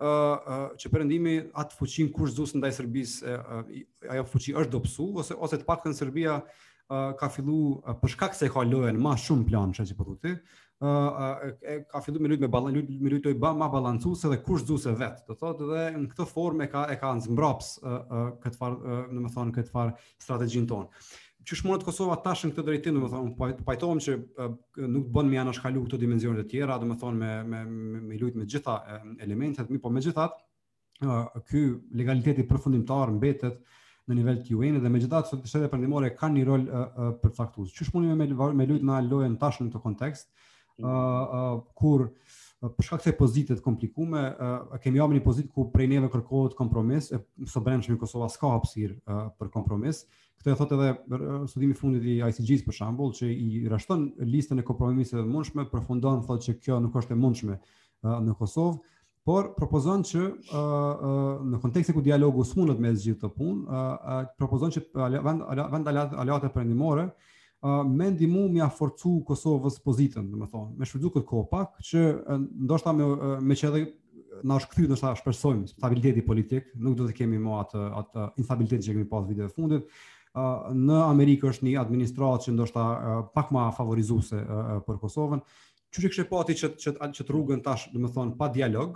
ë 0.00 0.58
që 0.80 0.90
perëndimi 0.94 1.32
atë 1.60 1.76
fuqin 1.76 2.08
kush 2.14 2.32
zus 2.32 2.54
ndaj 2.56 2.70
Serbisë 2.78 3.34
ajo 4.14 4.24
fuqi 4.32 4.54
është 4.56 4.72
dobësu 4.72 5.06
ose 5.20 5.36
ose 5.36 5.58
të 5.60 5.66
paktën 5.68 5.96
Serbia 5.98 6.38
ka 7.20 7.28
fillu 7.32 7.58
për 8.00 8.14
shkak 8.16 8.34
se 8.38 8.48
ka 8.54 8.64
lojën 8.64 8.96
më 9.04 9.12
shumë 9.26 9.46
plan 9.50 9.76
çka 9.76 9.86
si 9.90 9.96
po 9.98 10.06
thotë 10.08 10.20
ti 10.24 10.34
ë 10.80 11.78
ka 11.92 12.00
fillu 12.06 12.22
me 12.24 12.30
lut 12.32 12.40
me 12.40 12.48
ballon 12.48 12.80
me 12.80 13.12
lutoj 13.12 13.36
ba 13.44 13.52
më 13.52 13.68
balancu 13.76 14.14
se 14.16 14.30
dhe 14.32 14.40
kush 14.46 14.64
zus 14.64 14.88
e 14.88 14.96
vet 15.02 15.20
do 15.28 15.36
thotë 15.42 15.68
dhe 15.72 15.84
në 16.00 16.08
këtë 16.14 16.28
formë 16.32 16.70
ka 16.72 16.86
e 16.94 16.96
ka 17.02 17.12
zmbrops 17.26 17.74
këtë 17.84 18.60
farë 18.62 19.00
do 19.12 19.24
të 19.28 19.34
thonë 19.36 19.58
këtë 19.58 19.74
far 19.74 19.92
strategjin 20.24 20.64
tonë 20.70 21.10
që 21.46 21.56
mundet 21.66 21.84
Kosova 21.86 22.16
tashën 22.24 22.50
këtë 22.52 22.64
drejtin, 22.66 22.96
do 22.98 23.02
më 23.02 23.10
thonë, 23.12 23.62
pajtohëm 23.66 24.00
që 24.04 24.16
nuk 24.94 25.06
bën 25.14 25.28
më 25.30 25.38
janë 25.38 25.54
kalu 25.64 25.82
këto 25.86 25.98
dimenzionet 26.02 26.42
e 26.44 26.48
tjera, 26.50 26.76
do 26.82 26.88
më 26.90 26.96
thonë, 27.00 27.18
me, 27.22 27.30
me, 27.44 27.60
me, 27.70 28.00
me 28.10 28.18
lujtë 28.20 28.40
me 28.42 28.48
gjitha 28.50 28.76
elementet, 29.24 29.70
mi 29.72 29.80
po 29.80 29.90
me 29.94 30.02
gjithat, 30.04 30.36
ky 31.48 31.62
legaliteti 31.96 32.44
përfundimtar 32.50 33.12
mbetet 33.16 33.56
në 34.10 34.18
nivel 34.18 34.42
të 34.44 34.58
UN 34.58 34.78
dhe 34.82 34.90
megjithatë 34.92 35.30
sot 35.32 35.48
shtetet 35.48 35.72
perëndimore 35.72 36.10
kanë 36.18 36.36
një 36.36 36.44
rol 36.48 36.62
për 36.70 37.02
uh, 37.14 37.18
përcaktues. 37.22 37.72
Çu 37.72 38.02
me 38.02 38.14
me 38.58 38.66
lut 38.68 38.84
në 38.84 38.98
lojën 39.08 39.36
tashën 39.40 39.64
në 39.68 39.72
këtë 39.74 39.84
kontekst, 39.86 40.28
kur 41.76 42.06
për 42.64 42.84
shkak 42.86 43.02
të 43.04 43.12
pozitës 43.18 43.60
të 43.60 43.64
komplikuar, 43.64 44.76
kemi 44.84 45.00
hapur 45.00 45.12
një 45.16 45.22
pozitë 45.26 45.52
ku 45.54 45.66
prej 45.74 45.86
neve 45.92 46.08
kërkohet 46.12 46.54
kompromis, 46.58 47.10
e 47.14 47.20
sobrenshmi 47.52 47.96
Kosova 48.00 48.28
ska 48.32 48.54
hapësirë 48.58 49.18
për 49.38 49.50
kompromis, 49.54 50.04
Këtë 50.40 50.52
e 50.54 50.56
thot 50.56 50.70
edhe 50.72 50.90
studimi 51.52 51.74
fundit 51.76 52.04
i 52.08 52.14
ICG-s 52.24 52.62
për 52.64 52.72
shembull, 52.78 53.10
që 53.12 53.26
i 53.28 53.66
rashton 53.68 54.06
listën 54.24 54.56
e 54.56 54.62
kompromisëve 54.64 55.20
të 55.20 55.28
mundshme, 55.28 55.66
përfundon 55.68 56.22
thotë 56.24 56.46
që 56.46 56.52
kjo 56.64 56.76
nuk 56.80 56.94
është 56.96 57.12
e 57.12 57.16
mundshme 57.20 57.56
uh, 57.58 58.12
në 58.24 58.36
Kosovë, 58.38 58.78
por 59.28 59.50
propozon 59.52 60.00
që 60.08 60.20
uh, 60.20 60.54
uh, 60.56 61.42
në 61.50 61.58
kontekstin 61.60 61.92
ku 61.92 62.00
dialogu 62.06 62.46
smunët 62.48 62.80
me 62.80 62.94
zgjidhje 62.94 63.18
të 63.20 63.28
punë, 63.34 63.60
uh, 63.66 63.74
uh, 64.14 64.22
propozon 64.40 64.72
që 64.78 64.82
uh, 64.96 65.16
vend 65.26 65.44
vend 65.74 65.90
aliate 65.92 66.50
perëndimore 66.54 67.04
uh, 67.10 67.82
me 67.84 68.08
ndihmu 68.14 68.46
mja 68.54 68.70
forcu 68.72 69.18
Kosovës 69.28 69.76
pozitën, 69.84 70.24
do 70.32 70.40
me 70.46 70.88
shfrytzu 70.88 71.10
këtë 71.18 71.28
kohë 71.34 71.50
pak 71.52 71.76
që 71.90 72.06
uh, 72.16 72.38
ndoshta 72.64 72.94
me 72.96 73.10
uh, 73.12 73.26
me 73.44 73.58
që 73.60 73.66
edhe 73.74 73.82
na 74.48 74.56
është 74.56 74.72
kthyer 74.72 74.88
ndoshta 74.94 75.12
shpresojmë 75.20 75.68
stabiliteti 75.74 76.24
politik, 76.24 76.72
nuk 76.80 76.96
do 77.02 77.10
të 77.10 77.18
kemi 77.20 77.36
më 77.44 77.58
atë 77.66 77.84
atë 78.00 78.26
instabilitet 78.40 78.86
që 78.88 78.96
kemi 78.96 79.10
pas 79.12 79.26
viteve 79.28 79.50
të 79.52 79.56
fundit, 79.58 79.92
në 80.34 80.96
Amerikë 81.08 81.50
është 81.50 81.66
një 81.66 81.78
administratë 81.80 82.44
që 82.46 82.52
ndoshta 82.54 82.84
pak 83.34 83.50
ma 83.54 83.64
favorizuse 83.74 84.38
për 84.86 84.98
Kosovën, 85.02 85.40
që 85.90 86.04
që 86.08 86.24
pati 86.30 86.54
që, 86.54 86.68
që, 86.78 86.90
që 87.02 87.24
të 87.26 87.32
rrugën 87.34 87.62
tash, 87.66 87.88
do 87.90 87.98
më 88.04 88.10
thonë, 88.14 88.36
pa 88.38 88.48
dialog, 88.54 88.94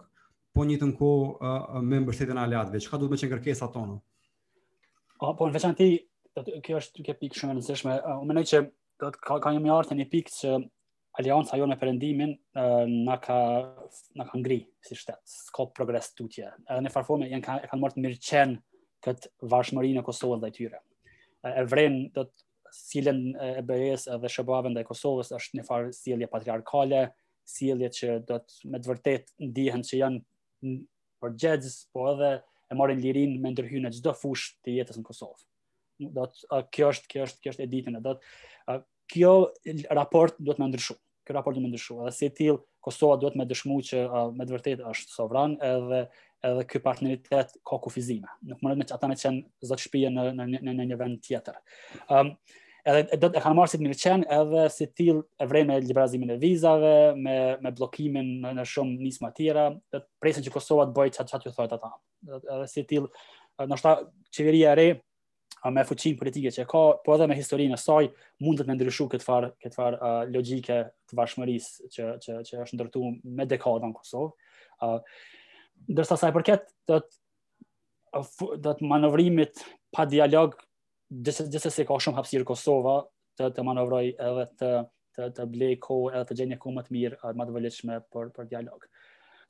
po 0.54 0.62
një 0.68 0.76
të 0.78 0.88
nko 0.92 1.08
me 1.82 2.00
më 2.00 2.14
e 2.14 2.38
aliatve, 2.44 2.78
që 2.78 2.90
ka 2.92 2.98
duhet 3.02 3.10
me 3.10 3.18
që 3.22 3.26
në 3.26 3.32
kërkesa 3.34 3.70
tonë? 3.74 3.96
po, 5.24 5.46
në 5.48 5.54
veçan 5.54 5.74
ti, 5.74 5.88
kjo 6.62 6.78
është 6.78 7.02
një 7.08 7.16
pikë 7.22 7.38
shumë 7.40 7.52
e 7.52 7.58
nëzishme, 7.58 7.96
u 8.20 8.24
menoj 8.30 8.44
që 8.52 8.60
do 9.02 9.10
të 9.10 9.40
ka 9.42 9.50
një 9.54 9.64
mjarë 9.64 9.88
të 9.90 9.98
një 9.98 10.06
pikë 10.12 10.34
që 10.38 10.54
alianca 11.18 11.58
jo 11.58 11.66
në 11.70 11.78
përëndimin 11.80 12.32
në 13.08 13.18
ka, 13.26 13.40
na 14.18 14.26
ka 14.30 14.38
ngri, 14.38 14.60
si 14.86 14.94
shtetë, 14.98 15.22
s'ko 15.50 15.68
progres 15.74 16.12
të 16.12 16.18
tutje, 16.20 16.52
në 16.84 16.92
farëforme 16.94 17.26
janë 17.30 17.46
kanë 17.48 17.82
mërë 17.82 17.96
të 17.98 18.06
mirë 18.06 18.22
qenë 18.30 18.58
këtë 19.06 19.82
në 19.96 20.06
Kosovën 20.06 20.42
dhe 20.46 20.50
tyre 20.54 20.82
e 21.44 21.64
vren 21.68 21.96
do 22.14 22.24
të 22.26 22.46
cilën 22.74 23.18
e 23.58 23.62
be 23.66 23.76
së 24.00 24.10
edhe 24.16 24.30
shëbave 24.34 24.70
ndaj 24.72 24.86
Kosovës 24.88 25.30
është 25.36 25.60
një 25.60 25.66
farë 25.68 25.92
sjellje 25.94 26.28
patriarkale, 26.32 27.04
sjellje 27.46 27.90
që 28.00 28.14
do 28.30 28.40
të 28.40 28.72
me 28.72 28.80
të 28.82 28.90
vërtet 28.90 29.32
ndihen 29.50 29.84
se 29.86 30.00
janë 30.00 30.74
për 31.22 31.36
gjeds, 31.42 31.74
po 31.94 32.08
edhe 32.14 32.30
e 32.72 32.78
marrin 32.78 33.00
lirin 33.04 33.36
me 33.44 33.52
ndërhyjë 33.52 33.84
në 33.86 33.92
çdo 33.98 34.14
fushë 34.18 34.56
të 34.64 34.78
jetës 34.80 34.98
në 34.98 35.04
Kosovë. 35.10 35.44
Do 36.16 36.26
të 36.34 36.60
kjo 36.74 36.88
është 36.96 37.12
kjo 37.12 37.26
është 37.28 37.44
kjo 37.44 37.54
është 37.54 37.64
e 37.66 37.70
ditën, 37.76 37.98
do 38.02 38.16
të 38.18 38.78
kjo 39.12 39.34
raport 39.94 40.40
duhet 40.40 40.58
më 40.62 40.72
ndryshu. 40.72 40.96
Kjo 41.24 41.36
raport 41.36 41.54
duhet 41.56 41.68
më 41.68 41.72
ndryshu. 41.74 42.00
Edhe 42.08 42.14
si 42.16 42.30
till 42.40 42.58
Kosova 42.84 43.20
duhet 43.20 43.36
më 43.38 43.46
dëshmuar 43.52 43.86
që 43.90 44.00
me 44.36 44.48
të 44.48 44.56
vërtet 44.56 44.82
është 44.90 45.14
sovran 45.20 45.54
edhe 45.68 46.06
edhe 46.44 46.64
ky 46.68 46.78
partneritet 46.82 47.48
ka 47.64 47.78
kufizime. 47.82 48.28
Nuk 48.46 48.60
mundet 48.62 48.78
me 48.82 48.88
ata 48.96 49.08
me 49.10 49.16
qenë 49.20 49.68
zot 49.70 49.82
shtëpia 49.84 50.10
në 50.12 50.32
në 50.36 50.74
në 50.74 50.90
një 50.90 50.98
vend 51.00 51.22
tjetër. 51.24 51.58
Ëm 52.08 52.20
um, 52.20 52.34
edhe 52.84 53.16
do 53.20 53.30
të 53.32 53.40
kanë 53.44 53.56
marrë 53.58 53.72
si 53.74 53.80
mirëqen 53.80 54.26
edhe 54.38 54.64
si 54.72 54.88
tillë 55.00 55.24
e 55.40 55.48
vrej 55.50 55.64
me 55.70 55.78
librazimin 55.84 56.34
e 56.36 56.40
vizave, 56.42 56.92
me 57.16 57.36
me 57.64 57.72
bllokimin 57.72 58.30
në, 58.44 58.52
në 58.60 58.66
shumë 58.74 59.00
nisma 59.06 59.32
të 59.32 59.46
tjera, 59.46 59.64
presen 59.72 60.00
të 60.04 60.22
presin 60.22 60.46
që 60.48 60.54
Kosova 60.58 60.86
të 60.90 60.96
bëjë 61.00 61.16
çat 61.18 61.32
çat 61.32 61.48
ju 61.48 61.54
thotë 61.56 61.78
ata. 61.80 61.92
Edhe 62.42 62.68
si 62.74 62.86
till 62.92 63.08
ndoshta 63.64 63.96
qeveria 64.34 64.74
e 64.74 64.78
re 64.82 64.88
me 65.72 65.80
fuqinë 65.88 66.18
politike 66.20 66.50
që 66.52 66.64
ka, 66.68 66.80
po 67.00 67.14
edhe 67.14 67.24
me 67.30 67.38
historinë 67.38 67.72
e 67.72 67.80
saj, 67.80 68.10
mund 68.44 68.60
të 68.60 68.66
ndryshu 68.68 69.06
këtë 69.08 69.24
farë 69.24 69.48
këtë 69.64 69.78
farë 69.78 69.96
uh, 69.96 70.26
logjike 70.28 70.76
të 71.08 71.16
bashkëmërisë 71.20 71.88
që 71.94 72.08
që 72.24 72.36
që 72.50 72.60
është 72.66 72.76
ndërtuar 72.76 73.14
me 73.38 73.46
dekadën 73.54 73.94
Kosovë. 73.96 74.28
Uh, 74.84 75.00
ndërsa 75.90 76.16
sa 76.18 76.30
i 76.30 76.34
përket 76.34 76.68
do 76.88 77.00
të 77.04 77.22
do 78.64 78.72
të 78.78 78.86
manovrimit 78.86 79.58
pa 79.92 80.04
dialog 80.08 80.52
gjithsesi 81.26 81.72
se 81.74 81.84
ka 81.88 81.96
shumë 82.02 82.18
hapësirë 82.20 82.46
Kosova 82.48 82.98
të 83.40 83.48
të 83.56 83.64
manovroj 83.66 84.04
edhe 84.10 84.44
të 84.60 84.70
të 85.14 85.26
të 85.38 85.44
blej 85.50 85.74
kohë 85.82 86.08
edhe 86.12 86.26
të 86.30 86.36
gjejë 86.40 86.50
një 86.52 86.58
kohë 86.62 86.76
më 86.76 86.84
të 86.86 86.94
mirë 86.96 87.32
më 87.40 87.46
të 87.48 87.52
vëlletshme 87.56 87.98
për 88.14 88.30
për 88.36 88.48
dialog. 88.52 88.86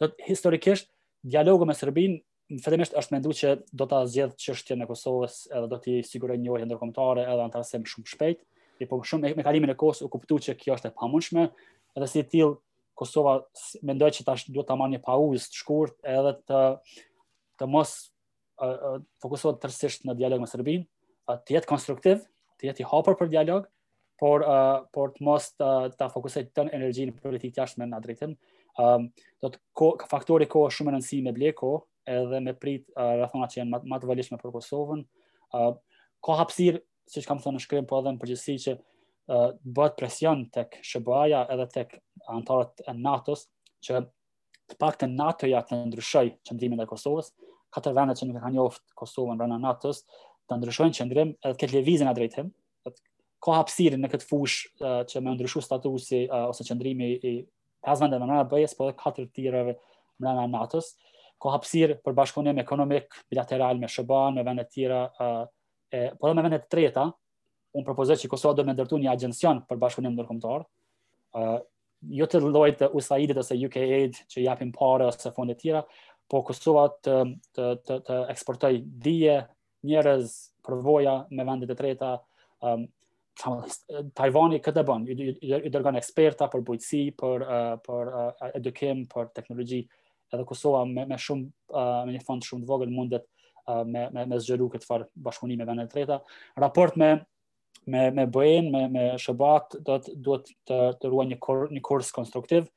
Do 0.02 0.08
të 0.10 0.26
historikisht 0.30 0.90
dialogu 1.34 1.68
me 1.68 1.76
Serbinë 1.76 2.22
në 2.58 2.88
është 2.90 3.12
menduar 3.14 3.38
që 3.40 3.52
do 3.72 3.86
ta 3.90 4.00
zgjedh 4.10 4.34
çështjen 4.46 4.84
e 4.84 4.88
Kosovës 4.90 5.38
edhe 5.56 5.68
do 5.72 5.78
të 5.86 5.94
siguroj 6.08 6.36
një 6.42 6.52
ohje 6.56 6.66
ndërkombëtare 6.70 7.24
edhe 7.28 7.46
antarësim 7.46 7.84
shumë 7.88 8.12
shpejt, 8.14 8.44
por 8.90 9.04
shumë 9.08 9.32
me 9.38 9.44
kalimin 9.46 9.72
e 9.72 9.78
kohës 9.80 10.00
u 10.04 10.10
kuptua 10.12 10.40
që 10.48 10.56
kjo 10.60 10.76
është 10.76 10.90
e 10.90 10.96
pamundshme, 11.00 11.46
edhe 11.96 12.08
si 12.10 12.24
tillë 12.32 12.52
Kosova 12.98 13.32
mendoj 13.86 14.12
që 14.18 14.24
tash 14.28 14.48
duhet 14.54 14.68
ta 14.70 14.76
marr 14.78 14.92
një 14.94 15.00
pauzë 15.04 15.50
të 15.50 15.60
shkurtë 15.60 16.08
edhe 16.16 16.32
të 16.50 16.60
të 17.62 17.68
mos 17.74 17.94
fokusohet 19.22 19.60
tërësisht 19.64 20.06
në 20.06 20.14
dialog 20.20 20.42
me 20.44 20.48
Serbin, 20.50 20.84
të 21.46 21.56
jetë 21.56 21.70
konstruktiv, 21.70 22.20
të 22.60 22.68
jetë 22.70 22.84
i 22.84 22.88
hapur 22.92 23.16
për 23.18 23.30
dialog, 23.32 23.66
por 24.22 24.44
uh, 24.46 24.84
por 24.94 25.10
të 25.16 25.24
mos 25.26 25.48
të 25.58 25.70
ta 25.98 26.06
fokusohet 26.12 26.52
tën 26.54 26.68
energjinë 26.76 27.12
në 27.14 27.24
politikë 27.24 27.58
jashtë 27.62 27.82
me 27.82 27.98
drejtën. 28.06 28.36
Ëm 28.78 29.06
um, 29.06 29.10
do 29.42 29.50
të 29.50 29.58
ko, 29.80 29.88
ka 29.98 30.06
faktorë 30.10 30.46
ko 30.52 30.62
shumë 30.72 30.94
rëndësishme 30.94 31.32
bleko 31.34 31.72
edhe 32.14 32.40
me 32.46 32.54
prit 32.54 32.86
uh, 32.94 33.10
rrethona 33.18 33.48
që 33.50 33.60
janë 33.62 33.82
më 33.90 34.00
të 34.04 34.10
valueshme 34.12 34.38
për 34.42 34.54
Kosovën. 34.54 35.02
Ëm 35.58 35.74
uh, 35.78 36.00
ka 36.24 36.38
hapësirë 36.42 36.82
siç 37.10 37.26
kam 37.28 37.42
thënë 37.42 37.58
në 37.58 37.64
shkrim 37.66 37.90
po 37.90 37.98
edhe 37.98 38.14
në 38.14 38.22
përgjithësi 38.22 38.56
që 38.68 38.76
uh, 39.30 39.52
bëhet 39.62 39.96
presion 39.98 40.44
tek 40.52 40.78
SBA-ja 40.84 41.44
edhe 41.54 41.66
tek 41.72 41.94
anëtarët 42.32 42.82
e 42.88 42.94
NATO-s 42.98 43.46
që 43.84 44.02
të 44.72 44.78
pak 44.80 44.98
të 45.00 45.08
NATO-ja 45.12 45.60
të 45.68 45.80
ndryshoj 45.90 46.26
qëndrimin 46.48 46.80
e 46.84 46.88
Kosovës, 46.88 47.32
katër 47.74 47.96
vendet 47.98 48.20
që 48.20 48.28
nuk 48.28 48.38
e 48.38 48.42
kanë 48.44 48.56
njoftë 48.56 48.94
Kosovën 49.00 49.40
rënë 49.42 49.58
NATO-s, 49.64 50.04
të 50.48 50.58
ndryshojnë 50.60 50.98
qëndrim 51.00 51.34
edhe 51.36 51.54
të 51.54 51.60
ketë 51.64 51.76
levizin 51.78 52.08
a 52.10 52.14
drejtim, 52.16 52.50
ka 53.44 53.58
hapsirin 53.60 54.00
në 54.00 54.08
këtë 54.14 54.28
fush 54.28 54.70
uh, 54.80 55.02
që 55.08 55.20
me 55.24 55.34
ndryshu 55.36 55.60
statusi 55.64 56.22
uh, 56.28 56.46
ose 56.52 56.64
qëndrimi 56.68 57.10
i 57.20 57.34
5 57.84 58.00
vendet 58.04 58.20
në 58.22 58.30
nëna 58.30 58.46
bëjes, 58.52 58.72
po 58.78 58.86
dhe 58.88 58.94
4 59.02 59.26
tjereve 59.36 59.74
më 60.24 60.32
në 60.38 60.46
NATO-s, 60.54 60.94
ka 61.40 61.52
hapsir 61.52 61.96
për 62.00 62.16
bashkëpunim 62.16 62.60
ekonomik, 62.62 63.18
bilateral 63.28 63.80
me 63.82 63.90
Shëban, 63.92 64.38
me 64.38 64.44
vendet 64.46 64.70
tjera, 64.72 65.02
uh, 65.20 65.44
e, 65.92 66.06
po 66.16 66.30
dhe 66.30 66.38
me 66.38 66.44
vendet 66.46 66.64
treta, 66.72 67.10
unë 67.74 67.86
propozoj 67.88 68.18
që 68.22 68.30
Kosova 68.30 68.54
do 68.60 68.64
me 68.68 68.74
ndërtu 68.76 68.98
një 69.02 69.10
agencion 69.12 69.60
për 69.68 69.78
bashkëpunim 69.82 70.14
ndërkombëtar. 70.14 70.64
ë 71.38 71.44
uh, 71.44 71.60
jo 72.14 72.26
të 72.30 72.40
llojit 72.44 72.76
të 72.78 72.88
USAID-it 72.94 73.38
ose 73.40 73.56
UK 73.66 73.76
Aid 73.86 74.18
që 74.30 74.44
japin 74.44 74.70
parë 74.76 75.08
ose 75.10 75.30
fonde 75.34 75.54
tjera, 75.58 75.80
po 76.30 76.42
Kosova 76.46 76.88
të 77.02 77.16
të 77.56 77.64
të, 77.86 77.96
të 78.06 78.18
eksportoj 78.34 78.70
dije, 79.02 79.38
njerëz, 79.88 80.34
përvoja 80.64 81.16
me 81.34 81.44
vendet 81.48 81.72
e 81.72 81.76
treta, 81.78 82.12
ë 82.62 82.74
um, 82.76 82.84
Taiwani 84.14 84.60
këtë 84.62 84.82
bën, 84.86 85.08
i 85.10 85.70
dërgon 85.74 85.96
eksperta 85.98 86.46
për 86.52 86.60
bujtësi, 86.68 87.00
për 87.18 87.42
uh, 87.42 87.74
për 87.82 88.10
uh, 88.20 88.42
edukim, 88.60 89.00
për 89.10 89.32
teknologji. 89.34 89.80
Edhe 90.34 90.44
Kosova 90.48 90.84
me, 90.88 91.02
me 91.10 91.18
shumë 91.20 91.48
uh, 91.74 92.04
me 92.06 92.14
një 92.14 92.20
fond 92.24 92.46
shumë 92.46 92.62
të 92.62 92.70
vogël 92.70 92.94
mundet 92.94 93.24
uh, 93.66 93.82
me 93.84 94.06
me, 94.14 94.24
me 94.30 94.38
zgjeru 94.40 94.70
këtë 94.72 94.86
far 94.88 95.04
bashkëpunim 95.26 95.60
me 95.64 95.66
vendet 95.68 95.90
e 95.90 95.94
treta. 95.96 96.20
Raport 96.62 96.94
me 97.02 97.10
me 97.86 98.04
me 98.16 98.26
bëjnë 98.30 98.70
me 98.74 98.82
me 98.94 99.02
shëbat 99.22 99.76
do 99.88 99.96
të 100.04 100.14
duhet 100.26 100.50
të 100.70 100.78
të 101.00 101.10
ruaj 101.12 101.26
një 101.32 101.38
kor, 101.46 101.64
një 101.76 101.82
kurs 101.88 102.10
konstruktiv 102.16 102.68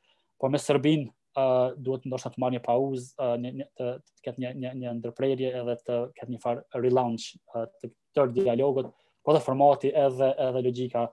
por 0.42 0.52
me 0.54 0.62
serbin 0.62 1.06
uh, 1.42 1.72
duhet 1.88 2.06
ndoshta 2.10 2.32
të 2.34 2.42
marr 2.44 2.56
një 2.58 2.62
pauzë 2.66 3.14
uh, 3.26 3.36
një, 3.44 3.52
një, 3.62 3.68
të, 3.80 3.90
ketë 4.28 4.44
një 4.46 4.52
një 4.64 4.74
një 4.84 4.96
ndërprerje 5.00 5.54
edhe 5.62 5.78
të 5.86 6.00
ketë 6.20 6.34
një 6.36 6.42
far 6.46 6.62
relaunch 6.84 7.30
uh, 7.56 7.66
të 7.82 7.92
tërë 8.18 8.36
dialogut 8.42 8.92
po 9.28 9.36
dhe 9.36 9.44
formati 9.48 9.94
edhe 10.06 10.32
edhe 10.50 10.66
logjika 10.68 11.06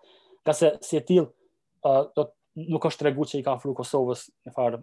ka 0.45 0.57
se 0.63 0.73
si 0.87 0.99
e 1.01 1.05
till 1.13 1.29
uh, 1.29 2.03
do 2.19 2.27
të 2.29 2.67
nuk 2.71 2.85
është 2.87 3.03
tregu 3.05 3.25
që 3.31 3.39
i 3.41 3.45
ka 3.47 3.57
afru 3.59 3.73
Kosovës 3.79 4.29
një 4.47 4.53
farë 4.55 4.83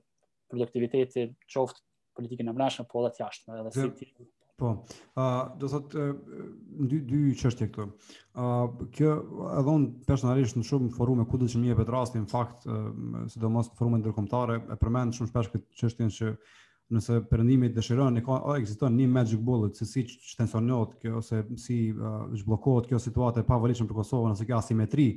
produktiviteti 0.52 1.28
qoftë 1.52 1.84
politikën 2.20 2.48
e 2.48 2.54
mbrashme 2.54 2.84
po 2.92 3.04
dhe 3.06 3.14
të 3.16 3.28
edhe 3.28 3.74
si 3.74 4.08
e 4.08 4.32
Po. 4.62 4.70
uh, 4.78 5.24
do 5.58 5.66
thotë 5.72 6.02
uh, 6.06 6.34
dy 6.86 7.00
dy 7.10 7.20
çështje 7.40 7.68
këtu. 7.74 7.86
ë 7.90 8.50
uh, 8.68 8.90
kjo 8.94 9.14
e 9.56 9.64
unë 9.74 10.06
personalisht 10.06 10.60
në 10.60 10.66
shumë 10.68 10.92
forume 10.94 11.26
ku 11.30 11.40
do 11.42 11.48
të 11.50 11.56
shmije 11.56 11.78
vet 11.80 11.90
rastin 11.90 12.28
fakt 12.30 12.68
uh, 12.70 13.48
mos 13.50 13.72
forume 13.80 13.98
ndërkombëtare 14.04 14.60
e 14.62 14.78
përmend 14.84 15.18
shumë 15.18 15.32
shpesh 15.32 15.50
këtë 15.56 15.82
çështje 15.82 16.10
që 16.18 16.30
nëse 16.94 17.18
perëndimi 17.32 17.72
dëshiron 17.74 18.22
e 18.22 18.26
ka 18.28 18.38
ekziston 18.62 19.00
një 19.02 19.10
magic 19.16 19.42
bullet 19.50 19.82
se 19.82 19.90
si 19.96 20.06
shtensionohet 20.14 20.94
kjo 21.02 21.18
ose 21.24 21.42
si 21.66 21.80
zhbllokohet 21.90 22.40
zhblokot 22.46 22.92
kjo 22.92 23.02
situatë 23.08 23.48
pavarësisht 23.50 23.90
për 23.90 24.00
Kosovën 24.04 24.38
ose 24.38 24.46
kjo 24.46 24.62
asimetri 24.62 25.10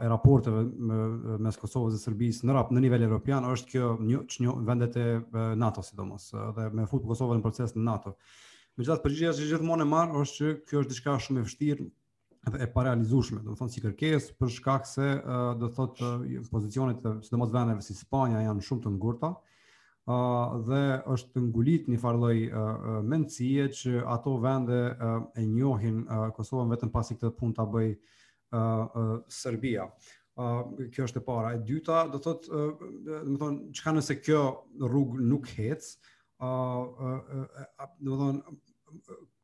e 0.00 0.08
raporteve 0.08 0.62
me, 0.64 0.96
mes 1.44 1.56
Kosovës 1.60 1.94
dhe 1.94 2.00
Serbisë 2.00 2.46
në 2.48 2.54
rap 2.56 2.70
në 2.72 2.80
nivel 2.86 3.04
evropian 3.04 3.44
është 3.50 3.70
kjo 3.74 3.88
një 4.00 4.22
çnjë 4.32 4.54
vendet 4.64 4.96
e 4.96 5.04
NATO 5.60 5.82
sidomos 5.84 6.30
dhe 6.56 6.70
me 6.72 6.86
fut 6.88 7.04
Kosovën 7.04 7.36
në 7.36 7.44
proces 7.44 7.74
në 7.76 7.84
NATO. 7.90 8.14
Megjithatë 8.78 9.04
përgjigjja 9.04 9.34
që 9.36 9.48
gjithmonë 9.52 9.84
e 9.84 9.90
marr 9.90 10.16
është 10.22 10.52
që 10.52 10.54
kjo 10.70 10.82
është 10.84 10.94
diçka 10.94 11.18
shumë 11.24 11.40
e 11.42 11.46
vështirë 11.48 11.88
dhe 12.48 12.62
e 12.64 12.70
parealizueshme, 12.72 13.42
do 13.44 13.52
të 13.52 13.60
thonë 13.60 13.74
si 13.74 13.82
kërkesë 13.82 14.38
për 14.40 14.52
shkak 14.54 14.86
se 14.88 15.08
do 15.60 15.68
të 15.68 15.74
thotë 15.76 16.12
pozicionet 16.52 17.04
e 17.10 17.18
sidomos 17.26 17.52
vendeve 17.52 17.84
si 17.84 17.96
Spanja 17.98 18.46
janë 18.46 18.64
shumë 18.64 18.86
të 18.86 18.94
ngurta 18.96 19.32
dhe 20.70 20.82
është 21.12 21.34
të 21.34 21.42
ngulit 21.50 21.88
një 21.92 21.98
farloj 22.00 22.34
mendësie 23.04 23.68
që 23.76 23.98
ato 24.14 24.38
vende 24.40 24.80
e 25.42 25.50
njohin 25.50 26.06
Kosovën 26.38 26.72
vetëm 26.72 26.94
pasi 26.94 27.18
këtë 27.20 27.34
punë 27.36 27.58
ta 27.58 27.66
bëjë 27.74 27.98
Serbia. 29.28 29.86
Uh, 30.38 30.86
kjo 30.94 31.08
është 31.08 31.18
e 31.18 31.24
para, 31.26 31.48
e 31.56 31.58
dyta 31.66 32.04
do 32.12 32.20
thotë, 32.22 32.50
uh, 32.54 32.82
do 33.26 33.32
thon, 33.40 33.56
çka 33.74 33.90
nëse 33.96 34.14
kjo 34.22 34.42
rrugë 34.84 35.24
nuk 35.26 35.48
hec, 35.58 35.82
do 36.38 38.14
thon 38.14 38.38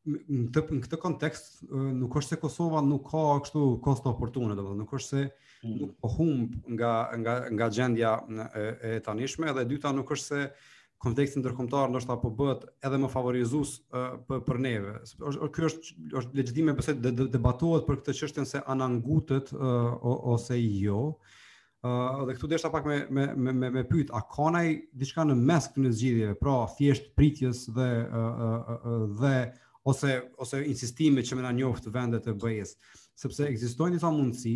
në 0.05 0.51
këtë 0.53 0.75
në 0.77 0.83
këtë 0.85 0.99
kontekst 1.01 1.61
nuk 1.73 2.15
është 2.21 2.37
se 2.37 2.39
Kosova 2.41 2.83
nuk 2.87 3.07
ka 3.11 3.23
kështu 3.43 3.63
kosto 3.83 4.13
oportune, 4.15 4.55
do 4.57 4.67
thon, 4.69 4.79
nuk 4.85 4.93
është 4.99 5.11
se 5.17 5.23
hmm. 5.65 5.75
nuk 5.81 5.95
po 6.05 6.11
humb 6.19 6.55
nga 6.77 6.93
nga 7.23 7.35
nga 7.51 7.69
gjendja 7.75 8.13
e, 8.47 8.63
e 8.95 9.03
tanishme 9.07 9.51
dhe 9.57 9.65
e 9.67 9.71
dyta 9.73 9.91
nuk 9.97 10.13
është 10.15 10.29
se 10.31 10.45
kontekstin 11.05 11.43
ndërkombëtar 11.45 11.91
ndoshta 11.93 12.17
po 12.23 12.31
bëhet 12.35 12.63
edhe 12.89 12.99
më 13.03 13.11
favorizues 13.13 13.75
për 13.93 14.41
për 14.47 14.61
neve. 14.65 14.93
ky 15.55 15.65
është 15.69 16.11
është 16.21 16.39
legjitime 16.41 16.75
pse 16.79 16.95
debatohet 17.05 17.87
për 17.89 18.01
këtë 18.01 18.15
çështën 18.21 18.49
se 18.55 18.63
ana 18.75 18.89
ngutet 18.95 19.53
ose 19.53 20.59
jo. 20.85 21.03
ë 21.85 22.25
dhe 22.29 22.35
këtu 22.39 22.49
desha 22.53 22.71
pak 22.73 22.87
me 22.89 22.97
me 23.17 23.27
me 23.61 23.71
me 23.79 23.83
pyet 23.89 24.13
a 24.19 24.23
ka 24.37 24.47
nai 24.55 24.69
diçka 25.03 25.27
në 25.29 25.35
mes 25.49 25.67
këtu 25.71 25.83
në 25.85 25.91
zgjidhje, 25.99 26.31
pra 26.43 26.55
thjesht 26.79 27.11
pritjes 27.19 27.67
dhe 27.77 27.91
dhe 29.21 29.35
ose 29.91 30.15
ose 30.41 30.63
insistime 30.73 31.21
që 31.27 31.37
më 31.37 31.43
na 31.45 31.53
njoft 31.53 31.85
vendet 31.93 32.27
e 32.27 32.33
BE-s, 32.41 32.73
sepse 33.21 33.45
ekzistojnë 33.53 33.99
disa 33.99 34.13
mundësi 34.17 34.55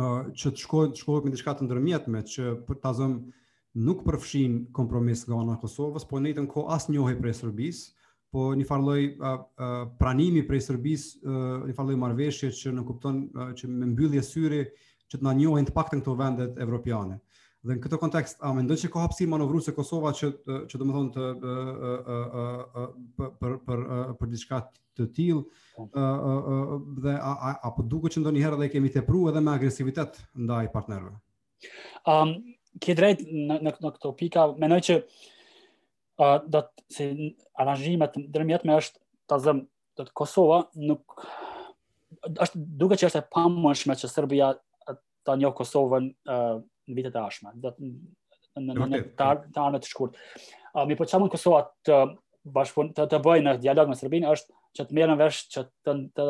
ë 0.00 0.04
që 0.40 0.54
të 0.54 0.64
shkohet 0.64 1.02
shkohet 1.04 1.28
me 1.28 1.34
diçka 1.36 1.52
të 1.58 1.68
ndërmjetme 1.68 2.24
që 2.36 2.48
për 2.68 2.80
ta 2.86 2.94
zënë 2.96 3.38
nuk 3.78 4.02
përfshin 4.02 4.64
kompromis 4.74 5.22
nga 5.28 5.36
ana 5.44 5.54
e 5.56 5.60
Kosovës, 5.62 6.04
po 6.08 6.18
në 6.20 6.34
ko 6.50 6.66
as 6.74 6.88
njohje 6.90 7.18
prej 7.20 7.34
Serbisë, 7.42 7.92
po 8.32 8.52
një 8.54 8.64
farë 8.64 8.84
lloj 8.86 9.32
pranimi 9.98 10.42
prej 10.46 10.60
Serbisë, 10.68 11.20
një 11.68 11.74
farloj 11.74 11.94
lloj 11.94 12.02
marrëveshje 12.02 12.50
që 12.58 12.72
në 12.76 12.84
kupton 12.86 13.24
që 13.58 13.68
me 13.70 13.86
mbyllje 13.94 14.22
syri 14.26 14.64
që 15.10 15.18
të 15.18 15.24
na 15.26 15.32
njohin 15.34 15.66
të 15.66 15.74
paktën 15.74 16.02
këto 16.02 16.14
vendet 16.18 16.58
evropiane. 16.62 17.18
Dhe 17.66 17.74
në 17.76 17.82
këtë 17.84 17.96
kontekst, 18.00 18.38
a 18.40 18.52
mendon 18.56 18.78
se 18.78 18.88
ka 18.88 19.02
hapësirë 19.04 19.30
manovruese 19.34 19.74
Kosova 19.76 20.12
që 20.16 20.30
që 20.70 20.80
domethën 20.80 21.10
të, 21.16 21.26
të, 21.42 22.20
të, 22.54 23.32
për 23.42 23.58
për 23.66 23.82
për 24.22 24.30
diçka 24.32 24.62
të 24.96 25.06
tillë, 25.18 25.64
dhe 27.04 27.18
a, 27.18 27.34
a, 27.50 27.50
apo 27.68 27.82
duket 27.84 28.14
që 28.14 28.22
ndonjëherë 28.22 28.60
dhe 28.62 28.70
kemi 28.76 28.92
tepruar 28.94 29.34
edhe 29.34 29.42
me 29.44 29.52
agresivitet 29.58 30.22
ndaj 30.46 30.70
partnerëve. 30.72 31.14
Um, 32.08 32.36
ke 32.80 32.94
drejt 32.96 33.20
në, 33.28 33.58
në, 33.58 33.76
në 33.76 33.92
këto 33.94 34.12
pika, 34.18 34.46
menoj 34.60 34.80
që 34.88 34.96
uh, 35.02 36.40
do 36.50 36.62
të 36.66 36.86
si 36.90 37.08
aranjimet 37.60 38.16
ndërmjet 38.26 38.64
me 38.66 38.78
është 38.80 38.98
ta 39.30 39.38
zëm 39.44 39.62
do 39.98 40.06
të 40.08 40.14
Kosova 40.16 40.62
nuk 40.88 41.20
është 42.44 42.62
duke 42.80 42.96
që 42.98 43.06
është 43.10 43.20
e 43.22 43.28
pamëshme 43.36 43.94
që 44.00 44.10
Serbia 44.10 44.48
ta 45.26 45.36
njohë 45.38 45.54
Kosovën 45.60 46.08
uh, 46.32 46.56
në 46.90 46.96
vitet 46.96 47.14
e 47.14 47.20
ashme, 47.26 47.52
do 47.60 47.70
të 47.76 47.92
në 48.60 48.88
në 48.90 49.00
të 49.16 49.28
ardhme 49.62 49.78
të 49.80 49.86
shkurt. 49.88 50.16
Uh, 50.74 50.82
mi 50.90 50.96
po 50.98 51.06
çamën 51.08 51.30
Kosova 51.30 51.66
të 51.86 52.00
bashkëpun 52.56 52.90
të, 52.96 53.06
të 53.12 53.20
bëjë 53.22 53.44
në 53.46 53.54
dialog 53.62 53.92
me 53.92 53.98
Serbinë 54.00 54.32
është 54.34 54.56
që 54.78 54.86
të 54.88 54.96
merren 54.98 55.18
vesh 55.20 55.44
që 55.52 55.64
të 55.86 55.94
të 56.16 56.26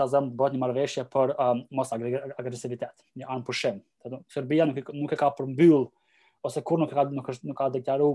ta 0.00 0.06
zëm 0.12 0.28
bëhet 0.36 0.52
një 0.56 0.60
marrëveshje 0.62 1.04
për 1.14 1.32
mos 1.76 1.92
agresivitet, 1.96 3.04
një 3.20 3.28
anë 3.32 3.44
pushim, 3.48 3.78
Të 4.04 4.10
do, 4.12 4.18
Serbia 4.34 4.66
nuk, 4.68 4.90
nuk 4.96 5.14
e 5.14 5.18
ka 5.20 5.28
përmbyll, 5.38 5.86
ose 6.46 6.62
kur 6.66 6.80
nuk 6.82 6.92
e 6.92 6.98
ka, 6.98 7.04
nuk, 7.14 7.32
nuk 7.46 7.58
ka 7.62 7.68
deklaru 7.74 8.10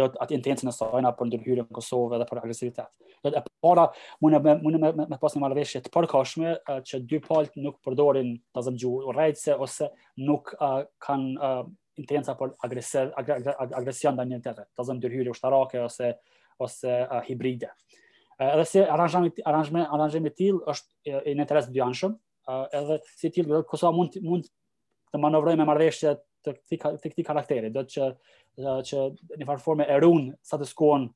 do 0.00 0.06
atë 0.24 0.38
intencën 0.38 0.70
e 0.70 0.72
sajna 0.72 1.10
për 1.18 1.28
ndërhyrjen 1.28 1.66
në 1.68 1.74
Kosovë 1.76 2.20
dhe 2.22 2.26
për 2.30 2.38
agresivitet. 2.40 3.10
Do 3.26 3.32
të 3.34 3.42
para 3.64 3.82
mund 4.24 4.36
të 4.38 4.54
mund 4.62 4.76
të 4.76 4.80
me, 4.80 4.92
me 5.12 5.18
pas 5.20 5.36
një 5.36 5.42
por 5.50 5.64
të 5.84 5.92
përkohshme 5.96 6.52
që 6.88 7.00
dy 7.10 7.20
palët 7.26 7.58
nuk 7.66 7.76
përdorin 7.84 8.30
të 8.56 8.62
zëmgju 8.68 8.92
rrejtëse 9.10 9.58
ose 9.66 9.90
nuk 10.28 10.54
uh, 10.56 10.80
kanë 11.08 11.34
uh, 11.50 11.64
intenca 12.00 12.34
për 12.40 12.54
agresiv, 12.64 13.12
ag 13.20 13.28
ag 13.36 13.52
ag 13.54 13.76
agresion 13.82 14.16
dhe 14.18 14.26
një 14.32 14.40
të 14.46 14.54
të 14.64 14.88
zëmë 14.88 15.04
dyrhyri 15.04 15.32
ushtarake 15.36 15.84
ose, 15.90 16.14
ose 16.66 16.96
uh, 17.04 17.20
hibride. 17.28 17.68
Uh, 18.38 18.54
edhe 18.54 18.64
si 18.72 18.86
aranjëme, 18.88 20.32
t'il 20.32 20.56
është 20.64 21.12
i 21.18 21.36
në 21.36 21.44
interes 21.44 21.68
dyanshëm, 21.76 22.16
uh, 22.48 22.64
edhe 22.80 23.02
si 23.18 23.30
t'il 23.36 23.52
Kosova 23.68 23.92
mund, 24.00 24.16
mund 24.24 24.48
të 25.14 25.20
manovrojmë 25.22 25.62
me 25.62 25.66
marrëveshje 25.70 26.12
të 26.44 26.52
këtij 26.58 26.78
këtij 27.06 27.24
karakteri, 27.24 27.70
do 27.72 27.82
të 27.86 27.94
që 27.94 28.80
që 28.90 28.98
në 29.40 29.46
farë 29.48 29.62
formë 29.64 29.86
e 29.90 29.96
run 30.02 30.26
sa 30.46 30.58
të 30.60 30.66
skuon 30.68 31.06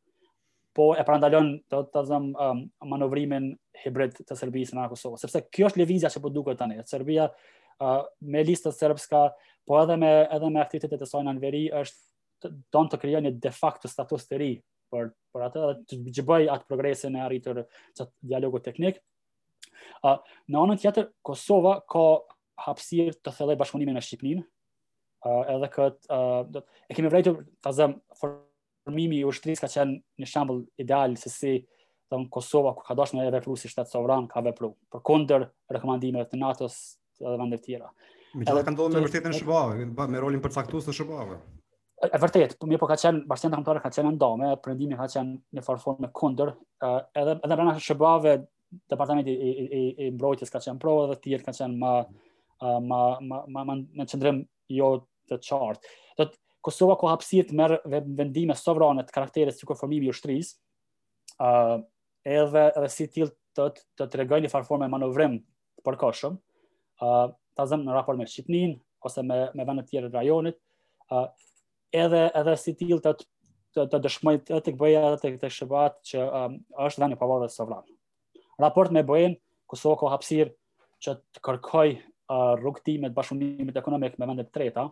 po 0.75 0.93
e 0.99 1.03
prandalon 1.07 1.51
do 1.71 1.81
të 1.91 2.03
them 2.07 2.29
um, 2.39 2.63
manovrimin 2.91 3.51
hibrid 3.83 4.15
të 4.25 4.37
Serbisë 4.39 4.77
në 4.79 4.87
Kosovë, 4.93 5.19
sepse 5.23 5.43
kjo 5.55 5.67
është 5.69 5.81
lëvizja 5.83 6.11
që 6.15 6.23
po 6.23 6.31
duket 6.35 6.59
tani. 6.63 6.79
Serbia 6.87 7.27
uh, 7.29 8.09
me 8.25 8.43
listën 8.47 8.75
serbska 8.75 9.23
po 9.69 9.79
edhe 9.83 9.97
me 9.99 10.11
edhe 10.35 10.51
me 10.55 10.63
aktivitetet 10.65 11.03
e 11.07 11.11
saj 11.11 11.25
në 11.27 11.37
veri 11.43 11.63
është 11.83 12.53
don 12.75 12.89
të 12.91 13.01
krijojë 13.03 13.27
një 13.29 13.35
de 13.43 13.55
facto 13.55 13.91
status 13.91 14.27
të 14.31 14.39
ri 14.45 14.51
për 14.95 15.09
për 15.35 15.47
atë 15.51 15.75
të 16.15 16.25
bëj 16.31 16.51
atë 16.55 16.71
progresin 16.71 17.19
e 17.19 17.27
arritur 17.27 17.63
të 17.99 18.09
dialogut 18.31 18.67
teknik. 18.71 18.99
Uh, 20.05 20.19
në 20.51 20.63
anën 20.65 20.83
tjetër 20.85 21.11
Kosova 21.27 21.81
ka 21.91 22.07
hapësirë 22.65 23.15
të 23.25 23.33
thelej 23.37 23.59
bashkëpunimin 23.61 23.97
me 23.99 24.03
Shqipnin, 24.03 24.41
uh, 24.43 25.43
edhe 25.55 25.71
këtë, 25.75 26.11
uh, 26.11 26.43
do, 26.57 26.63
e 26.89 26.97
kemi 26.97 27.11
vrejtu 27.13 27.37
ta 27.65 27.73
zëmë 27.77 28.21
formimi 28.21 29.21
i 29.23 29.27
ushtëris 29.31 29.63
ka 29.63 29.71
qenë 29.71 29.99
një 30.23 30.29
shambull 30.33 30.65
ideal, 30.83 31.15
se 31.21 31.33
si 31.35 31.55
dhe 32.09 32.23
në 32.23 32.29
Kosova, 32.33 32.75
ku 32.79 32.85
ka 32.87 32.97
doshë 32.99 33.19
me 33.19 33.27
e 33.29 33.35
vepru 33.37 33.57
si 33.61 33.69
shtetë 33.71 33.93
sovran, 33.93 34.29
ka 34.33 34.41
vepru, 34.47 34.73
për 34.93 35.03
kondër 35.05 35.47
rekomandimeve 35.75 36.29
të 36.33 36.39
NATO-s 36.41 36.79
dhe 37.21 37.37
vendet 37.39 37.65
tjera. 37.67 37.91
Mi 38.37 38.45
që 38.49 38.65
ka 38.65 38.75
ndohë 38.75 38.97
me 38.97 39.03
vërtetën 39.07 39.35
shëbave, 39.39 39.89
me 40.13 40.21
rolin 40.21 40.41
për 40.45 40.55
të 40.65 40.93
shëbave. 40.97 41.39
E 42.15 42.19
vërtet, 42.23 42.53
po 42.61 42.69
mirë 42.71 42.79
po 42.79 42.87
ka 42.87 42.95
qenë 43.01 43.25
bashkënda 43.29 43.59
kombëtare 43.59 43.81
ka 43.83 43.91
qenë 43.91 44.13
ndome, 44.15 44.53
prindimi 44.63 44.95
ka 45.01 45.09
qenë 45.11 45.59
në 45.59 45.65
formë 45.67 46.05
me 46.05 46.11
kundër, 46.15 46.53
edhe 47.19 47.33
edhe 47.43 47.57
brenda 47.59 47.75
shba 47.83 48.13
departamenti 48.93 49.33
i 49.33 49.51
i 49.51 49.81
i 50.07 50.11
mbrojtjes 50.13 50.53
ka 50.53 50.61
qenë 50.63 50.79
provë 50.81 51.07
dhe 51.11 51.17
të 51.19 51.23
tjerë 51.31 51.47
kanë 51.49 51.59
qenë 51.59 51.79
më 51.83 51.93
ma, 52.61 53.03
ma, 53.23 53.45
ma, 53.49 53.75
në 53.79 54.07
qëndrim 54.11 54.41
jo 54.75 54.89
të 55.31 55.39
qartë. 55.47 55.93
Dhe 56.19 56.29
të 56.33 56.39
Kosova 56.67 56.97
ku 56.99 57.07
hapsit 57.07 57.53
merë 57.55 57.79
vendime 58.19 58.53
sovrane 58.59 59.05
të 59.07 59.15
karakterit 59.15 59.55
si 59.55 59.65
konformimi 59.69 60.09
u 60.11 60.13
shtris, 60.17 60.57
uh, 61.41 61.79
edhe, 62.27 62.65
edhe 62.77 62.89
si 62.91 63.07
tilë 63.15 63.31
të, 63.55 63.69
të, 63.95 64.09
të 64.11 64.21
regojnë 64.21 64.49
një 64.49 64.51
farforme 64.51 64.89
manovrim 64.91 65.37
të 65.79 65.85
përkoshëm, 65.87 66.35
uh, 67.07 67.29
ta 67.57 67.69
zëm 67.71 67.87
në 67.87 67.95
raport 67.95 68.19
me 68.21 68.27
Shqipnin, 68.29 68.75
ose 69.07 69.23
me, 69.23 69.39
me 69.55 69.69
vendet 69.69 69.87
tjere 69.93 70.11
të 70.11 70.19
rajonit, 70.19 70.59
uh, 71.15 71.29
edhe, 71.95 72.27
edhe 72.43 72.57
si 72.59 72.75
tilë 72.83 72.99
të, 73.07 73.15
të, 73.79 73.87
të 73.95 74.03
dëshmoj 74.09 74.37
të 74.51 74.61
të 74.67 74.77
bëja 74.83 75.05
dhe 75.15 75.23
të, 75.31 75.33
të 75.47 75.55
shëbat 75.61 76.01
që 76.11 76.27
um, 76.27 76.59
është 76.91 77.05
dhe 77.05 77.13
një 77.15 77.21
pavarë 77.23 77.53
dhe 77.55 77.83
Raport 78.59 78.91
me 78.91 79.05
bëjnë, 79.07 79.39
Kosova 79.71 79.95
ku 80.03 80.09
hapsir 80.11 80.49
që 81.05 81.21
të 81.39 81.43
kërkoj 81.47 81.91
të 82.29 82.95
bashkëpunimit 83.17 83.77
ekonomik 83.81 84.19
me 84.21 84.27
vendet 84.29 84.53
treta 84.53 84.87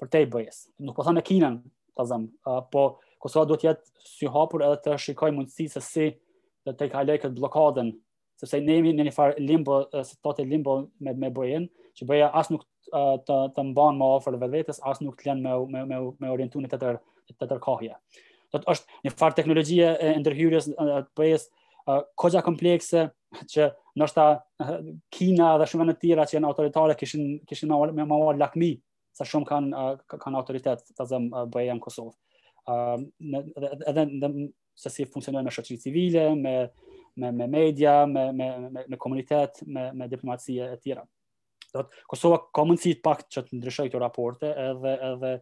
për 0.00 0.08
te 0.10 0.24
bëjes. 0.26 0.64
Nuk 0.82 0.96
po 0.98 1.02
thamë 1.06 1.16
me 1.16 1.22
Kinën, 1.28 1.60
ta 1.96 2.04
zëm, 2.08 2.24
uh, 2.48 2.60
po 2.72 2.86
Kosova 3.22 3.46
duhet 3.46 3.62
jetë 3.62 3.84
si 4.02 4.26
hapur 4.34 4.62
edhe 4.66 4.78
të 4.82 4.96
shikoj 4.98 5.30
mundësi 5.36 5.68
se 5.70 5.80
si 5.86 6.08
dhe 6.66 6.72
të 6.74 6.88
i 6.88 6.90
kalej 6.90 7.20
këtë 7.22 7.36
blokadën, 7.38 7.92
sepse 8.40 8.58
ne 8.64 8.80
jemi 8.80 8.92
në 8.98 9.06
një 9.06 9.12
farë 9.14 9.38
limbo, 9.46 9.82
se 10.02 10.16
të 10.18 10.32
të 10.40 10.46
limbo 10.50 10.80
me, 11.06 11.14
me 11.22 11.30
bëjen, 11.30 11.68
që 11.94 12.06
bëja 12.10 12.32
asë 12.40 12.52
nuk 12.56 12.64
uh, 12.66 13.14
të, 13.28 13.36
të 13.54 13.64
mbanë 13.70 13.98
më 14.00 14.08
ofër 14.16 14.38
dhe 14.42 14.48
vetës, 14.56 14.82
asë 14.82 15.06
nuk 15.06 15.16
të 15.20 15.30
lenë 15.30 15.46
me, 15.46 15.54
me, 15.76 15.84
me, 15.92 16.02
me 16.24 16.32
orientu 16.34 16.60
të 16.66 16.80
tërë 16.82 17.52
të 17.52 17.60
kohje. 17.62 17.94
Dhe 18.52 18.64
është 18.74 19.02
një 19.06 19.12
farë 19.16 19.38
teknologjie 19.38 19.86
e 19.86 20.10
ndërhyrjes 20.22 20.72
të 20.74 21.18
bëjes, 21.18 21.46
uh, 21.52 21.61
koqa 22.16 22.42
komplekse 22.44 23.08
që 23.50 23.68
ndoshta 23.96 24.24
Kina 25.12 25.54
dhe 25.60 25.66
shumë 25.70 25.86
në 25.90 25.94
tira 26.00 26.26
që 26.28 26.36
janë 26.36 26.48
autoritare 26.48 26.94
kishin, 26.98 27.40
kishin 27.48 27.70
me 27.72 28.04
më 28.06 28.18
lakmi 28.40 28.72
sa 29.12 29.24
shumë 29.28 29.48
kanë 29.48 30.18
kanë 30.20 30.38
autoritet 30.38 30.84
të 30.96 31.06
zëmë 31.10 31.46
bëjëm 31.52 31.80
Kosovë. 31.84 32.14
Uh, 32.62 32.98
edhe 33.90 34.04
në 34.12 34.32
se 34.78 34.90
si 34.94 35.04
funksionojnë 35.10 35.48
me 35.48 35.52
shëqëri 35.52 35.78
civile, 35.82 36.26
me, 36.38 36.54
me, 37.20 37.32
me 37.36 37.48
media, 37.50 38.04
me, 38.08 38.28
me, 38.32 38.46
me, 38.76 38.84
me 38.92 38.98
komunitet, 39.00 39.60
me, 39.66 39.88
me 39.92 40.06
diplomacije 40.08 40.70
e 40.72 40.78
tjera. 40.80 41.02
Dhe, 41.72 41.82
Kosova 42.08 42.38
ka 42.54 42.64
mundësi 42.68 42.94
pak 43.04 43.26
që 43.32 43.42
të 43.48 43.58
ndryshoj 43.58 43.88
këto 43.90 44.00
raporte 44.00 44.48
edhe, 44.52 44.94
edhe 45.10 45.34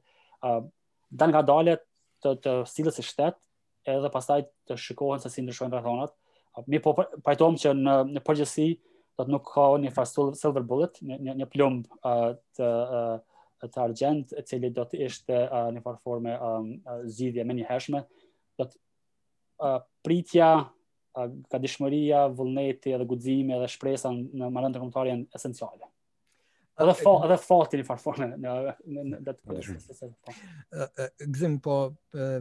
dan 1.10 1.34
nga 1.34 1.42
dalet 1.46 1.84
të, 2.24 2.36
të 2.42 2.56
stilës 2.70 2.98
e 3.02 3.06
shtetë 3.06 3.94
edhe 3.96 4.10
pastaj 4.14 4.42
të 4.70 4.76
shikohen 4.80 5.22
se 5.22 5.30
si 5.32 5.42
ndryshojnë 5.44 5.74
rëthonat 5.76 6.14
Mi 6.68 6.80
po 6.82 6.94
pajtojmë 6.98 7.60
që 7.62 7.70
në, 7.76 7.94
në 8.16 8.22
përgjësi 8.26 8.64
do 9.20 9.26
të 9.26 9.34
nuk 9.34 9.48
ka 9.52 9.66
një 9.80 9.92
farstull 9.94 10.32
silver 10.38 10.64
bullet, 10.68 10.98
një, 11.04 11.34
një 11.42 11.46
plumb 11.52 11.86
uh, 12.00 12.30
të, 12.56 12.68
uh, 12.68 13.66
të 13.66 13.82
argent, 13.84 14.34
e 14.40 14.44
cili 14.48 14.70
do 14.76 14.84
të 14.88 15.02
ishte 15.06 15.40
uh, 15.44 15.68
një 15.76 15.82
farforme 15.84 16.36
um, 16.50 16.70
zidhje 17.16 17.44
me 17.48 17.56
një 17.60 17.68
heshme. 17.70 18.02
Do 18.60 18.66
të 18.72 18.78
uh, 19.68 19.78
pritja, 20.06 20.50
uh, 20.64 21.30
ka 21.52 21.60
dishmëria, 21.64 22.26
vullneti 22.38 22.96
edhe 22.96 23.08
gudzime 23.12 23.58
edhe 23.58 23.70
shpresa 23.76 24.12
në 24.14 24.50
marrën 24.56 24.76
të 24.76 24.82
komentarjen 24.84 25.26
esenciale. 25.36 25.90
Edhe 26.80 26.94
fa, 26.96 27.10
edhe 27.26 27.36
fa 27.44 27.56
ti 27.68 27.76
në 27.80 27.84
farfone 27.84 28.26
në 28.40 28.54
në 28.92 29.20
datë 29.26 29.50
për 29.50 29.68
shkak 29.80 31.26
Gzim 31.34 31.58
po 31.64 31.74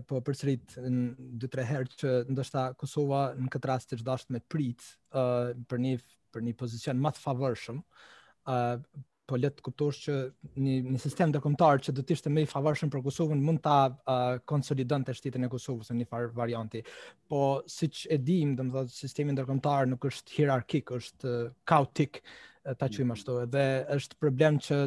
po 0.07 0.21
përsërit 0.29 0.77
në 0.83 1.27
dy 1.41 1.49
tre 1.51 1.65
herë 1.67 1.97
që 1.99 2.13
ndoshta 2.31 2.69
Kosova 2.79 3.25
në 3.37 3.51
këtë 3.55 3.69
rast 3.73 3.91
të 3.93 3.99
dasht 4.07 4.31
me 4.31 4.39
prit 4.53 4.85
për 5.11 5.83
një 5.85 5.97
për 6.35 6.45
një 6.45 6.55
pozicion 6.61 6.99
më 7.03 7.11
të 7.17 7.23
favorshëm 7.27 7.79
po 9.29 9.37
letë 9.37 9.59
të 9.59 9.63
kuptosh 9.67 9.97
që 10.07 10.13
një, 10.55 10.71
një 10.95 10.99
sistem 11.03 11.29
ndërkombëtar 11.29 11.83
që 11.85 11.93
do 11.93 12.01
të 12.01 12.15
ishte 12.15 12.31
më 12.33 12.47
i 12.47 12.47
favorshëm 12.49 12.89
për 12.95 13.03
Kosovën 13.05 13.43
mund 13.45 13.59
ta 13.61 13.75
uh, 13.91 14.39
konsolidonte 14.49 15.13
shtetin 15.13 15.45
e 15.45 15.49
Kosovës 15.51 15.91
në 15.93 15.99
një 15.99 16.07
far 16.09 16.25
varianti. 16.33 16.81
Po 17.29 17.41
siç 17.69 18.07
e 18.09 18.17
dim, 18.25 18.55
domethënë 18.57 18.89
sistemi 18.89 19.35
ndërkombëtar 19.35 19.85
nuk 19.91 20.07
është 20.09 20.33
hierarkik, 20.39 20.89
është 20.97 21.29
uh, 21.43 21.51
kaotik 21.69 22.23
ta 22.77 22.89
qujmë 22.89 23.13
mhm. 23.13 23.21
shto, 23.21 23.37
edhe 23.45 23.65
është 23.97 24.17
problem 24.19 24.59
që 24.61 24.79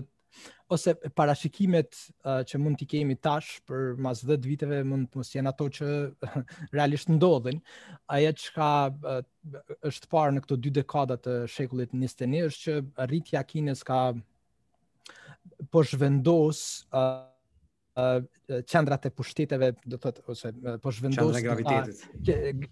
ose 0.72 0.94
parashikimet 1.18 1.90
uh, 2.24 2.40
që 2.48 2.56
mund 2.62 2.78
t'i 2.80 2.86
kemi 2.88 3.18
tash 3.20 3.58
për 3.68 3.98
mas 4.00 4.22
10 4.24 4.46
viteve 4.48 4.78
mund 4.88 5.10
të 5.12 5.18
mos 5.20 5.32
jenë 5.34 5.50
ato 5.50 5.66
që 5.78 5.88
realisht 6.76 7.10
ndodhin 7.12 7.58
Aja 8.08 8.30
që 8.32 8.54
ka 8.56 8.70
uh, 8.88 9.20
është 9.90 10.08
parë 10.14 10.38
në 10.38 10.44
këto 10.46 10.56
dy 10.64 10.72
dekada 10.78 11.18
të 11.20 11.34
shekullit 11.52 11.92
21 11.92 12.46
është 12.48 12.62
që 12.64 13.06
rritja 13.10 13.44
Kinës 13.50 13.84
ka 13.84 14.00
po 15.68 15.82
uh, 15.82 16.56
qendrat 18.66 19.06
e 19.06 19.10
pushteteve 19.10 19.74
do 19.84 19.98
thot 19.98 20.20
ose 20.26 20.48
po 20.82 20.90
zhvendos 20.92 21.36
qendra 21.40 21.86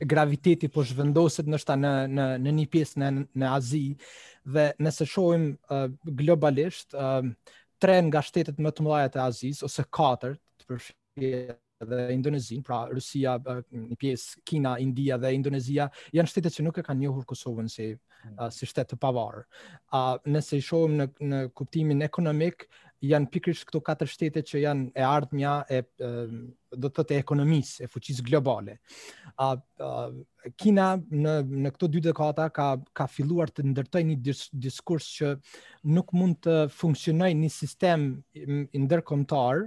graviteti 0.08 0.68
po 0.72 0.84
zhvendoset 0.84 1.46
ndoshta 1.46 1.76
në 1.76 1.92
në 2.16 2.26
në 2.46 2.54
një 2.60 2.66
pjesë 2.72 3.00
në 3.02 3.08
në 3.42 3.46
Azi 3.52 3.82
dhe 4.48 4.70
nëse 4.80 5.04
shohim 5.06 5.50
uh, 5.68 5.90
globalisht 6.20 6.96
uh, 6.96 7.20
tre 7.78 7.98
nga 8.08 8.22
shtetet 8.24 8.56
më 8.64 8.72
të 8.72 8.86
mëdha 8.86 9.10
të 9.14 9.24
Azis 9.28 9.62
ose 9.68 9.84
katër 9.92 10.38
të 10.62 10.70
përfshirë 10.70 11.56
dhe 11.80 11.98
Indonezi, 12.12 12.58
pra 12.60 12.82
Rusia, 12.90 13.38
një 13.72 13.94
pjesë 13.96 14.42
Kina, 14.44 14.74
India 14.84 15.16
dhe 15.16 15.30
Indonezia 15.32 15.86
janë 16.12 16.28
shtete 16.28 16.50
që 16.52 16.64
nuk 16.66 16.76
e 16.80 16.84
kanë 16.84 17.00
njohur 17.06 17.24
Kosovën 17.24 17.70
si 17.72 17.86
hmm. 17.94 18.50
si 18.52 18.68
shtet 18.68 18.90
të 18.92 18.98
pavarur. 19.00 19.46
nëse 20.28 20.58
i 20.60 20.60
shohim 20.60 20.98
në 20.98 21.06
në 21.30 21.38
kuptimin 21.56 22.04
ekonomik, 22.04 22.66
janë 23.06 23.28
pikrisht 23.32 23.64
këto 23.68 23.80
katër 23.84 24.08
shtete 24.12 24.42
që 24.44 24.60
janë 24.64 24.86
e 24.92 25.04
ardhmja 25.06 25.52
e 25.72 25.78
do 25.96 26.88
të 26.88 26.92
thotë 26.98 27.16
e 27.16 27.20
ekonomisë, 27.24 27.86
e 27.86 27.88
fuqisë 27.90 28.24
globale. 28.26 28.76
A, 29.40 29.52
a 29.56 29.90
Kina 30.60 30.90
në 31.00 31.34
në 31.64 31.72
këto 31.74 31.88
dy 31.94 32.02
dekada 32.10 32.50
ka 32.54 32.74
ka 32.96 33.06
filluar 33.08 33.52
të 33.52 33.64
ndërtojë 33.70 34.08
një 34.10 34.18
dis, 34.26 34.44
diskurs 34.52 35.08
që 35.18 35.32
nuk 35.96 36.12
mund 36.16 36.42
të 36.46 36.58
funksionojë 36.76 37.38
një 37.40 37.52
sistem 37.56 38.06
ndërkombëtar 38.84 39.64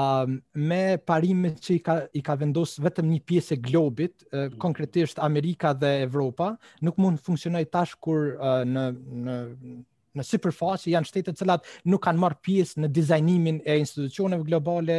um 0.00 0.36
me 0.70 0.82
parimet 1.02 1.56
që 1.66 1.72
i 1.74 1.78
ka 1.82 1.94
i 2.14 2.20
ka 2.22 2.36
vendosur 2.38 2.84
vetëm 2.86 3.08
një 3.10 3.24
pjesë 3.26 3.56
e 3.56 3.64
globit, 3.66 4.22
e, 4.30 4.44
mm. 4.46 4.54
konkretisht 4.62 5.18
Amerika 5.18 5.72
dhe 5.74 5.90
Evropa, 6.06 6.52
nuk 6.86 7.00
mund 7.02 7.18
të 7.18 7.26
funksionojë 7.26 7.66
tash 7.74 7.96
kur 7.98 8.36
në 8.70 8.86
në 9.26 9.40
në 10.18 10.24
superfaqe 10.26 10.90
janë 10.92 11.08
shtetet 11.08 11.38
cilat 11.38 11.66
nuk 11.88 12.02
kanë 12.06 12.20
marrë 12.22 12.38
pjesë 12.46 12.82
në 12.84 12.90
dizajnimin 12.96 13.60
e 13.64 13.76
institucioneve 13.82 14.46
globale 14.48 14.96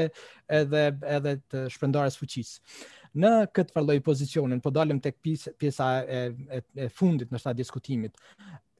edhe 0.48 0.84
edhe 1.18 1.36
të 1.52 1.66
shpërndarjes 1.76 2.20
fuqisë. 2.22 2.76
Në 3.22 3.32
këtë 3.58 3.76
përloj 3.76 3.98
pozicionin, 4.08 4.62
po 4.64 4.72
dalim 4.72 5.02
tek 5.04 5.18
pjesa 5.60 5.90
e, 6.06 6.22
e, 6.60 6.62
e 6.86 6.90
fundit 6.96 7.32
në 7.36 7.42
shtatë 7.44 7.60
diskutimit. 7.60 8.22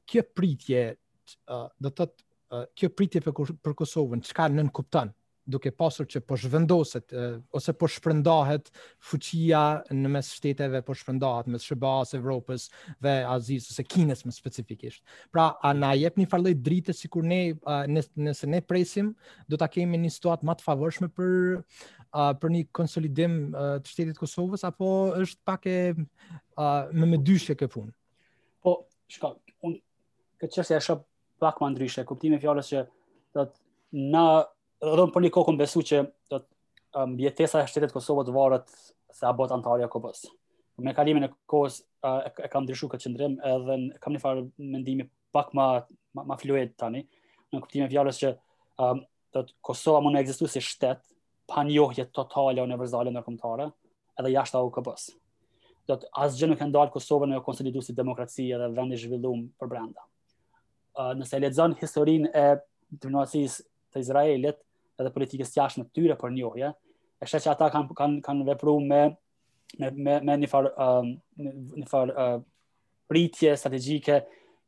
Kjo 0.08 0.24
pritje, 0.36 0.86
do 1.48 1.90
të 1.90 1.94
thotë, 2.00 2.30
kjo 2.76 2.92
pritje 2.96 3.20
për 3.26 3.52
për 3.64 3.76
Kosovën, 3.82 4.24
çka 4.24 4.48
ka 4.48 4.64
kupton? 4.78 5.12
duke 5.46 5.70
pasur 5.74 6.06
që 6.06 6.20
po 6.26 6.36
zhvendoset 6.38 7.10
ose 7.54 7.72
po 7.74 7.88
shpërndahet 7.90 8.68
fuqia 9.02 9.62
në 9.90 10.12
mes 10.14 10.28
shteteve 10.36 10.82
po 10.86 10.94
shpërndahet 10.96 11.48
në 11.50 11.60
SBA-s 11.62 12.14
Evropës 12.18 12.68
dhe 13.02 13.14
Azis 13.26 13.66
ose 13.72 13.84
Kinës 13.84 14.24
më 14.26 14.34
specifikisht. 14.36 15.02
Pra 15.34 15.48
a 15.58 15.72
na 15.74 15.92
jepni 15.98 16.28
fjalë 16.30 16.54
drite 16.62 16.94
sikur 16.96 17.26
ne 17.26 17.40
nëse 17.88 18.50
ne 18.52 18.62
presim 18.62 19.12
do 19.48 19.58
ta 19.58 19.68
kemi 19.70 19.98
një 20.04 20.12
situat 20.14 20.44
më 20.46 20.58
të 20.60 20.68
favorshme 20.68 21.08
për 21.10 21.60
për 22.42 22.52
një 22.58 22.62
konsolidim 22.76 23.36
të 23.52 23.90
shtetit 23.90 24.14
të 24.16 24.20
Kosovës 24.22 24.66
apo 24.68 24.88
është 25.24 25.42
pak 25.48 25.66
e 25.66 25.78
më 25.96 27.08
me 27.14 27.18
dyshje 27.18 27.56
kjo 27.56 27.68
punë. 27.74 27.94
Po, 28.62 28.76
shka, 29.10 29.32
unë 29.66 29.82
këtë 30.42 30.54
çështje 30.58 30.76
e 30.78 30.82
shoh 30.84 31.02
pak 31.42 31.56
më 31.58 31.72
ndryshe, 31.72 32.04
e 32.04 32.16
i 32.30 32.38
fjalës 32.42 32.68
që 32.70 32.82
thotë 33.34 34.04
na 34.12 34.22
edhe 34.82 35.04
për 35.14 35.24
një 35.26 35.30
kokën 35.34 35.58
besu 35.60 35.82
që 35.86 36.00
të 36.32 36.38
um, 36.40 37.12
mbjetesa 37.14 37.62
e 37.62 37.68
shtetet 37.70 37.92
Kosovët 37.94 38.30
varët 38.34 38.70
se 39.14 39.26
abot 39.28 39.50
antarja 39.54 39.88
Kosovës. 39.90 40.24
Me 40.82 40.94
kalimin 40.96 41.26
e 41.28 41.28
kohës 41.50 41.78
e, 42.02 42.48
kam 42.50 42.64
ndryshu 42.64 42.88
këtë 42.90 43.04
qëndrim 43.06 43.34
edhe 43.46 43.76
kam 44.02 44.14
një 44.16 44.22
farë 44.22 44.44
mendimi 44.72 45.06
pak 45.34 45.52
ma, 45.56 45.68
ma, 46.16 46.24
ma 46.26 46.38
tani 46.76 47.04
në 47.52 47.60
këptime 47.60 47.88
fjallës 47.92 48.18
që 48.24 48.32
um, 48.82 49.02
të 49.36 49.44
Kosova 49.64 50.00
mund 50.04 50.16
në 50.16 50.24
egzistu 50.24 50.48
si 50.48 50.60
shtet 50.64 51.02
pa 51.52 51.62
njohje 51.64 52.08
totale 52.16 52.62
universale 52.64 53.12
nërkomtare 53.12 53.70
edhe 54.20 54.32
jashtë 54.32 54.58
au 54.58 54.70
këpës. 54.72 55.10
Do 55.88 55.96
të 55.98 56.08
asgjë 56.24 56.48
nuk 56.50 56.60
e 56.62 56.66
ndalë 56.70 56.92
Kosovën 56.94 57.30
në 57.34 57.42
konsolidu 57.44 57.80
si 57.82 57.94
demokraci 57.96 58.48
edhe 58.54 58.68
vendi 58.76 58.96
zhvillum 59.00 59.46
për 59.60 59.70
brenda. 59.72 60.02
Uh, 60.94 61.12
nëse 61.18 61.36
e 61.36 61.40
ledzon 61.42 61.74
historin 61.80 62.26
e 62.30 62.44
diplomacis 62.92 63.60
të 63.92 64.02
Izraelit, 64.04 64.58
edhe 65.00 65.12
politikës 65.14 65.54
jashtme 65.56 65.86
të 65.86 65.94
tyre 65.98 66.16
për 66.20 66.34
njohje. 66.36 66.70
E 67.22 67.28
shetë 67.28 67.44
që 67.46 67.50
ata 67.54 67.68
kanë 67.74 67.94
kanë 67.98 68.20
kanë 68.26 68.46
vepru 68.52 68.76
me, 68.84 69.02
me, 69.80 69.90
me, 69.96 70.18
me 70.28 70.38
një 70.44 70.50
farë 70.52 70.72
um, 70.86 71.10
një 71.80 71.86
farë 71.90 72.14
uh, 72.16 72.40
rritje 73.12 73.52
strategjike, 73.60 74.20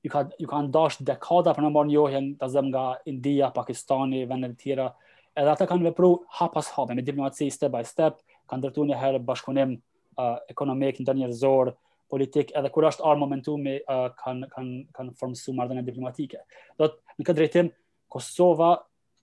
ju 0.05 0.11
ka, 0.13 0.27
ju 0.39 0.49
ka 0.51 0.59
ndasht 0.67 1.01
dekada 1.09 1.55
për 1.57 1.65
në 1.67 1.71
marë 1.75 1.91
njohje 1.95 2.21
në 2.27 2.35
të 2.43 2.49
zëmë 2.55 2.71
nga 2.75 2.83
India, 3.09 3.47
Pakistani, 3.57 4.25
vendet 4.29 4.59
tjera, 4.63 4.91
edhe 5.35 5.49
ata 5.51 5.65
kanë 5.71 5.87
vepru 5.89 6.11
hap 6.41 6.53
pas 6.55 6.69
hapi 6.77 6.93
me 6.99 7.05
diplomaci 7.07 7.49
step 7.53 7.73
by 7.75 7.85
step, 7.89 8.19
kanë 8.53 8.67
dërtu 8.69 8.85
një 8.91 8.99
herë 9.01 9.23
bashkunim 9.27 9.73
uh, 9.79 10.37
ekonomik, 10.53 11.01
në 11.03 11.09
të 11.09 11.17
njërzor, 11.23 11.73
politik, 12.13 12.53
edhe 12.55 12.71
kur 12.75 12.85
është 12.87 13.03
arë 13.11 13.21
momentumi, 13.25 13.79
uh, 13.91 14.11
kanë 14.21 14.51
kanë 14.53 14.77
kan 14.99 15.09
formësu 15.23 15.55
mardhën 15.57 15.81
e 15.81 15.87
diplomatike. 15.89 16.45
Dhe 16.79 16.91
në 17.17 17.25
këtë 17.27 17.41
drejtim, 17.41 17.73
Kosova 18.13 18.75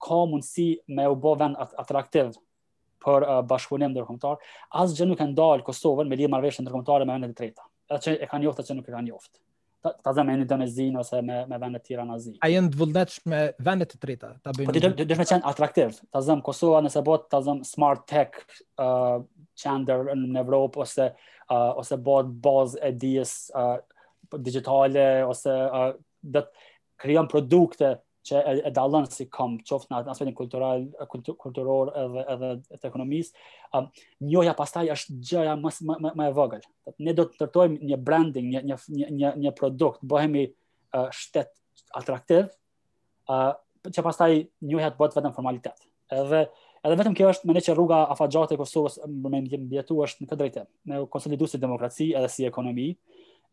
ka 0.02 0.18
mundësi 0.30 0.68
me 0.98 1.06
u 1.12 1.16
bo 1.16 1.36
vend 1.38 1.56
atraktiv 1.82 2.34
për 3.02 3.26
uh, 3.26 3.40
bashkëpunim 3.50 3.96
asë 4.02 4.34
asgjë 4.82 5.08
nuk 5.10 5.22
e 5.26 5.30
ndal 5.32 5.64
Kosovën 5.66 6.10
me 6.10 6.18
lidhje 6.20 6.30
marrëveshje 6.34 6.64
ndërkombëtare 6.66 7.08
me 7.10 7.16
vendet 7.18 7.34
e 7.34 7.38
treta. 7.38 7.66
Atë 7.90 8.04
që 8.06 8.16
e 8.26 8.30
kanë 8.32 8.46
njoftë 8.46 8.66
që 8.68 8.76
nuk 8.78 8.88
e 8.88 8.94
kanë 8.94 9.08
njoftë. 9.08 9.40
Ta, 9.82 9.92
ta 10.06 10.12
zemë 10.14 10.36
e 10.36 10.38
një 10.44 10.48
dënezin 10.52 11.00
ose 11.02 11.22
me, 11.26 11.40
me 11.50 11.58
vendet 11.62 11.84
tira 11.88 12.04
në 12.06 12.18
zi. 12.22 12.34
A 12.46 12.50
jenë 12.54 12.70
të 12.70 12.78
vullneq 12.82 13.16
me 13.34 13.40
vendet 13.66 13.96
të 13.96 14.02
treta? 14.04 14.30
Ta 14.46 14.54
bëjnë... 14.54 14.68
Po, 14.70 14.92
dhe 15.02 15.08
dhe 15.10 15.18
qenë 15.24 15.50
atraktiv. 15.50 15.96
Ta 16.14 16.22
zemë 16.28 16.46
Kosova 16.46 16.84
nëse 16.86 17.02
bot, 17.08 17.26
ta 17.34 17.42
zemë 17.48 17.66
smart 17.66 18.06
tech 18.12 18.38
uh, 18.78 19.18
qender 19.58 20.12
në 20.20 20.44
Evropë 20.46 20.84
ose, 20.86 21.10
uh, 21.50 21.74
ose 21.82 21.98
bot 22.06 22.30
bazë 22.46 22.84
e 22.86 22.94
dijes 23.08 23.34
uh, 23.58 23.82
digitale 24.38 25.10
ose 25.26 25.58
uh, 25.66 25.90
dhe 26.22 26.46
kryon 27.02 27.26
produkte 27.34 27.96
që 28.26 28.42
e, 28.46 28.54
e 28.70 29.02
si 29.16 29.26
kom 29.34 29.56
qoftë 29.66 29.90
në 29.92 30.00
aspektin 30.12 30.36
kulturar 30.38 30.84
kultur, 31.10 31.36
kulturor 31.42 31.92
edhe 31.98 32.26
edhe 32.36 32.78
të 32.78 32.90
ekonomisë. 32.90 33.46
Um, 33.78 33.88
pastaj 34.58 34.88
është 34.94 35.18
gjëja 35.32 35.56
më 35.62 35.74
më 36.06 36.14
më 36.20 36.28
e 36.30 36.34
vogël. 36.38 36.66
Ne 37.00 37.16
do 37.18 37.26
të 37.28 37.40
ndërtojmë 37.42 37.90
një 37.92 37.98
branding, 38.06 38.50
një 38.54 38.64
një 38.70 39.08
një 39.22 39.34
një 39.46 39.54
produkt, 39.58 40.04
bëhemi 40.06 40.46
uh, 40.52 41.10
shtet 41.12 41.52
atraktiv, 41.98 42.52
ë 43.28 43.38
uh, 43.50 43.54
që 43.92 44.06
pastaj 44.06 44.34
njoha 44.62 44.92
të 44.94 45.00
bëhet 45.02 45.18
vetëm 45.18 45.36
formalitet. 45.38 45.88
Edhe 46.14 46.44
edhe 46.82 46.96
vetëm 47.02 47.14
kjo 47.18 47.28
është 47.34 47.46
mendoj 47.50 47.62
që 47.70 47.74
rruga 47.78 48.04
afaxhate 48.14 48.56
e 48.58 48.62
Kosovës 48.62 49.00
më 49.10 49.32
më 49.36 49.42
jem 49.56 49.66
dietu 49.72 49.98
është 50.06 50.22
në 50.22 50.30
këtë 50.30 50.40
drejtë. 50.44 50.68
Ne 50.94 51.02
konsoliduosim 51.14 51.62
demokraci 51.62 52.12
edhe 52.18 52.30
si 52.30 52.46
ekonomi, 52.48 52.92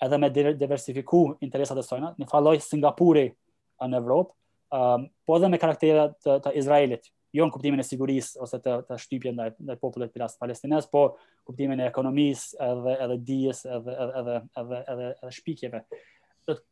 edhe 0.05 0.17
me 0.21 0.29
diversifiku 0.35 1.25
interesat 1.45 1.81
e 1.81 1.85
sojna. 1.87 2.13
Ne 2.21 2.29
falloj 2.29 2.59
Singapuri 2.69 3.27
uh, 3.31 3.89
në 3.89 4.01
Evropë, 4.03 4.35
um, 4.73 5.07
po 5.27 5.37
edhe 5.37 5.49
me 5.49 5.59
karaktere 5.61 6.11
të, 6.23 6.37
të 6.45 6.53
Izraelit, 6.61 7.09
jo 7.37 7.47
në 7.47 7.53
kuptimin 7.55 7.83
e 7.83 7.87
sigurisë 7.87 8.39
ose 8.45 8.61
të, 8.65 8.79
të 8.89 8.99
shtypjes 9.05 9.35
ndaj, 9.37 9.51
ndaj 9.61 9.79
popullet 9.83 10.13
për 10.15 10.25
palestines, 10.41 10.89
po 10.91 11.07
kuptimin 11.49 11.81
e 11.85 11.89
ekonomisë 11.91 12.59
edhe, 12.69 12.95
edhe 13.07 13.19
dijes 13.31 13.63
edhe, 13.67 13.97
edhe, 14.05 14.13
edhe, 14.23 14.37
edhe, 14.63 14.85
edhe, 14.95 15.09
edhe 15.23 15.35
shpikjeve. 15.39 15.83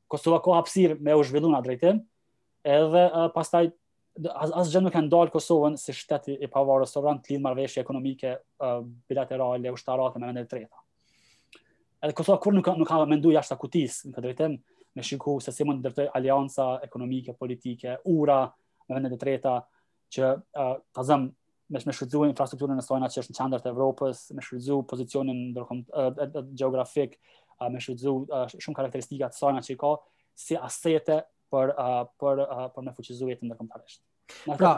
Kosova 0.09 0.39
ko 0.45 0.55
hapsir 0.57 0.95
me 1.05 1.13
u 1.15 1.25
zhvillu 1.29 1.51
në 1.53 1.61
drejtim, 1.67 2.01
edhe 2.67 3.05
uh, 3.09 3.27
pastaj 3.37 3.69
asë 4.27 4.71
gjë 4.73 4.81
nuk 4.81 4.95
e 4.97 5.03
ndalë 5.05 5.33
Kosovën 5.35 5.75
si 5.77 5.93
shteti 5.93 6.39
i 6.41 6.49
pavarës 6.49 6.95
të 6.95 7.03
të 7.05 7.33
lidhë 7.35 7.43
marveshje 7.45 7.83
ekonomike 7.85 8.31
uh, 8.65 8.81
bilaterale, 9.13 9.69
ushtarate 9.77 10.23
me 10.23 10.33
të 10.33 10.45
treta. 10.49 10.81
Edhe 12.01 12.17
Kosova 12.17 12.39
kur 12.41 12.57
nuk, 12.57 12.71
nuk 12.81 12.89
ka 12.89 13.03
mendu 13.09 13.29
jashtë 13.35 13.59
kutisë, 13.61 14.07
në 14.09 14.15
këtë 14.17 14.25
drejtim, 14.27 14.55
me 14.97 15.03
shiku 15.03 15.41
se 15.45 15.53
si 15.53 15.65
mund 15.69 15.83
të 15.83 15.91
ndërtoj 15.91 16.07
alianca 16.17 16.67
ekonomike, 16.87 17.35
politike, 17.37 17.99
ura 18.11 18.39
me 18.89 18.97
vendet 18.97 19.17
e 19.17 19.21
treta 19.21 19.57
që 20.17 20.31
uh, 20.37 20.73
ta 20.97 21.05
zëm 21.07 21.27
me 21.75 21.81
me 21.83 21.91
shfrytëzuar 21.93 22.31
infrastrukturën 22.31 22.79
e 22.79 22.83
saj 22.87 23.01
në 23.03 23.09
çështën 23.13 23.57
e 23.57 23.63
të 23.63 23.73
Evropës, 23.73 24.21
me 24.39 24.45
shfrytëzuar 24.45 24.85
pozicionin 24.87 25.41
gjeografik, 26.57 27.17
uh, 27.19 27.69
me 27.75 27.83
shfrytëzuar 27.83 28.31
uh, 28.31 28.57
shumë 28.63 28.79
karakteristika 28.81 29.31
të 29.33 29.41
saj 29.41 29.65
që 29.69 29.77
ka 29.83 29.93
si 30.39 30.57
asete 30.57 31.21
për 31.53 31.75
uh, 31.75 32.05
për 32.23 32.45
uh, 32.47 32.67
për 32.77 32.87
me 32.87 32.95
fuqizuar 32.97 33.35
jetën 33.35 33.51
ndërkombëtarisht. 33.51 34.05
Pra, 34.57 34.75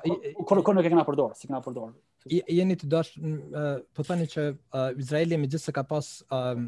kur 0.49 0.63
nuk 0.75 0.83
e 0.85 0.89
kemi 0.91 1.07
përdorë? 1.09 1.37
si 1.37 1.47
sikna 1.47 1.61
përdor 1.65 1.95
jeni 2.27 2.75
të 2.77 2.89
dash 2.91 3.13
po 3.95 4.05
thani 4.05 4.27
që 4.31 4.43
uh, 4.53 4.89
Izraeli 4.99 5.37
megjithëse 5.39 5.73
ka 5.77 5.85
pas 5.87 6.09
uh, 6.35 6.61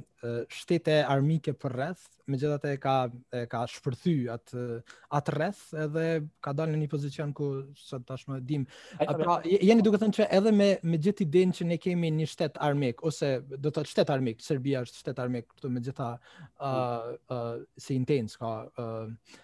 shtete 0.53 0.95
armike 1.11 1.53
për 1.59 1.75
rreth, 1.75 2.05
megjithatë 2.31 2.77
ka 2.83 2.95
e 3.35 3.43
ka 3.51 3.63
shpërthy 3.73 4.15
atë 4.31 4.65
at 5.17 5.31
rreth 5.35 5.63
edhe 5.85 6.05
ka 6.45 6.53
dalë 6.55 6.75
në 6.77 6.83
një 6.85 6.91
pozicion 6.93 7.33
ku 7.35 7.49
sa 7.79 7.99
tashmë 8.07 8.39
dim. 8.47 8.67
A, 9.03 9.09
pra 9.19 9.39
jeni 9.49 9.83
duke 9.83 9.99
thënë 10.01 10.19
që 10.21 10.29
edhe 10.39 10.53
me 10.55 10.71
me 10.87 11.01
gjithë 11.03 11.27
idenë 11.27 11.59
që 11.59 11.69
ne 11.73 11.81
kemi 11.83 12.13
një 12.21 12.31
shtet 12.35 12.61
armik 12.71 13.03
ose 13.11 13.39
do 13.51 13.59
të 13.69 13.75
thotë 13.81 13.95
shtet 13.95 14.15
armik, 14.15 14.45
Serbia 14.47 14.85
është 14.87 15.03
shtet 15.03 15.25
armik 15.25 15.49
këtu 15.55 15.73
me 15.73 15.83
gjitha 15.89 16.13
uh, 16.19 16.67
uh, 16.67 16.99
mm. 17.11 17.63
si 17.81 17.97
intens 17.99 18.37
ka 18.41 18.55
uh, 18.69 19.39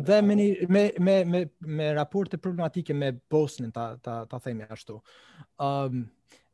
dhe 0.00 0.20
me, 0.22 0.34
një, 0.36 0.46
me 0.68 0.82
me 0.98 1.14
me 1.32 1.42
me 1.60 1.92
raporte 1.94 2.38
problematike 2.38 2.94
me 2.94 3.12
Bosnin 3.30 3.72
ta 3.72 3.96
ta 3.96 4.24
ta 4.26 4.38
themi 4.38 4.64
ashtu. 4.70 5.00
Ëm 5.60 5.86
um, 5.86 6.08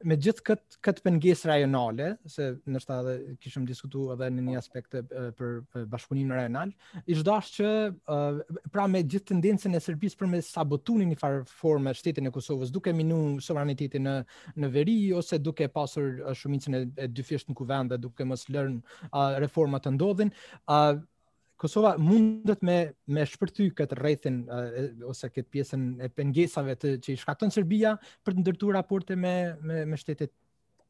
me 0.06 0.14
gjithë 0.14 0.44
kët 0.46 0.76
kët 0.86 1.00
pengesë 1.02 1.48
rajonale, 1.50 2.10
se 2.26 2.44
ndoshta 2.70 3.00
edhe 3.02 3.34
kishim 3.42 3.64
diskutuar 3.66 4.14
edhe 4.14 4.28
në 4.36 4.44
një 4.48 4.60
aspekt 4.60 4.94
për, 5.08 5.56
për 5.72 5.88
bashkëpunimin 5.90 6.36
rajonal, 6.36 6.70
i 7.10 7.16
çdash 7.18 7.50
që 7.58 7.72
uh, 8.14 8.38
pra 8.70 8.86
me 8.86 9.02
gjithë 9.02 9.32
tendencën 9.32 9.74
e 9.74 9.82
Serbisë 9.82 10.20
për 10.20 10.30
me 10.36 10.42
sabotunin 10.46 11.10
në 11.10 11.18
farë 11.18 11.42
forme 11.50 11.96
shtetin 11.98 12.30
e 12.30 12.34
Kosovës, 12.38 12.70
duke 12.70 12.94
minuar 12.94 13.42
suverenitetin 13.42 14.06
në 14.06 14.16
në 14.54 14.70
veri 14.78 14.98
ose 15.18 15.40
duke 15.42 15.66
pasur 15.68 16.20
shumicën 16.38 16.78
e, 16.78 16.84
e 17.04 17.10
dyfisht 17.10 17.50
në 17.50 17.58
kuvend 17.58 17.94
dhe 17.96 18.02
duke 18.06 18.22
mos 18.30 18.46
lënë 18.54 18.78
uh, 19.10 19.30
reforma 19.42 19.82
të 19.82 19.96
ndodhin, 19.98 20.30
uh, 20.70 21.00
Kosova 21.58 21.96
mundet 21.98 22.60
me 22.62 22.76
me 23.16 23.24
shpërthy 23.26 23.66
këtë 23.78 23.96
rrethin 23.98 24.36
uh, 24.46 24.70
ose 25.10 25.26
këtë 25.34 25.50
pjesën 25.56 25.86
e 26.06 26.10
pengesave 26.14 26.76
të 26.78 26.92
që 27.02 27.14
i 27.14 27.18
shkakton 27.18 27.50
Serbia 27.54 27.96
për 28.22 28.36
të 28.36 28.44
ndërtuar 28.44 28.76
raporte 28.78 29.16
me 29.18 29.32
me 29.70 29.80
me 29.90 29.98
shtetet 29.98 30.30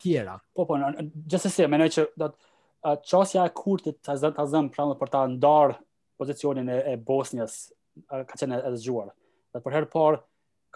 tjera. 0.04 0.34
Po 0.54 0.66
po, 0.68 0.76
gjithsesi 0.76 1.62
si, 1.62 1.68
mendoj 1.72 1.88
që 1.96 2.04
do 2.20 2.28
të 2.34 2.92
çosja 3.08 3.46
e 3.48 3.54
kurtit 3.58 3.96
të 4.04 4.18
zën 4.52 4.68
pranë 4.76 4.98
për 5.00 5.12
ta 5.14 5.22
ndar 5.32 5.78
pozicionin 6.20 6.68
e, 6.68 6.76
e 6.92 6.94
Bosnjës 7.08 7.56
uh, 8.04 8.20
ka 8.28 8.36
qenë 8.36 8.60
e 8.68 8.74
zgjuar. 8.76 9.14
Dhe 9.56 9.64
për 9.64 9.76
herë 9.78 9.88
parë 9.96 10.20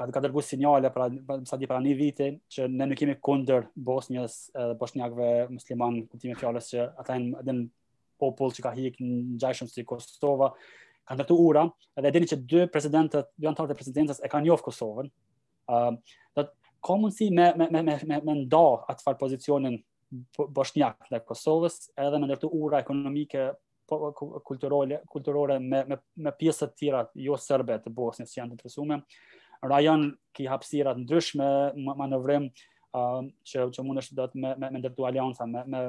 ka 0.00 0.08
ka 0.16 0.24
dërguar 0.24 0.48
sinjale 0.48 0.88
për 0.88 1.10
pra, 1.28 1.36
sa 1.50 1.60
di 1.60 1.68
për 1.68 1.84
një 1.84 1.94
viti 2.00 2.30
që 2.56 2.70
ne 2.80 2.88
nuk 2.88 3.04
jemi 3.04 3.18
kundër 3.20 3.68
Bosnjës 3.90 4.40
dhe 4.56 4.72
bosniakëve 4.80 5.28
musliman 5.52 6.00
kuptimin 6.08 6.38
e 6.38 6.40
fjalës 6.40 6.72
që 6.72 6.88
ata 7.04 7.20
janë 7.20 7.66
popull 8.22 8.54
që 8.54 8.62
ka 8.66 8.72
hik 8.76 9.00
në 9.02 9.38
gjajshëm 9.42 9.70
si 9.72 9.84
Kosova, 9.88 10.52
kanë 11.08 11.22
të 11.24 11.28
të 11.32 11.38
ura, 11.44 11.64
edhe 11.98 12.10
e 12.10 12.14
dini 12.14 12.30
që 12.30 12.38
dy 12.50 12.64
presidentët, 12.74 13.32
dy 13.36 13.48
antarët 13.50 13.74
e 13.74 13.78
presidentës 13.80 14.20
e 14.22 14.30
kanë 14.32 14.46
njofë 14.48 14.66
Kosovën, 14.68 15.08
uh, 15.72 15.88
dhe 16.38 16.44
të 16.44 16.72
ka 16.86 16.96
mundësi 17.00 17.30
me, 17.34 17.48
me, 17.58 17.66
me, 17.74 17.82
me, 17.88 17.96
me, 18.12 18.20
me 18.28 18.36
nda 18.44 18.62
atë 18.92 19.06
farë 19.08 19.20
pozicionin 19.24 19.80
bëshnjak 20.54 21.08
dhe 21.12 21.22
Kosovës, 21.26 21.80
edhe 22.06 22.18
me 22.22 22.28
ndërtu 22.30 22.50
ura 22.62 22.80
ekonomike, 22.84 23.48
po, 23.90 23.98
kulturore, 24.46 25.02
kulturore 25.10 25.58
me, 25.62 25.82
me, 25.90 25.98
me 26.26 26.34
pjesët 26.38 26.76
tira, 26.78 27.06
jo 27.18 27.38
sërbet, 27.40 27.82
të 27.88 27.94
bosnës 27.96 28.30
që 28.36 28.42
janë 28.44 28.60
të 28.60 28.70
të 28.76 28.98
të 28.98 29.30
rajon 29.70 30.08
ki 30.34 30.46
hapsirat 30.50 30.96
ndryshme, 30.98 31.48
manëvrim, 31.86 32.48
um, 32.96 33.28
që, 33.46 33.66
që 33.72 33.84
mund 33.86 34.00
është 34.02 34.16
dhe 34.18 34.26
të 34.32 34.40
me, 34.42 34.50
me, 34.60 34.68
me 34.76 34.82
ndërtu 34.82 35.06
alianca 35.08 35.46
me, 35.48 35.62
me, 35.72 35.80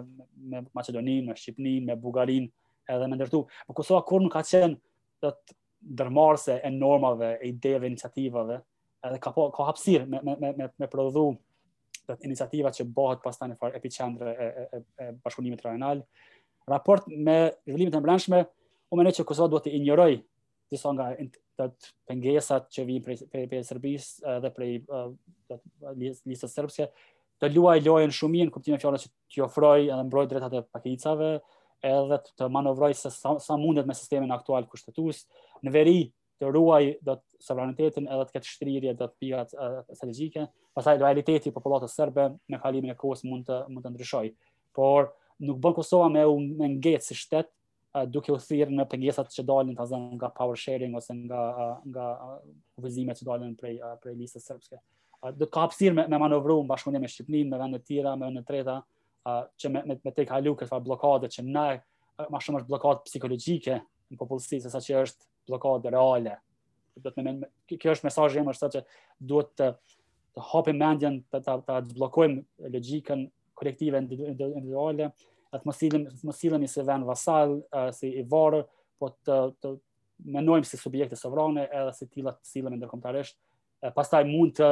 me 0.51 0.61
Macedonin, 0.75 1.25
me 1.29 1.35
Shqipnin, 1.37 1.85
me 1.87 1.97
Bugarin 1.99 2.49
edhe 2.91 3.07
me 3.09 3.17
ndërtu. 3.19 3.43
Po 3.67 3.75
kusoha 3.81 4.03
kur 4.07 4.23
nuk 4.23 4.33
ka 4.37 4.43
qenë 4.47 4.75
do 5.23 5.33
të 5.35 5.57
dërmarse 6.03 6.57
e 6.67 6.71
normave, 6.71 7.33
e 7.41 7.49
ideve, 7.51 7.87
iniciativave, 7.91 8.61
edhe 9.03 9.19
ka, 9.23 9.31
po, 9.35 9.49
ka 9.55 9.67
hapsirë 9.71 10.07
me, 10.09 10.21
me, 10.23 10.51
me, 10.55 10.69
me 10.81 10.89
prodhu 10.91 11.31
dhe 12.03 12.15
të 12.19 12.27
iniciativa 12.27 12.71
që 12.75 12.85
bëhet 12.95 13.21
pas 13.23 13.37
të 13.39 13.47
një 13.53 13.59
farë 13.61 13.79
epicendre 13.79 14.31
e, 14.33 14.47
e, 14.63 14.67
e, 14.77 14.81
e 15.03 15.07
bashkullimit 15.23 15.61
rajonal. 15.63 16.01
Raport 16.67 17.07
me 17.11 17.35
zhvillimit 17.67 17.95
e 17.95 17.99
mbranshme, 18.03 18.41
u 18.91 18.99
mene 18.99 19.11
që 19.15 19.25
Kosova 19.27 19.49
duhet 19.51 19.67
të 19.69 19.77
injëroj 19.81 20.13
nga 20.73 21.05
të 21.61 21.65
pengesat 22.09 22.65
që 22.73 22.83
vijin 22.87 23.03
prej, 23.05 23.15
prej, 23.29 23.43
prej 23.51 23.59
Serbis 23.67 24.05
dhe 24.41 24.49
prej, 24.55 24.69
uh, 24.89 25.59
lista 25.97 26.47
serbske 26.49 26.87
të 27.41 27.49
luaj 27.55 27.79
lojën 27.83 28.11
shumien 28.15 28.51
kuptimin 28.53 28.77
e 28.77 28.81
fjalës 28.83 29.05
që 29.07 29.11
t'i 29.33 29.43
ofroj 29.43 29.79
edhe 29.87 30.01
mbroj 30.07 30.25
drejtat 30.31 30.55
e 30.59 30.63
pakicave 30.73 31.31
edhe 31.83 32.19
të 32.39 32.47
manovroj 32.51 32.93
se 32.95 33.11
sa, 33.11 33.33
sa 33.43 33.57
mundet 33.59 33.87
me 33.89 33.95
sistemin 33.97 34.31
aktual 34.31 34.67
kushtetues 34.71 35.25
në 35.65 35.73
veri 35.75 35.97
të 36.39 36.51
ruaj 36.53 36.93
dot 37.05 37.21
të 37.25 37.43
sovranitetin 37.49 38.07
edhe 38.09 38.27
të 38.29 38.37
ketë 38.37 38.51
shtrirje 38.53 38.93
dot 38.99 39.11
të 39.13 39.25
pikat 39.25 39.55
strategjike 39.95 40.45
pastaj 40.77 40.97
realiteti 41.01 41.49
i 41.51 41.55
popullatës 41.57 41.97
serbe 41.99 42.29
në 42.51 42.61
kalimin 42.63 42.93
e 42.95 42.99
kohës 43.03 43.25
mund 43.27 43.47
të 43.49 43.59
mund 43.67 43.83
të 43.85 43.95
ndryshojë 43.97 44.33
por 44.79 45.11
nuk 45.43 45.59
bën 45.61 45.75
Kosova 45.79 46.07
me 46.13 46.23
u 46.29 46.39
ngjet 46.71 47.03
si 47.03 47.17
shtet 47.19 47.51
duke 48.09 48.31
u 48.33 48.39
thirr 48.41 48.71
në 48.73 48.87
pengesat 48.89 49.29
që 49.33 49.43
dalin 49.45 49.75
ta 49.77 49.85
nga 49.91 50.31
power 50.39 50.57
sharing 50.57 50.95
ose 50.97 51.13
nga 51.25 51.43
nga 51.91 52.07
kuvizimet 52.79 53.19
që 53.21 53.27
dalin 53.27 53.51
prej 53.57 53.75
prej 54.01 54.15
listës 54.23 54.47
serbske 54.49 54.79
do 55.31 55.47
ka 55.51 55.61
hapësirë 55.67 55.95
me, 55.95 56.03
me 56.11 56.19
manovru 56.19 56.57
në 56.63 56.69
bashkëpunim 56.73 57.03
me 57.05 57.09
Shqipnin, 57.11 57.49
me 57.51 57.59
vendet 57.59 57.83
të 57.83 57.89
tjera, 57.93 58.15
me 58.19 58.27
vende 58.27 58.43
treta, 58.47 58.77
që 59.55 59.69
me 59.71 60.11
tek 60.11 60.31
halu 60.35 60.55
këtë 60.59 60.67
fa 60.67 60.81
bllokadë 60.83 61.29
që 61.35 61.45
na 61.47 61.67
uh, 61.77 62.25
më 62.31 62.41
shumë 62.43 62.59
është 62.59 62.67
bllokadë 62.71 63.05
psikologjike 63.07 63.77
në 64.11 64.19
popullsi 64.19 64.59
sesa 64.63 64.81
që 64.83 64.97
është 65.05 65.27
bllokadë 65.49 65.93
reale. 65.95 66.35
kjo 66.99 67.93
është 67.95 68.05
mesazhi 68.07 68.39
im 68.41 68.51
është 68.51 68.67
që 68.75 68.81
duhet 69.29 69.53
të 69.59 69.69
të 70.33 70.41
hapim 70.49 70.77
mendjen 70.81 71.19
të 71.31 71.39
ta 71.45 71.55
ta 71.61 71.77
zbllokojmë 71.85 72.67
logjikën 72.75 73.23
kolektive 73.59 73.99
individuale, 74.01 75.11
të 75.53 75.61
mos 75.69 75.77
sillim 75.77 76.07
mos 76.25 76.39
sillemi 76.41 76.67
se 76.69 76.83
vend 76.85 77.05
vasal, 77.05 77.59
si 77.93 78.09
i 78.09 78.23
varë, 78.29 78.63
po 78.97 79.11
të, 79.13 79.37
të 79.61 79.73
menojmë 80.33 80.65
si 80.65 80.77
subjekte 80.81 81.15
sovrane 81.17 81.67
edhe 81.69 81.93
si 81.93 82.07
tila 82.09 82.33
të 82.33 82.49
sillemi 82.49 82.79
ndërkombëtarisht 82.81 83.37
e 83.85 83.91
pastaj 83.93 84.23
mund 84.29 84.57
të 84.57 84.71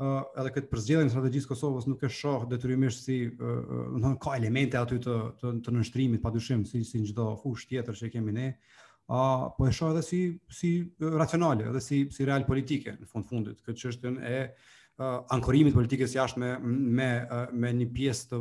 uh, 0.00 0.22
edhe 0.40 0.50
këtë 0.56 0.70
përzgjedhjen 0.72 1.08
e 1.10 1.12
strategjisë 1.12 1.50
Kosovës 1.50 1.86
nuk 1.88 2.02
e 2.04 2.10
shoh 2.12 2.42
detyrimisht 2.50 3.04
si 3.06 3.16
do 3.38 3.52
uh, 3.86 4.08
të 4.08 4.16
ka 4.24 4.34
elemente 4.38 4.78
aty 4.80 4.98
të 5.06 5.14
të, 5.40 5.52
të 5.66 5.74
nënshtrimit 5.76 6.24
padyshim 6.24 6.64
si 6.68 6.82
si 6.88 7.02
çdo 7.10 7.30
fush 7.42 7.68
tjetër 7.70 7.98
që 8.02 8.10
kemi 8.16 8.34
ne. 8.36 8.48
A, 9.06 9.18
uh, 9.18 9.44
po 9.56 9.68
e 9.70 9.74
shoh 9.74 9.94
edhe 9.94 10.04
si 10.04 10.22
si 10.60 10.72
racionale, 11.16 11.68
edhe 11.72 11.82
si 11.88 12.02
si 12.16 12.28
real 12.28 12.44
politike 12.48 12.98
në 13.00 13.10
fund 13.14 13.28
fundit, 13.30 13.62
këtë 13.64 13.84
çështën 13.86 14.20
e 14.34 14.40
uh, 14.98 15.22
ankorimit 15.34 15.74
politikës 15.76 16.14
jashtë 16.16 16.40
me 16.40 16.50
me 16.98 17.06
uh, 17.24 17.52
me 17.52 17.72
një 17.80 17.88
pjesë 17.96 18.30
të 18.32 18.40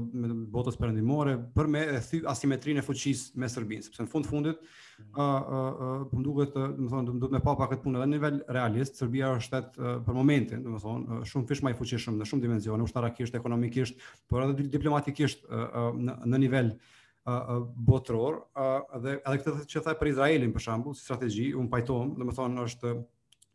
botës 0.55 0.77
perëndimore 0.79 1.35
për 1.55 1.69
me 1.71 1.83
thy 2.09 2.21
asimetrinë 2.31 2.81
e 2.81 2.85
fuqisë 2.87 3.39
me 3.43 3.49
Serbinë, 3.51 3.85
sepse 3.89 4.05
në 4.05 4.11
fund 4.11 4.29
fundit 4.29 4.61
ë 4.61 5.03
uh, 5.19 5.21
uh, 5.21 5.53
uh, 5.53 6.03
më 6.15 6.23
duket 6.25 6.55
eh, 6.59 6.67
të 6.79 6.87
thonë 6.93 7.15
do 7.19 7.29
të 7.29 7.35
më 7.37 7.43
pa 7.45 7.55
këtë 7.59 7.81
punë 7.83 7.99
edhe 7.99 8.07
në 8.07 8.15
nivel 8.17 8.37
realist, 8.57 8.99
Serbia 9.01 9.33
është 9.35 9.47
shtet 9.49 9.79
uh, 9.81 9.95
për 10.07 10.15
momentin, 10.21 10.61
do 10.65 10.79
thonë 10.79 11.07
uh, 11.19 11.25
shumë 11.27 11.49
fish 11.51 11.63
më 11.67 11.73
i 11.73 11.77
fuqishëm 11.79 12.19
në 12.21 12.27
shumë 12.29 12.45
dimensione, 12.45 12.87
ushtarakisht, 12.87 13.35
ekonomikisht, 13.39 13.99
por 14.31 14.45
edhe 14.47 14.69
diplomatikisht 14.77 15.43
uh, 15.49 15.65
uh, 15.65 15.89
në 15.99 16.15
në 16.31 16.39
nivel 16.45 16.71
uh, 16.71 17.57
botror 17.91 18.43
uh, 18.55 18.87
edhe 18.99 19.17
edhe 19.19 19.41
këtë 19.43 19.67
që 19.73 19.83
thaj 19.89 19.97
për 19.99 20.11
Izraelin 20.13 20.55
për 20.55 20.67
shembull 20.69 20.95
si 20.95 21.03
strategji 21.09 21.51
un 21.59 21.67
pajtohem 21.75 22.15
domethënë 22.23 22.69
është 22.69 22.95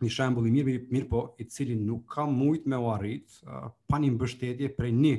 një 0.05 0.11
shembull 0.15 0.47
i 0.49 0.53
mirë, 0.55 0.75
mirë 0.91 1.09
po 1.11 1.21
i 1.43 1.47
cili 1.53 1.75
nuk 1.79 2.07
ka 2.11 2.25
shumë 2.29 2.71
me 2.71 2.79
u 2.81 2.87
arrit 2.93 3.37
uh, 3.45 3.69
pa 3.89 3.99
një 4.01 4.15
mbështetje 4.15 4.71
prej 4.79 4.93
një 4.97 5.17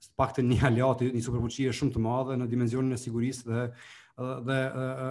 të 0.00 0.12
paktën 0.16 0.46
një 0.48 0.60
aliati 0.68 1.10
një 1.14 1.22
superfuqie 1.24 1.72
shumë 1.76 1.94
të 1.96 2.02
madhe 2.04 2.36
në 2.40 2.48
dimensionin 2.50 2.96
e 2.96 3.00
sigurisë 3.00 3.46
dhe 3.48 3.64
dhe 4.44 4.56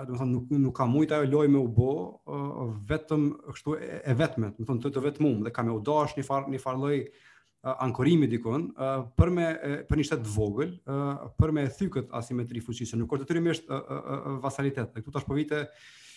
do 0.06 0.14
të 0.14 0.18
them 0.20 0.32
nuk 0.34 0.52
nuk 0.64 0.76
ka 0.78 0.86
shumë 0.86 1.08
ajo 1.18 1.30
lojë 1.32 1.52
me 1.56 1.62
u 1.66 1.70
bë 1.80 1.86
uh, 1.90 2.76
vetëm 2.92 3.24
kështu 3.56 3.76
e 3.82 4.16
vetme 4.22 4.52
do 4.54 4.62
të 4.62 4.68
them 4.70 4.82
të, 4.86 4.92
të 4.98 5.04
vetmum 5.08 5.40
dhe 5.48 5.54
ka 5.56 5.66
me 5.66 5.74
u 5.74 5.82
dash 5.88 6.18
një 6.18 6.26
farë 6.30 6.52
një 6.54 6.62
farë 6.66 6.82
lloj 6.84 6.98
uh, 7.02 7.78
ankorimi 7.88 8.30
dikon 8.30 8.68
uh, 8.76 9.08
për 9.18 9.34
me 9.34 9.48
për 9.90 10.02
një 10.02 10.08
shtet 10.12 10.30
vogël 10.36 10.76
uh, 10.86 11.24
për 11.42 11.56
me 11.58 11.66
thyqët 11.80 12.14
asimetri 12.22 12.62
fuqisë, 12.62 13.00
nuk 13.02 13.18
është 13.18 13.26
të 13.26 13.34
thyrimisht 13.34 13.74
uh, 13.74 13.80
uh, 13.80 14.06
uh, 14.18 14.38
vasalitet 14.46 14.94
këtu 15.00 15.16
tash 15.18 15.26
po 15.26 15.38
vite 15.38 15.66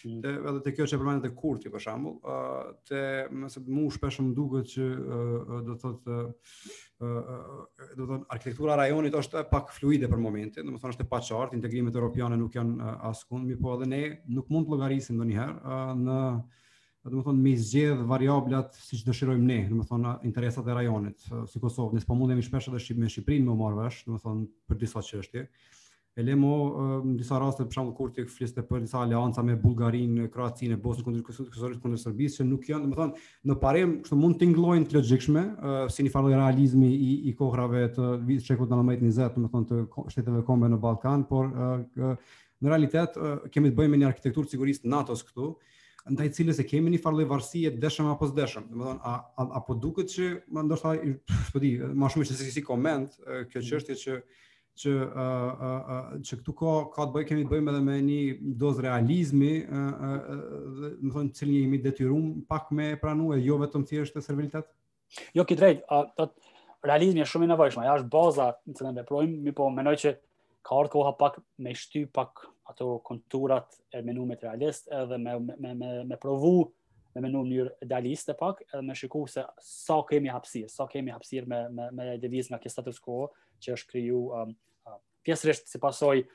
Te, 0.02 0.30
edhe 0.50 0.60
te 0.66 0.72
kjo 0.74 0.86
që 0.90 0.96
e 0.96 1.00
përmendet 1.00 1.28
e 1.30 1.34
kurti 1.38 1.70
për 1.70 1.82
shembull, 1.84 2.14
ë 2.26 2.88
te 2.88 3.02
nëse 3.38 3.60
më 3.62 3.84
shpesh 3.96 4.18
më 4.24 4.32
duket 4.34 4.70
që 4.72 4.86
do 5.68 5.76
thotë 5.82 6.16
ë 7.02 7.10
do 8.00 8.08
thon 8.10 8.24
arkitektura 8.34 8.74
rajonit 8.80 9.14
është 9.20 9.44
pak 9.52 9.70
fluide 9.76 10.10
për 10.10 10.18
momentin, 10.22 10.66
domethënë 10.66 10.94
është 10.96 11.06
e 11.06 11.10
paqartë, 11.12 11.56
integrimet 11.60 11.98
europiane 12.00 12.38
nuk 12.40 12.58
janë 12.58 12.88
askund, 13.12 13.46
mirë 13.46 13.62
po 13.62 13.76
edhe 13.76 13.88
ne 13.92 14.02
nuk 14.38 14.50
mund 14.50 14.66
të 14.66 14.74
llogarisim 14.74 15.20
ndonjëherë 15.20 15.78
në 16.02 16.18
do 17.12 17.18
të 17.18 17.22
thonë 17.28 17.44
me 17.44 17.52
zgjedh 17.58 18.02
variablat 18.10 18.74
siç 18.78 19.04
dëshirojmë 19.06 19.46
ne, 19.46 19.60
do 19.70 19.78
të 19.80 19.88
thonë 19.92 20.16
interesat 20.30 20.66
e 20.70 20.76
rajonit, 20.80 21.30
si 21.50 21.62
Kosovë, 21.62 21.96
nëse 21.98 22.10
po 22.10 22.18
mundemi 22.18 22.42
shpesh 22.46 22.70
edhe 22.70 22.98
me 23.02 23.10
Shqipërinë 23.10 23.46
më 23.50 23.56
marr 23.62 23.78
vesh, 23.84 24.02
do 24.06 24.18
të 24.18 24.22
thonë 24.26 24.48
për 24.70 24.82
disa 24.82 25.02
çështje 25.10 25.46
e 26.14 26.20
le 26.22 26.34
mo 26.36 26.56
në 27.06 27.14
disa 27.16 27.38
raste 27.40 27.64
për 27.64 27.72
shkakun 27.78 27.92
kur 27.96 28.10
tek 28.12 28.28
fliste 28.28 28.60
për 28.68 28.82
disa 28.84 28.98
alianca 29.00 29.40
me 29.46 29.54
Bullgarinë, 29.60 30.26
Kroacinë, 30.34 30.76
Bosnjën 30.82 31.06
kundër 31.06 31.22
Kosovës, 31.24 31.78
kundër 31.80 32.02
Serbisë, 32.02 32.40
që 32.42 32.46
nuk 32.50 32.66
janë, 32.68 32.84
domethënë, 32.90 33.22
në 33.48 33.56
parim 33.62 33.94
kështu 34.04 34.18
mund 34.20 34.36
të 34.40 34.50
ngjlojnë 34.50 34.88
të 34.90 34.98
logjikshme, 34.98 35.44
si 35.94 36.04
një 36.04 36.12
farë 36.12 36.34
realizmi 36.34 36.90
i 36.92 37.08
i 37.30 37.34
kohrave 37.38 37.86
të 37.96 38.10
vitit 38.28 38.44
shekut 38.52 38.68
të 38.68 38.80
19-20, 38.82 39.38
domethënë 39.38 39.68
të 39.72 40.08
shteteve 40.12 40.44
kombe 40.50 40.68
në 40.74 40.80
Ballkan, 40.84 41.24
por 41.30 41.48
kë, 41.96 42.12
në 42.60 42.74
realitet 42.74 43.16
kemi 43.56 43.72
të 43.72 43.80
bëjmë 43.80 43.94
me 43.96 44.02
një 44.02 44.10
arkitekturë 44.12 44.52
sigurisë 44.52 44.92
NATO-s 44.92 45.24
këtu 45.30 45.48
ndaj 46.12 46.28
cilës 46.34 46.58
e 46.60 46.64
kemi 46.66 46.90
një 46.92 46.98
farë 47.04 47.16
lloj 47.16 47.24
varësie 47.30 47.72
dëshëm 47.80 48.08
apo 48.12 48.26
dëshëm. 48.36 48.68
Domethënë 48.74 49.04
a, 49.06 49.12
a 49.22 49.44
apo 49.62 49.76
duket 49.78 50.10
se 50.12 50.28
ndoshta 50.52 50.92
po 51.54 51.60
di, 51.62 51.72
më 51.80 52.08
shumë 52.12 52.26
se 52.28 52.36
si, 52.42 52.50
si 52.52 52.62
koment 52.66 53.14
kjo 53.50 53.62
çështje 53.68 53.94
mm. 53.94 54.00
që 54.04 54.48
që 54.78 54.92
uh, 55.04 55.20
uh, 55.20 55.66
uh, 55.68 56.20
që 56.24 56.38
këtu 56.40 56.54
ka 56.56 56.72
ka 56.94 57.04
të 57.08 57.12
bëjë 57.14 57.28
kemi 57.28 57.42
të 57.44 57.50
bëjmë 57.52 57.72
edhe 57.72 57.82
me 57.88 57.96
një 58.06 58.20
dozë 58.60 58.84
realizmi, 58.86 59.50
uh, 59.68 59.82
uh, 59.92 60.62
do 60.64 60.92
të 61.02 61.12
thonë 61.12 61.36
cilin 61.38 61.58
jemi 61.66 61.80
detyruar 61.84 62.30
pak 62.48 62.70
më 62.74 62.92
pranuar 63.02 63.42
jo 63.44 63.58
vetëm 63.60 63.84
thjesht 63.88 64.16
jo, 64.16 64.20
të 64.22 64.24
servilitet. 64.24 64.70
Jo 65.36 65.44
këtë 65.48 65.60
drejt, 65.60 65.84
uh, 65.92 66.56
realizmi 66.88 67.20
është 67.24 67.34
shumë 67.34 67.48
i 67.48 67.52
nevojshëm, 67.52 67.84
ja 67.84 67.98
është 68.00 68.10
baza 68.14 68.48
në 68.70 68.78
cilën 68.80 69.02
veprojmë, 69.02 69.42
mi 69.50 69.54
po 69.58 69.68
mendoj 69.70 69.96
që 70.06 70.14
ka 70.64 70.78
ardhur 70.78 70.92
koha 70.96 71.12
pak 71.20 71.40
me 71.66 71.74
shty 71.76 72.06
pak 72.14 72.46
ato 72.70 72.94
konturat 73.04 73.74
e 73.92 74.00
menumit 74.06 74.44
realist 74.46 74.86
edhe 74.94 75.16
me 75.18 75.32
me 75.42 75.72
me 75.74 75.88
me 76.06 76.18
provu 76.22 76.52
me 77.12 77.20
menu 77.24 77.40
në 77.42 77.48
mënyrë 77.48 77.72
idealiste 77.82 78.36
pak 78.38 78.60
edhe 78.68 78.84
me 78.86 78.94
shikuar 78.96 79.28
se 79.32 79.42
sa 79.66 79.96
kemi 80.08 80.30
hapësirë, 80.30 80.68
sa 80.70 80.86
kemi 80.86 81.10
hapësirë 81.12 81.50
me 81.50 81.60
me 81.78 81.88
me 81.98 82.06
devizë 82.22 82.54
nga 82.54 82.70
status 82.70 83.02
quo, 83.02 83.26
që 83.62 83.76
është 83.76 83.90
kriju 83.94 84.20
um, 84.34 84.54
um, 84.88 85.00
pjesërisht 85.26 85.70
si 85.70 85.80
pasoj 85.82 86.16
e, 86.20 86.26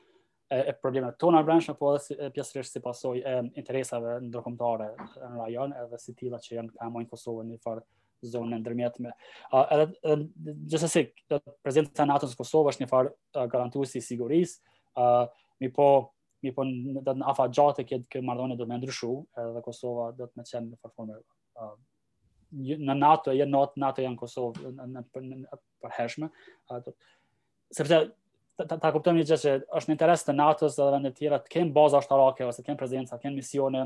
e 0.56 0.74
problemet 0.82 1.18
tona 1.20 1.42
branshme, 1.46 1.74
po 1.78 1.92
edhe 1.94 2.04
si, 2.06 2.16
pjesërisht 2.36 2.76
si 2.78 2.82
pasoj 2.84 3.16
e 3.20 3.36
interesave 3.60 4.16
ndërkomtare 4.28 4.90
në 5.04 5.30
rajon 5.44 5.74
edhe 5.84 6.00
si 6.04 6.16
tila 6.18 6.40
që 6.44 6.54
janë 6.60 6.74
kamojnë 6.80 7.08
në 7.08 7.12
Kosovë 7.12 7.46
një 7.50 7.58
farë 7.64 7.86
zonë 8.32 8.58
ndërmjetme. 8.64 9.12
Uh, 9.54 9.64
edhe, 9.64 9.88
edhe 10.12 10.54
gjithës 10.72 10.98
e 11.00 11.04
të 11.26 11.42
prezenta 11.64 12.06
në 12.08 12.16
Kosovë 12.28 12.72
është 12.74 12.84
një 12.84 12.90
farë 12.94 13.12
uh, 13.12 13.42
garantuës 13.52 13.94
i 14.00 14.06
sigurisë, 14.10 14.60
uh, 14.98 15.26
mi 15.62 15.72
po 15.74 15.90
mi 16.46 16.52
po 16.54 16.62
në, 16.62 17.00
në 17.02 17.24
afa 17.26 17.48
gjatë 17.50 17.82
këtë 17.90 18.10
kë 18.14 18.20
mardhoni 18.22 18.54
do 18.54 18.62
të 18.62 18.70
me 18.70 18.76
ndryshu, 18.78 19.08
edhe 19.42 19.58
Kosova 19.66 20.04
do 20.14 20.28
të 20.30 20.38
me 20.38 20.44
qenë 20.46 20.66
në 20.68 20.76
farëfone 20.84 21.16
uh, 21.58 21.72
në 22.58 22.94
NATO, 22.94 23.32
e 23.34 23.40
jenë 23.40 23.50
NATO, 23.50 23.80
NATO 23.82 24.04
janë 24.04 24.18
Kosovë 24.20 24.70
në, 24.92 25.02
përheshme. 25.82 26.28
në, 26.30 26.94
sepse 27.76 28.12
ta 28.58 28.90
kuptojmë 28.90 29.20
një 29.20 29.26
gjë 29.28 29.36
që 29.42 29.52
është 29.78 29.90
në 29.92 29.96
interes 29.96 30.24
të 30.26 30.34
NATO-s 30.34 30.76
dhe 30.78 30.86
vendeve 30.90 31.14
tjera 31.18 31.38
të 31.42 31.52
kenë 31.52 31.74
bazë 31.76 31.98
ashtarake 32.00 32.46
ose 32.48 32.62
të 32.62 32.66
kenë 32.70 32.80
prezencë, 32.80 33.12
të 33.14 33.22
kenë 33.24 33.38
misione. 33.38 33.82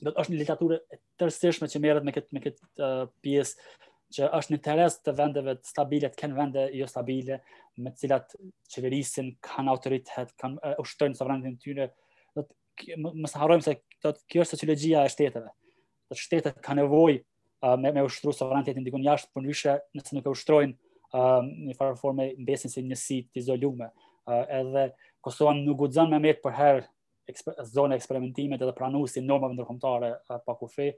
Do 0.00 0.10
të 0.14 0.22
është 0.22 0.32
një 0.32 0.38
literaturë 0.40 0.78
e 0.94 0.98
tërësishme 1.20 1.68
që 1.68 1.80
merret 1.84 2.06
me 2.06 2.14
këtë 2.16 2.32
me 2.36 2.42
këtë 2.46 2.66
uh, 2.80 3.04
pjesë 3.20 3.70
që 4.16 4.30
është 4.38 4.52
në 4.54 4.58
interes 4.60 4.96
të 5.04 5.14
vendeve 5.18 5.54
të 5.58 5.68
stabile 5.74 6.10
të 6.10 6.20
kenë 6.22 6.38
vende 6.38 6.64
jo 6.74 6.88
stabile 6.90 7.40
me 7.80 7.92
të 7.92 8.00
cilat 8.04 8.32
qeverisin 8.74 9.34
kanë 9.46 9.72
autoritet, 9.74 10.32
kanë 10.40 10.62
uh, 10.64 10.78
ushtrim 10.82 11.14
sovranitetin 11.18 11.60
tyre. 11.62 11.90
Do 12.38 12.46
të 12.46 12.96
mos 13.04 13.36
harrojmë 13.36 13.66
se 13.66 13.76
do 14.00 14.14
të 14.16 14.24
kjo 14.32 14.46
është 14.46 14.56
sociologjia 14.56 15.04
e 15.04 15.12
shteteve. 15.12 15.50
Do 16.08 16.16
shtetet 16.16 16.62
kanë 16.64 16.86
nevojë 16.86 17.18
uh, 17.20 17.74
me 17.76 17.92
me 17.98 18.06
ushtrues 18.08 18.40
sovranitetin 18.40 18.86
diku 18.86 19.02
jashtë, 19.04 19.34
por 19.36 19.44
nëse 19.44 19.76
nuk 20.16 20.24
e 20.24 20.32
ushtrojnë, 20.32 20.78
um, 21.14 21.20
ehm, 21.20 21.48
një 21.68 21.74
farë 21.78 21.96
forme 21.98 22.28
mbesin 22.38 22.72
si 22.72 22.82
njësi 22.84 23.20
të 23.32 23.42
izolume. 23.42 23.90
Uh, 24.28 24.44
edhe 24.52 24.88
Kosova 25.24 25.54
nuk 25.56 25.78
gudzën 25.82 26.06
ehm, 26.10 26.16
me 26.18 26.28
metë 26.30 26.42
për 26.44 26.56
herë 26.58 27.68
zonë 27.70 27.94
eksperimentimet 27.96 28.62
edhe 28.62 28.74
pranu 28.74 29.04
si 29.06 29.22
normave 29.22 29.54
nërkomtare 29.54 30.10
uh, 30.28 30.40
pa 30.46 30.56
kufi, 30.58 30.90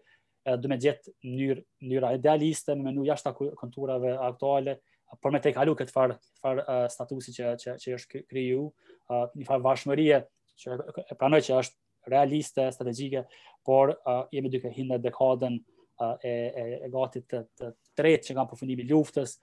edhe 0.44 0.56
dhe 0.64 0.70
me 0.72 0.78
gjithë 0.80 1.12
njër, 1.28 1.60
njëra 1.86 2.14
idealiste, 2.18 2.74
me 2.74 2.90
menu 2.90 3.04
jashtë 3.06 3.32
të 3.36 3.50
konturave 3.60 4.14
aktuale, 4.30 4.78
për 5.20 5.34
me 5.34 5.40
te 5.44 5.52
kalu 5.52 5.74
këtë 5.76 5.92
farë 5.92 6.16
far, 6.42 6.62
uh, 6.64 6.86
statusi 6.90 7.34
që, 7.36 7.52
që, 7.60 7.76
që 7.82 7.94
është 7.98 8.24
kriju, 8.32 8.64
uh, 9.12 9.26
një 9.36 9.46
farë 9.48 9.64
vashmërie 9.66 10.18
që 10.62 10.78
e 11.04 11.16
pranoj 11.20 11.42
që 11.46 11.58
është 11.60 12.10
realiste, 12.12 12.64
strategjike, 12.74 13.24
por 13.64 13.92
uh, 13.94 14.22
jemi 14.34 14.50
duke 14.50 14.72
hinde 14.74 14.98
dekadën 15.04 15.58
uh, 15.60 16.14
e, 16.26 16.32
e, 16.32 16.64
e 16.88 16.88
gati 16.90 17.22
të, 17.28 17.42
të 17.60 17.68
tretë 18.00 18.30
që 18.30 18.36
kam 18.38 18.48
përfundimi 18.50 18.88
luftës, 18.90 19.36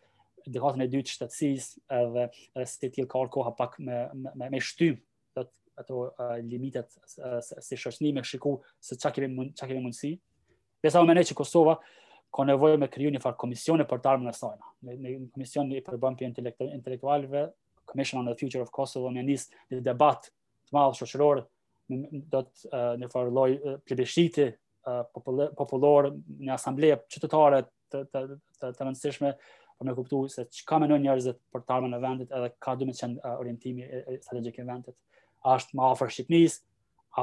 dikatën 0.54 0.84
e 0.84 0.88
dy 0.90 1.02
të 1.06 1.14
shtetsis 1.16 1.70
edhe 2.00 2.28
se 2.68 2.90
t'il 2.90 3.08
ka 3.10 3.22
orë 3.22 3.32
koha 3.34 3.52
pak 3.58 3.78
me, 3.84 4.00
me, 4.38 4.50
me 4.50 4.62
shtym 4.62 4.98
të 5.36 5.46
ato 5.80 6.02
uh, 6.16 6.36
limitet 6.44 6.94
si 7.64 7.78
shoqëni 7.80 8.12
me 8.18 8.24
shiku 8.26 8.56
se 8.84 8.98
qa 9.02 9.12
kemi, 9.16 9.30
mund, 9.36 9.54
qa 9.58 9.68
kemi 9.70 9.84
mundësi. 9.84 10.16
Besa 10.84 11.02
u 11.04 11.08
mene 11.08 11.24
që 11.28 11.36
Kosova 11.36 11.78
ka 12.36 12.46
nevojë 12.48 12.78
me 12.80 12.90
kriju 12.92 13.12
një 13.14 13.22
farë 13.24 13.40
komisione 13.42 13.86
për 13.90 14.04
t'armë 14.06 14.30
në 14.30 14.36
sajna. 14.38 14.74
Në 14.86 15.16
komision 15.36 15.70
një 15.72 15.84
përbëm 15.88 16.20
për 16.20 16.28
intelektualve, 16.72 17.46
Commission 17.90 18.22
on 18.22 18.30
the 18.30 18.36
Future 18.38 18.62
of 18.62 18.70
Kosovo, 18.72 19.10
me 19.10 19.24
njës 19.26 19.48
një 19.74 19.80
debat 19.86 20.24
të 20.28 20.76
malë 20.78 20.98
shoqërorë, 21.00 21.46
në 21.90 22.38
uh, 22.42 22.98
një 23.02 23.10
farë 23.12 23.32
loj 23.36 23.56
uh, 23.58 23.78
plebishiti 23.90 24.46
uh, 24.50 25.48
popullor, 25.58 26.12
një 26.38 26.54
asambleje 26.54 27.00
qytetare 27.10 27.64
të, 27.66 28.04
të, 28.14 28.24
të, 28.36 28.74
të, 28.76 28.76
të 28.78 29.34
për 29.80 29.80
po 29.80 29.86
me 29.90 29.94
kuptu 29.98 30.18
se 30.32 30.42
që 30.56 30.64
ka 30.70 30.80
menon 30.84 31.02
njerëzit 31.06 31.38
për 31.56 31.62
të 31.68 31.74
armën 31.76 31.94
e 31.98 32.00
vendit 32.04 32.32
edhe 32.40 32.50
ka 32.66 32.74
dhëmë 32.80 32.96
qenë 33.00 33.30
orientimi 33.40 33.86
strategik 34.26 34.60
i 34.60 34.66
vendit. 34.68 34.96
Ashtë 35.54 35.76
ma 35.80 35.92
ofër 35.94 36.10
Shqipnis, 36.16 36.58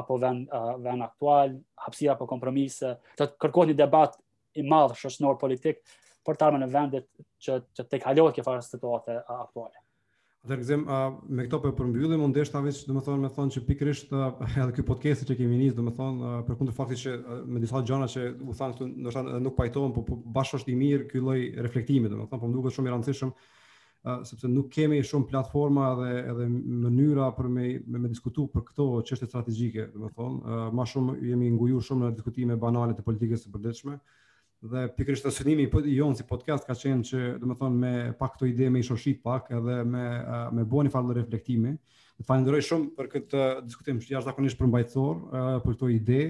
apo 0.00 0.16
vend, 0.22 0.48
uh, 0.57 0.78
vend 0.86 1.02
aktual, 1.09 1.59
hapsira 1.86 2.16
për 2.20 2.26
kompromise, 2.32 2.94
të 3.18 3.26
të 3.26 3.40
kërkohet 3.44 3.70
një 3.70 3.76
debat 3.82 4.16
i 4.54 4.62
madhë 4.72 4.96
shoshnor 5.02 5.36
politik 5.42 5.82
për 6.26 6.36
të 6.40 6.46
armën 6.48 6.64
e 6.64 6.72
vendit 6.78 7.09
që, 7.44 7.61
që 7.76 7.84
të 7.84 7.88
tekhalohet 7.96 8.38
kje 8.40 8.46
farë 8.48 8.64
situate 8.70 9.18
aktuale. 9.36 9.82
Dërgjem 10.47 10.82
me 11.36 11.44
këto 11.49 11.59
për 11.62 11.72
përmbyllim, 11.74 12.20
më 12.22 12.26
ndeshta 12.30 12.61
vetë, 12.62 12.84
domethënë 12.86 13.18
me 13.24 13.30
thonë 13.34 13.55
që 13.57 13.61
pikrisht 13.66 14.12
edhe 14.62 14.68
ky 14.76 14.84
podcast 14.86 15.26
që 15.26 15.34
kemi 15.40 15.59
nis, 15.59 15.72
domethënë 15.74 16.32
për 16.47 16.59
kundër 16.61 16.76
faktit 16.76 17.01
që 17.01 17.14
me 17.57 17.62
disa 17.62 17.80
gjëra 17.88 18.07
që 18.12 18.22
u 18.38 18.55
thanë 18.55 18.76
këtu, 18.76 18.86
ndoshta 19.07 19.24
nuk 19.42 19.57
pajtohen, 19.59 19.94
po, 19.97 20.05
po 20.11 20.18
bash 20.36 20.55
është 20.61 20.70
i 20.70 20.76
mirë 20.82 21.07
ky 21.11 21.22
lloj 21.24 21.36
reflektimi, 21.66 22.11
domethënë 22.12 22.42
po 22.44 22.51
më 22.51 22.59
duke 22.61 22.72
shumë 22.76 22.90
i 22.90 22.92
rëndësishëm 22.94 23.32
uh, 23.32 24.20
sepse 24.30 24.51
nuk 24.53 24.70
kemi 24.76 25.01
shumë 25.11 25.26
platforma 25.32 25.88
dhe 26.03 26.12
edhe 26.34 26.47
mënyra 26.53 27.32
për 27.40 27.51
me 27.57 27.66
me, 27.88 28.05
me 28.07 28.12
diskutuar 28.14 28.53
për 28.55 28.68
këto 28.70 28.86
çështje 29.11 29.30
strategjike, 29.32 29.88
domethënë, 29.97 30.38
uh, 30.47 30.68
më 30.78 30.86
shumë 30.94 31.16
jemi 31.32 31.51
ngujur 31.57 31.88
shumë 31.90 32.05
në 32.05 32.12
diskutime 32.20 32.59
banale 32.66 32.94
të 32.99 33.03
politikës 33.11 33.49
së 33.49 33.57
përditshme, 33.57 33.99
dhe 34.64 34.86
pikërisht 34.96 35.26
të 35.26 35.32
synimi 35.36 35.66
i 35.68 35.96
jon 35.98 36.14
si 36.16 36.24
podcast 36.26 36.64
ka 36.66 36.74
qenë 36.78 37.04
që 37.07 37.20
do 37.42 37.48
të 37.50 37.57
thonë 37.61 37.80
me 37.80 37.92
pak 38.18 38.34
këto 38.36 38.48
ide 38.48 38.68
me 38.72 38.80
shoshit 38.84 39.18
pak 39.22 39.50
edhe 39.54 39.82
me 39.84 40.04
me 40.57 40.64
bëni 40.64 40.88
dhe 40.90 41.16
reflektimi. 41.20 41.74
Ju 42.16 42.24
falenderoj 42.24 42.62
shumë 42.64 42.94
për 42.96 43.09
këtë 43.12 43.40
uh, 43.46 43.59
diskutim 43.68 43.98
që 44.00 44.14
jashtë 44.14 44.30
zakonisht 44.30 44.57
për 44.57 44.70
mbajtësor, 44.70 45.18
uh, 45.24 45.57
për 45.64 45.74
këto 45.74 45.88
ide. 45.92 46.20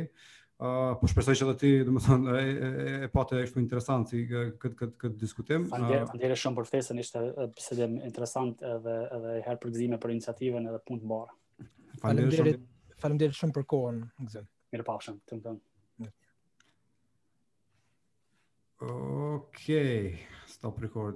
Ë 0.58 0.66
uh, 0.72 0.96
po 0.98 1.06
shpresoj 1.06 1.36
që 1.38 1.44
edhe 1.46 1.54
ti 1.60 1.70
do 1.86 1.92
të 1.94 2.02
thonë 2.08 2.34
e, 2.40 2.44
e, 2.50 2.96
e 3.06 3.10
pa 3.12 3.22
të 3.30 3.38
interesant 3.62 4.10
si 4.10 4.24
këtë 4.32 4.72
kët 4.80 4.96
kët 5.04 5.14
diskutim. 5.20 5.68
Falenderoj 5.70 6.40
shumë 6.42 6.58
për 6.58 6.68
festën, 6.72 6.98
ishte 7.04 7.22
bisedë 7.54 7.86
interesante 8.08 8.66
edhe 8.80 8.96
edhe 9.04 9.36
herë 9.36 9.44
herë 9.46 9.62
përgjigjme 9.62 10.00
për 10.02 10.16
iniciativën 10.16 10.66
edhe 10.72 10.82
punë 10.90 11.04
të 11.04 11.12
bërë. 11.12 11.70
Faleminderit. 12.02 12.66
Faleminderit 13.04 13.38
shumë 13.38 13.56
për 13.60 13.68
kohën, 13.76 14.02
Gzel. 14.26 14.48
Mirëpafshim, 14.74 15.20
të 15.30 15.42
Okay, 18.82 20.18
stop 20.46 20.78
recording. 20.82 21.14